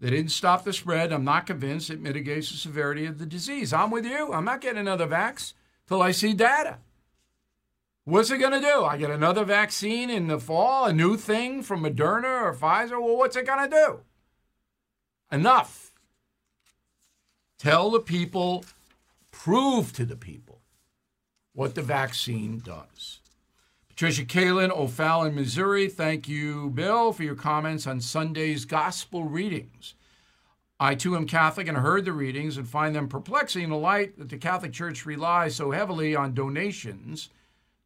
They 0.00 0.08
didn't 0.08 0.30
stop 0.30 0.64
the 0.64 0.72
spread. 0.72 1.12
I'm 1.12 1.22
not 1.24 1.46
convinced 1.46 1.90
it 1.90 2.00
mitigates 2.00 2.50
the 2.50 2.56
severity 2.56 3.04
of 3.04 3.18
the 3.18 3.26
disease. 3.26 3.74
I'm 3.74 3.90
with 3.90 4.06
you. 4.06 4.32
I'm 4.32 4.46
not 4.46 4.62
getting 4.62 4.80
another 4.80 5.06
vax 5.06 5.52
till 5.86 6.00
I 6.00 6.12
see 6.12 6.32
data. 6.32 6.78
What's 8.04 8.30
it 8.30 8.38
going 8.38 8.52
to 8.52 8.60
do? 8.60 8.84
I 8.84 8.96
get 8.96 9.10
another 9.10 9.44
vaccine 9.44 10.08
in 10.10 10.26
the 10.26 10.40
fall, 10.40 10.86
a 10.86 10.92
new 10.92 11.16
thing 11.16 11.62
from 11.62 11.84
Moderna 11.84 12.42
or 12.42 12.54
Pfizer? 12.54 13.00
Well, 13.00 13.16
what's 13.16 13.36
it 13.36 13.46
going 13.46 13.68
to 13.68 13.76
do? 13.76 14.00
Enough. 15.30 15.92
Tell 17.58 17.90
the 17.90 18.00
people, 18.00 18.64
prove 19.30 19.92
to 19.92 20.06
the 20.06 20.16
people 20.16 20.60
what 21.52 21.74
the 21.74 21.82
vaccine 21.82 22.58
does. 22.58 23.20
Patricia 23.88 24.24
Kalin, 24.24 24.70
O'Fallon, 24.70 25.34
Missouri. 25.34 25.86
Thank 25.86 26.26
you, 26.26 26.70
Bill, 26.70 27.12
for 27.12 27.22
your 27.22 27.34
comments 27.34 27.86
on 27.86 28.00
Sunday's 28.00 28.64
gospel 28.64 29.24
readings. 29.24 29.92
I 30.80 30.94
too 30.94 31.14
am 31.16 31.26
Catholic 31.26 31.68
and 31.68 31.76
heard 31.76 32.06
the 32.06 32.14
readings 32.14 32.56
and 32.56 32.66
find 32.66 32.96
them 32.96 33.08
perplexing 33.08 33.64
in 33.64 33.70
the 33.70 33.76
light 33.76 34.18
that 34.18 34.30
the 34.30 34.38
Catholic 34.38 34.72
Church 34.72 35.04
relies 35.04 35.54
so 35.54 35.70
heavily 35.70 36.16
on 36.16 36.32
donations 36.32 37.28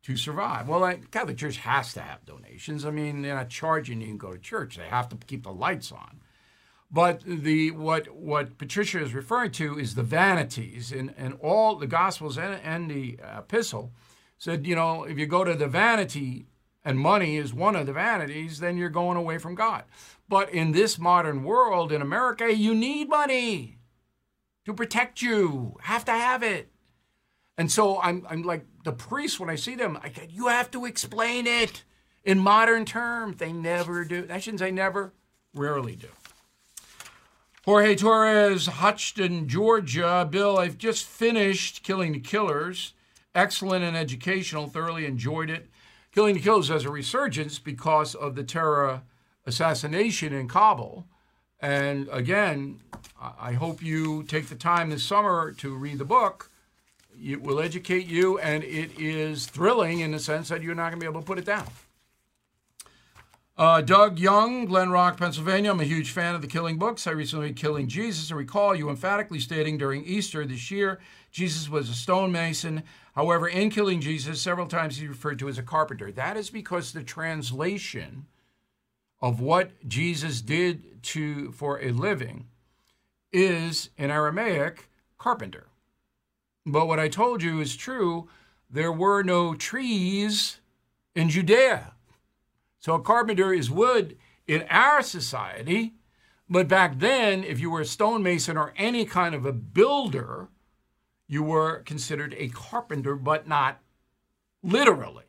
to 0.04 0.16
survive. 0.16 0.68
Well, 0.68 0.80
the 0.80 1.06
Catholic 1.10 1.38
Church 1.38 1.56
has 1.58 1.94
to 1.94 2.00
have 2.00 2.26
donations. 2.26 2.84
I 2.84 2.90
mean, 2.90 3.22
they're 3.22 3.34
not 3.34 3.48
charging 3.48 4.02
you 4.02 4.08
to 4.08 4.18
go 4.18 4.32
to 4.32 4.38
church. 4.38 4.76
They 4.76 4.84
have 4.84 5.08
to 5.08 5.16
keep 5.16 5.44
the 5.44 5.52
lights 5.52 5.90
on. 5.90 6.20
But 6.90 7.22
the 7.26 7.70
what 7.72 8.14
what 8.14 8.58
Patricia 8.58 9.02
is 9.02 9.14
referring 9.14 9.50
to 9.52 9.78
is 9.78 9.94
the 9.94 10.02
vanities, 10.02 10.92
and, 10.92 11.14
and 11.16 11.36
all 11.40 11.74
the 11.76 11.86
Gospels 11.86 12.38
and, 12.38 12.60
and 12.62 12.90
the 12.90 13.18
epistle 13.36 13.92
said, 14.38 14.66
you 14.66 14.76
know, 14.76 15.04
if 15.04 15.18
you 15.18 15.26
go 15.26 15.42
to 15.42 15.54
the 15.54 15.66
vanity 15.66 16.46
and 16.84 16.98
money 16.98 17.36
is 17.38 17.54
one 17.54 17.74
of 17.74 17.86
the 17.86 17.92
vanities, 17.94 18.60
then 18.60 18.76
you're 18.76 18.90
going 18.90 19.16
away 19.16 19.38
from 19.38 19.54
God. 19.54 19.84
But 20.28 20.50
in 20.50 20.72
this 20.72 20.98
modern 20.98 21.44
world 21.44 21.90
in 21.90 22.02
America, 22.02 22.54
you 22.54 22.74
need 22.74 23.08
money 23.08 23.78
to 24.66 24.74
protect 24.74 25.22
you. 25.22 25.76
Have 25.82 26.04
to 26.04 26.12
have 26.12 26.42
it. 26.42 26.70
And 27.56 27.72
so 27.72 28.00
I'm, 28.00 28.26
I'm 28.28 28.42
like 28.42 28.66
the 28.84 28.92
priests 28.92 29.40
when 29.40 29.50
I 29.50 29.56
see 29.56 29.74
them. 29.74 29.98
I 30.02 30.08
get, 30.08 30.30
you 30.30 30.46
have 30.46 30.70
to 30.72 30.84
explain 30.84 31.46
it 31.46 31.82
in 32.22 32.38
modern 32.38 32.84
terms. 32.84 33.38
They 33.38 33.52
never 33.52 34.04
do. 34.04 34.26
I 34.30 34.38
shouldn't 34.38 34.60
say 34.60 34.70
never. 34.70 35.12
Rarely 35.54 35.96
do. 35.96 36.08
Jorge 37.64 37.96
Torres, 37.96 38.66
Hodgson, 38.66 39.48
Georgia. 39.48 40.28
Bill, 40.30 40.58
I've 40.58 40.76
just 40.76 41.06
finished 41.06 41.82
Killing 41.82 42.12
the 42.12 42.20
Killers. 42.20 42.92
Excellent 43.34 43.84
and 43.84 43.96
educational. 43.96 44.66
Thoroughly 44.66 45.06
enjoyed 45.06 45.48
it. 45.48 45.68
Killing 46.12 46.34
the 46.34 46.40
Killers 46.40 46.68
has 46.68 46.84
a 46.84 46.90
resurgence 46.90 47.58
because 47.58 48.14
of 48.14 48.34
the 48.34 48.44
terror 48.44 49.02
assassination 49.46 50.32
in 50.32 50.46
Kabul. 50.46 51.06
And 51.58 52.08
again, 52.12 52.80
I 53.18 53.54
hope 53.54 53.82
you 53.82 54.22
take 54.24 54.48
the 54.48 54.54
time 54.54 54.90
this 54.90 55.02
summer 55.02 55.52
to 55.52 55.74
read 55.74 55.98
the 55.98 56.04
book. 56.04 56.50
It 57.22 57.42
will 57.42 57.60
educate 57.60 58.06
you, 58.06 58.38
and 58.38 58.64
it 58.64 58.98
is 58.98 59.46
thrilling 59.46 60.00
in 60.00 60.12
the 60.12 60.18
sense 60.18 60.48
that 60.48 60.62
you're 60.62 60.74
not 60.74 60.90
going 60.90 61.00
to 61.00 61.04
be 61.04 61.10
able 61.10 61.20
to 61.20 61.26
put 61.26 61.38
it 61.38 61.44
down. 61.44 61.66
Uh, 63.56 63.80
Doug 63.80 64.18
Young, 64.18 64.64
Glen 64.64 64.90
Rock, 64.90 65.16
Pennsylvania. 65.16 65.70
I'm 65.70 65.80
a 65.80 65.84
huge 65.84 66.10
fan 66.10 66.34
of 66.34 66.42
the 66.42 66.48
Killing 66.48 66.76
books. 66.76 67.06
I 67.06 67.12
recently 67.12 67.46
read 67.46 67.56
Killing 67.56 67.86
Jesus 67.86 68.30
and 68.30 68.38
recall 68.38 68.74
you 68.74 68.90
emphatically 68.90 69.38
stating 69.38 69.78
during 69.78 70.04
Easter 70.04 70.44
this 70.44 70.70
year 70.70 71.00
Jesus 71.34 71.68
was 71.68 71.90
a 71.90 71.94
stonemason. 71.94 72.84
However, 73.16 73.48
in 73.48 73.68
Killing 73.68 74.00
Jesus, 74.00 74.40
several 74.40 74.68
times 74.68 74.98
he's 74.98 75.08
referred 75.08 75.40
to 75.40 75.48
as 75.48 75.58
a 75.58 75.64
carpenter. 75.64 76.12
That 76.12 76.36
is 76.36 76.48
because 76.48 76.92
the 76.92 77.02
translation 77.02 78.26
of 79.20 79.40
what 79.40 79.72
Jesus 79.88 80.40
did 80.40 81.02
to 81.02 81.50
for 81.50 81.82
a 81.82 81.90
living 81.90 82.46
is 83.32 83.90
in 83.98 84.12
Aramaic 84.12 84.88
carpenter. 85.18 85.66
But 86.66 86.86
what 86.86 86.98
I 86.98 87.08
told 87.08 87.42
you 87.42 87.60
is 87.60 87.76
true. 87.76 88.28
There 88.70 88.92
were 88.92 89.22
no 89.22 89.54
trees 89.54 90.60
in 91.14 91.28
Judea. 91.28 91.92
So 92.78 92.94
a 92.94 93.00
carpenter 93.00 93.52
is 93.52 93.70
wood 93.70 94.16
in 94.46 94.64
our 94.68 95.02
society. 95.02 95.94
But 96.48 96.68
back 96.68 96.98
then, 96.98 97.44
if 97.44 97.58
you 97.60 97.70
were 97.70 97.80
a 97.80 97.86
stonemason 97.86 98.56
or 98.56 98.74
any 98.76 99.04
kind 99.06 99.34
of 99.34 99.46
a 99.46 99.52
builder, 99.52 100.48
you 101.26 101.42
were 101.42 101.80
considered 101.80 102.34
a 102.36 102.48
carpenter, 102.48 103.14
but 103.14 103.48
not 103.48 103.80
literally. 104.62 105.24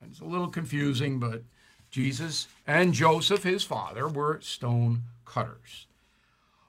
It's 0.00 0.20
a 0.20 0.24
little 0.24 0.48
confusing, 0.48 1.18
but 1.18 1.42
Jesus 1.90 2.46
and 2.66 2.94
Joseph, 2.94 3.42
his 3.42 3.64
father, 3.64 4.06
were 4.06 4.40
stone 4.40 5.02
cutters. 5.24 5.87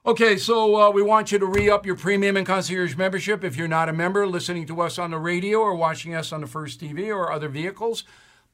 Okay, 0.06 0.38
so 0.38 0.76
uh, 0.80 0.90
we 0.90 1.02
want 1.02 1.30
you 1.30 1.38
to 1.38 1.44
re 1.44 1.68
up 1.68 1.84
your 1.84 1.94
premium 1.94 2.34
and 2.34 2.46
concierge 2.46 2.96
membership. 2.96 3.44
If 3.44 3.54
you're 3.54 3.68
not 3.68 3.90
a 3.90 3.92
member, 3.92 4.26
listening 4.26 4.66
to 4.68 4.80
us 4.80 4.98
on 4.98 5.10
the 5.10 5.18
radio 5.18 5.58
or 5.58 5.74
watching 5.74 6.14
us 6.14 6.32
on 6.32 6.40
the 6.40 6.46
First 6.46 6.80
TV 6.80 7.08
or 7.08 7.30
other 7.30 7.50
vehicles, 7.50 8.04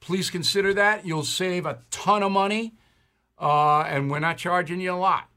please 0.01 0.29
consider 0.29 0.73
that. 0.73 1.05
You'll 1.05 1.23
save 1.23 1.65
a 1.65 1.79
ton 1.89 2.21
of 2.21 2.33
money, 2.33 2.75
uh, 3.39 3.83
and 3.83 4.11
we're 4.11 4.19
not 4.19 4.37
charging 4.37 4.81
you 4.81 4.91
a 4.91 4.99
lot. 4.99 5.29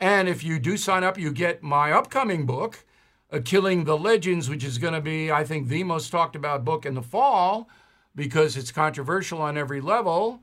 And 0.00 0.28
if 0.28 0.42
you 0.42 0.58
do 0.58 0.76
sign 0.76 1.04
up, 1.04 1.16
you 1.16 1.30
get 1.30 1.62
my 1.62 1.92
upcoming 1.92 2.44
book, 2.44 2.84
uh, 3.30 3.38
Killing 3.44 3.84
the 3.84 3.96
Legends, 3.96 4.50
which 4.50 4.64
is 4.64 4.78
going 4.78 4.94
to 4.94 5.00
be, 5.00 5.30
I 5.30 5.44
think, 5.44 5.68
the 5.68 5.84
most 5.84 6.10
talked 6.10 6.34
about 6.34 6.64
book 6.64 6.84
in 6.84 6.94
the 6.94 7.02
fall 7.02 7.68
because 8.16 8.56
it's 8.56 8.72
controversial 8.72 9.40
on 9.40 9.56
every 9.56 9.80
level. 9.80 10.40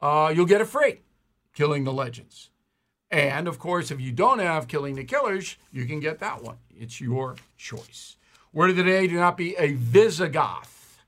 Uh, 0.00 0.32
you'll 0.32 0.46
get 0.46 0.60
it 0.60 0.66
free, 0.66 1.00
Killing 1.54 1.82
the 1.82 1.92
Legends. 1.92 2.50
And 3.14 3.46
of 3.46 3.60
course, 3.60 3.92
if 3.92 4.00
you 4.00 4.10
don't 4.10 4.40
have 4.40 4.66
Killing 4.66 4.96
the 4.96 5.04
Killers, 5.04 5.54
you 5.70 5.86
can 5.86 6.00
get 6.00 6.18
that 6.18 6.42
one. 6.42 6.56
It's 6.76 7.00
your 7.00 7.36
choice. 7.56 8.16
Word 8.52 8.70
of 8.70 8.76
the 8.76 8.82
day 8.82 9.06
do 9.06 9.14
not 9.14 9.36
be 9.36 9.54
a 9.54 9.74
Visigoth, 9.74 10.98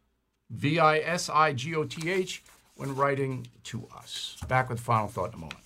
V 0.49 0.79
I 0.79 0.99
S 0.99 1.29
I 1.29 1.53
G 1.53 1.75
O 1.75 1.83
T 1.83 2.09
H, 2.09 2.45
when 2.77 2.95
writing 2.95 3.49
to 3.65 3.89
us. 3.97 4.37
Back 4.47 4.71
with 4.71 4.79
final 4.79 5.09
thought 5.09 5.31
in 5.31 5.35
a 5.35 5.39
moment. 5.39 5.66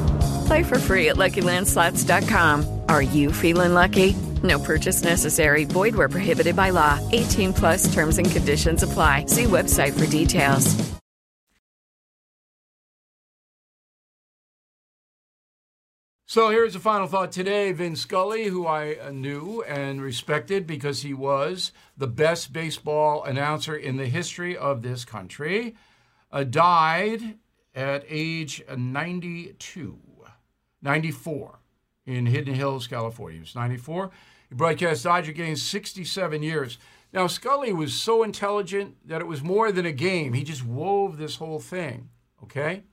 Play 0.51 0.63
for 0.63 0.79
free 0.79 1.07
at 1.07 1.15
LuckyLandSlots.com. 1.15 2.81
Are 2.89 3.01
you 3.01 3.31
feeling 3.31 3.73
lucky? 3.73 4.17
No 4.43 4.59
purchase 4.59 5.01
necessary. 5.01 5.63
Void 5.63 5.95
where 5.95 6.09
prohibited 6.09 6.57
by 6.57 6.71
law. 6.71 6.99
18 7.13 7.53
plus 7.53 7.93
terms 7.93 8.17
and 8.17 8.29
conditions 8.29 8.83
apply. 8.83 9.27
See 9.27 9.45
website 9.45 9.97
for 9.97 10.05
details. 10.11 10.75
So 16.27 16.49
here's 16.49 16.75
a 16.75 16.81
final 16.81 17.07
thought 17.07 17.31
today. 17.31 17.71
Vin 17.71 17.95
Scully, 17.95 18.47
who 18.47 18.67
I 18.67 18.97
knew 19.09 19.63
and 19.65 20.01
respected 20.01 20.67
because 20.67 21.01
he 21.01 21.13
was 21.13 21.71
the 21.95 22.07
best 22.07 22.51
baseball 22.51 23.23
announcer 23.23 23.77
in 23.77 23.95
the 23.95 24.07
history 24.07 24.57
of 24.57 24.81
this 24.81 25.05
country, 25.05 25.77
uh, 26.29 26.43
died 26.43 27.35
at 27.73 28.03
age 28.09 28.61
92, 28.67 29.97
94 30.81 31.59
in 32.05 32.25
Hidden 32.25 32.53
Hills, 32.53 32.87
California. 32.87 33.37
He 33.37 33.41
was 33.41 33.55
94. 33.55 34.11
He 34.49 34.55
broadcast 34.55 35.03
Dodger 35.03 35.31
games 35.31 35.61
67 35.61 36.43
years. 36.43 36.77
Now, 37.13 37.27
Scully 37.27 37.73
was 37.73 37.93
so 37.93 38.23
intelligent 38.23 38.95
that 39.05 39.21
it 39.21 39.27
was 39.27 39.43
more 39.43 39.71
than 39.71 39.85
a 39.85 39.91
game. 39.91 40.33
He 40.33 40.43
just 40.43 40.65
wove 40.65 41.17
this 41.17 41.35
whole 41.35 41.59
thing, 41.59 42.09
okay? 42.43 42.83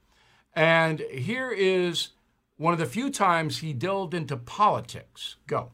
And 0.55 1.01
here 1.01 1.51
is 1.51 2.11
one 2.57 2.73
of 2.73 2.81
the 2.81 2.87
few 2.87 3.11
times 3.11 3.59
he 3.59 3.73
delved 3.73 4.15
into 4.15 4.37
politics. 4.37 5.37
Go. 5.47 5.71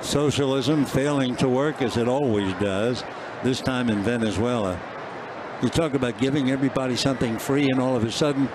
Socialism 0.00 0.84
failing 0.84 1.36
to 1.36 1.48
work 1.48 1.82
as 1.82 1.96
it 1.96 2.08
always 2.08 2.52
does, 2.54 3.04
this 3.42 3.60
time 3.60 3.90
in 3.90 4.02
Venezuela. 4.02 4.80
You 5.62 5.68
talk 5.68 5.94
about 5.94 6.18
giving 6.18 6.50
everybody 6.50 6.96
something 6.96 7.38
free, 7.38 7.68
and 7.70 7.80
all 7.80 7.96
of 7.96 8.04
a 8.04 8.12
sudden, 8.12 8.48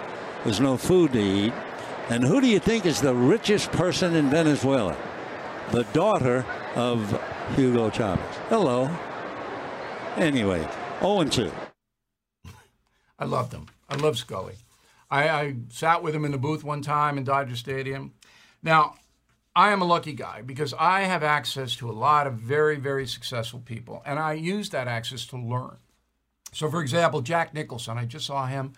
there's 0.44 0.60
no 0.60 0.78
food 0.78 1.14
to 1.14 1.20
eat. 1.20 1.54
And 2.10 2.24
who 2.24 2.40
do 2.40 2.48
you 2.48 2.60
think 2.60 2.86
is 2.86 3.02
the 3.02 3.16
richest 3.16 3.72
person 3.72 4.16
in 4.16 4.30
Venezuela? 4.30 4.96
The 5.72 5.84
daughter 5.86 6.46
of 6.76 7.20
Hugo 7.56 7.90
Chavez. 7.90 8.24
Hello. 8.50 8.90
Anyway, 10.16 10.68
0 11.02 11.24
2. 11.24 11.52
I 13.20 13.26
loved 13.26 13.54
him. 13.54 13.66
I 13.90 13.96
love 13.96 14.18
Scully. 14.20 14.54
I, 15.10 15.30
I 15.30 15.56
sat 15.70 16.04
with 16.04 16.14
him 16.14 16.26
in 16.26 16.32
the 16.32 16.38
booth 16.38 16.64
one 16.64 16.84
time 16.84 17.18
in 17.18 17.24
Dodger 17.24 17.56
Stadium. 17.56 18.14
Now, 18.62 18.96
I 19.56 19.72
am 19.72 19.82
a 19.82 19.86
lucky 19.86 20.14
guy 20.14 20.42
because 20.42 20.76
I 20.78 21.02
have 21.02 21.24
access 21.24 21.76
to 21.78 21.90
a 21.90 21.94
lot 21.94 22.28
of 22.28 22.34
very, 22.34 22.76
very 22.76 23.08
successful 23.08 23.62
people, 23.62 24.04
and 24.06 24.20
I 24.20 24.34
use 24.34 24.70
that 24.72 24.88
access 24.88 25.26
to 25.28 25.38
learn. 25.38 25.78
So, 26.52 26.70
for 26.70 26.82
example, 26.82 27.22
Jack 27.22 27.54
Nicholson, 27.54 27.98
I 27.98 28.06
just 28.06 28.28
saw 28.28 28.46
him 28.46 28.74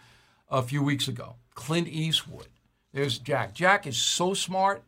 a 0.50 0.62
few 0.62 0.82
weeks 0.82 1.08
ago. 1.08 1.36
Clint 1.56 1.88
Eastwood. 1.88 2.48
There's 2.94 3.20
Jack. 3.20 3.54
Jack 3.54 3.86
is 3.86 3.98
so 3.98 4.34
smart. 4.34 4.84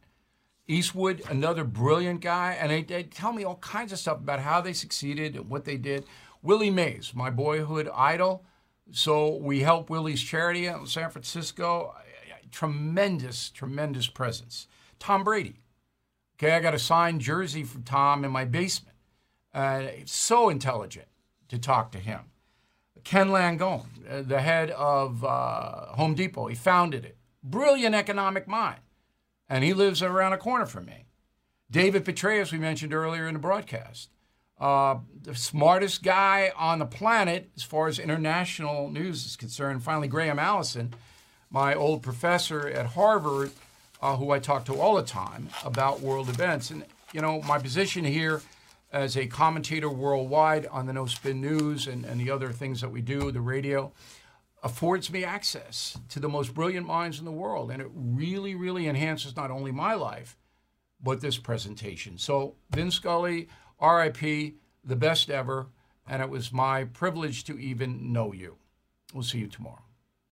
Eastwood, 0.68 1.24
another 1.30 1.64
brilliant 1.64 2.22
guy, 2.22 2.54
and 2.54 2.70
they, 2.70 2.84
they 2.84 3.02
tell 3.02 3.34
me 3.34 3.43
all 3.43 3.56
kinds 3.56 3.91
of 3.91 3.97
stuff 3.97 4.20
about 4.20 4.39
how 4.39 4.62
they 4.62 4.74
succeeded 4.74 5.36
and 5.36 5.50
what 5.50 5.66
they 5.66 5.78
did. 5.78 6.06
Willie 6.43 6.70
Mays, 6.70 7.14
my 7.16 7.32
boyhood 7.32 7.89
idol. 7.93 8.45
So 8.91 9.36
we 9.36 9.62
help 9.62 9.89
Willie's 9.89 10.22
charity 10.22 10.68
in 10.68 10.86
San 10.86 11.10
Francisco. 11.10 11.95
Tremendous, 12.52 13.50
tremendous 13.50 14.08
presence. 14.08 14.68
Tom 15.00 15.24
Brady. 15.24 15.60
Okay, 16.36 16.56
I 16.56 16.60
got 16.60 16.74
a 16.74 16.80
signed 16.80 17.22
jersey 17.22 17.64
from 17.64 17.84
Tom 17.84 18.24
in 18.24 18.32
my 18.32 18.45
basement. 18.45 18.95
Uh, 19.54 19.88
so 20.06 20.50
intelligent 20.50 21.08
to 21.50 21.58
talk 21.58 21.91
to 21.91 22.00
him. 22.00 22.22
Ken 23.04 23.30
Langone, 23.30 23.88
uh, 24.10 24.22
the 24.22 24.41
head 24.41 24.72
of 24.72 25.24
uh, 25.24 25.88
Home 25.95 26.16
Depot, 26.16 26.47
he 26.47 26.56
founded 26.56 27.06
it. 27.06 27.18
Brilliant 27.44 27.96
economic 27.96 28.48
mind. 28.48 28.82
And 29.48 29.64
he 29.64 29.74
lives 29.74 30.04
around 30.04 30.34
a 30.34 30.38
corner 30.38 30.66
from 30.66 30.86
me. 30.86 31.06
David 31.72 32.06
Petraeus, 32.06 32.52
we 32.52 32.58
mentioned 32.58 32.94
earlier 32.94 33.28
in 33.28 33.34
the 33.34 33.40
broadcast. 33.40 34.10
Uh, 34.60 34.98
the 35.22 35.36
smartest 35.36 36.04
guy 36.04 36.52
on 36.58 36.80
the 36.80 36.86
planet 36.86 37.50
as 37.56 37.64
far 37.64 37.88
as 37.88 37.98
international 37.98 38.90
news 38.90 39.26
is 39.26 39.36
concerned. 39.36 39.84
Finally, 39.84 40.10
Graham 40.10 40.38
Allison, 40.38 40.94
my 41.50 41.74
old 41.74 42.04
professor 42.04 42.68
at 42.68 42.88
Harvard, 42.88 43.52
uh, 44.02 44.18
who 44.18 44.32
I 44.32 44.40
talk 44.40 44.66
to 44.66 44.80
all 44.80 44.96
the 44.96 45.04
time 45.04 45.50
about 45.64 46.02
world 46.02 46.28
events. 46.30 46.72
And, 46.72 46.84
you 47.14 47.22
know, 47.22 47.42
my 47.44 47.58
position 47.58 48.04
here 48.04 48.42
as 48.92 49.16
a 49.16 49.28
commentator 49.28 49.90
worldwide 49.90 50.66
on 50.68 50.88
the 50.88 50.94
No 50.94 51.06
Spin 51.06 51.40
News 51.40 51.88
and, 51.88 52.04
and 52.06 52.20
the 52.20 52.32
other 52.32 52.52
things 52.52 52.82
that 52.82 52.90
we 52.90 53.02
do, 53.02 53.32
the 53.32 53.42
radio, 53.42 53.92
affords 54.64 55.12
me 55.12 55.24
access 55.24 55.97
to 56.10 56.20
the 56.20 56.30
most 56.30 56.53
brilliant 56.53 56.86
minds 56.86 57.20
in 57.20 57.26
the 57.26 57.32
world. 57.32 57.72
And 57.72 57.82
it 57.82 57.89
really, 57.93 58.55
really 58.55 58.88
enhances 58.88 59.36
not 59.36 59.51
only 59.51 59.72
my 59.72 59.93
life, 59.93 60.38
but 61.01 61.22
this 61.22 61.38
presentation. 61.38 62.18
So, 62.18 62.55
Vin 62.72 62.91
Scully, 62.91 63.47
RIP, 63.82 64.55
the 64.84 64.95
best 64.95 65.30
ever. 65.30 65.68
and 66.07 66.22
it 66.24 66.30
was 66.30 66.51
my 66.51 66.86
privilege 66.86 67.43
to 67.45 67.60
even 67.60 68.12
know 68.12 68.34
you. 68.34 68.57
We'll 69.14 69.24
see 69.24 69.38
you 69.39 69.47
tomorrow. 69.47 69.89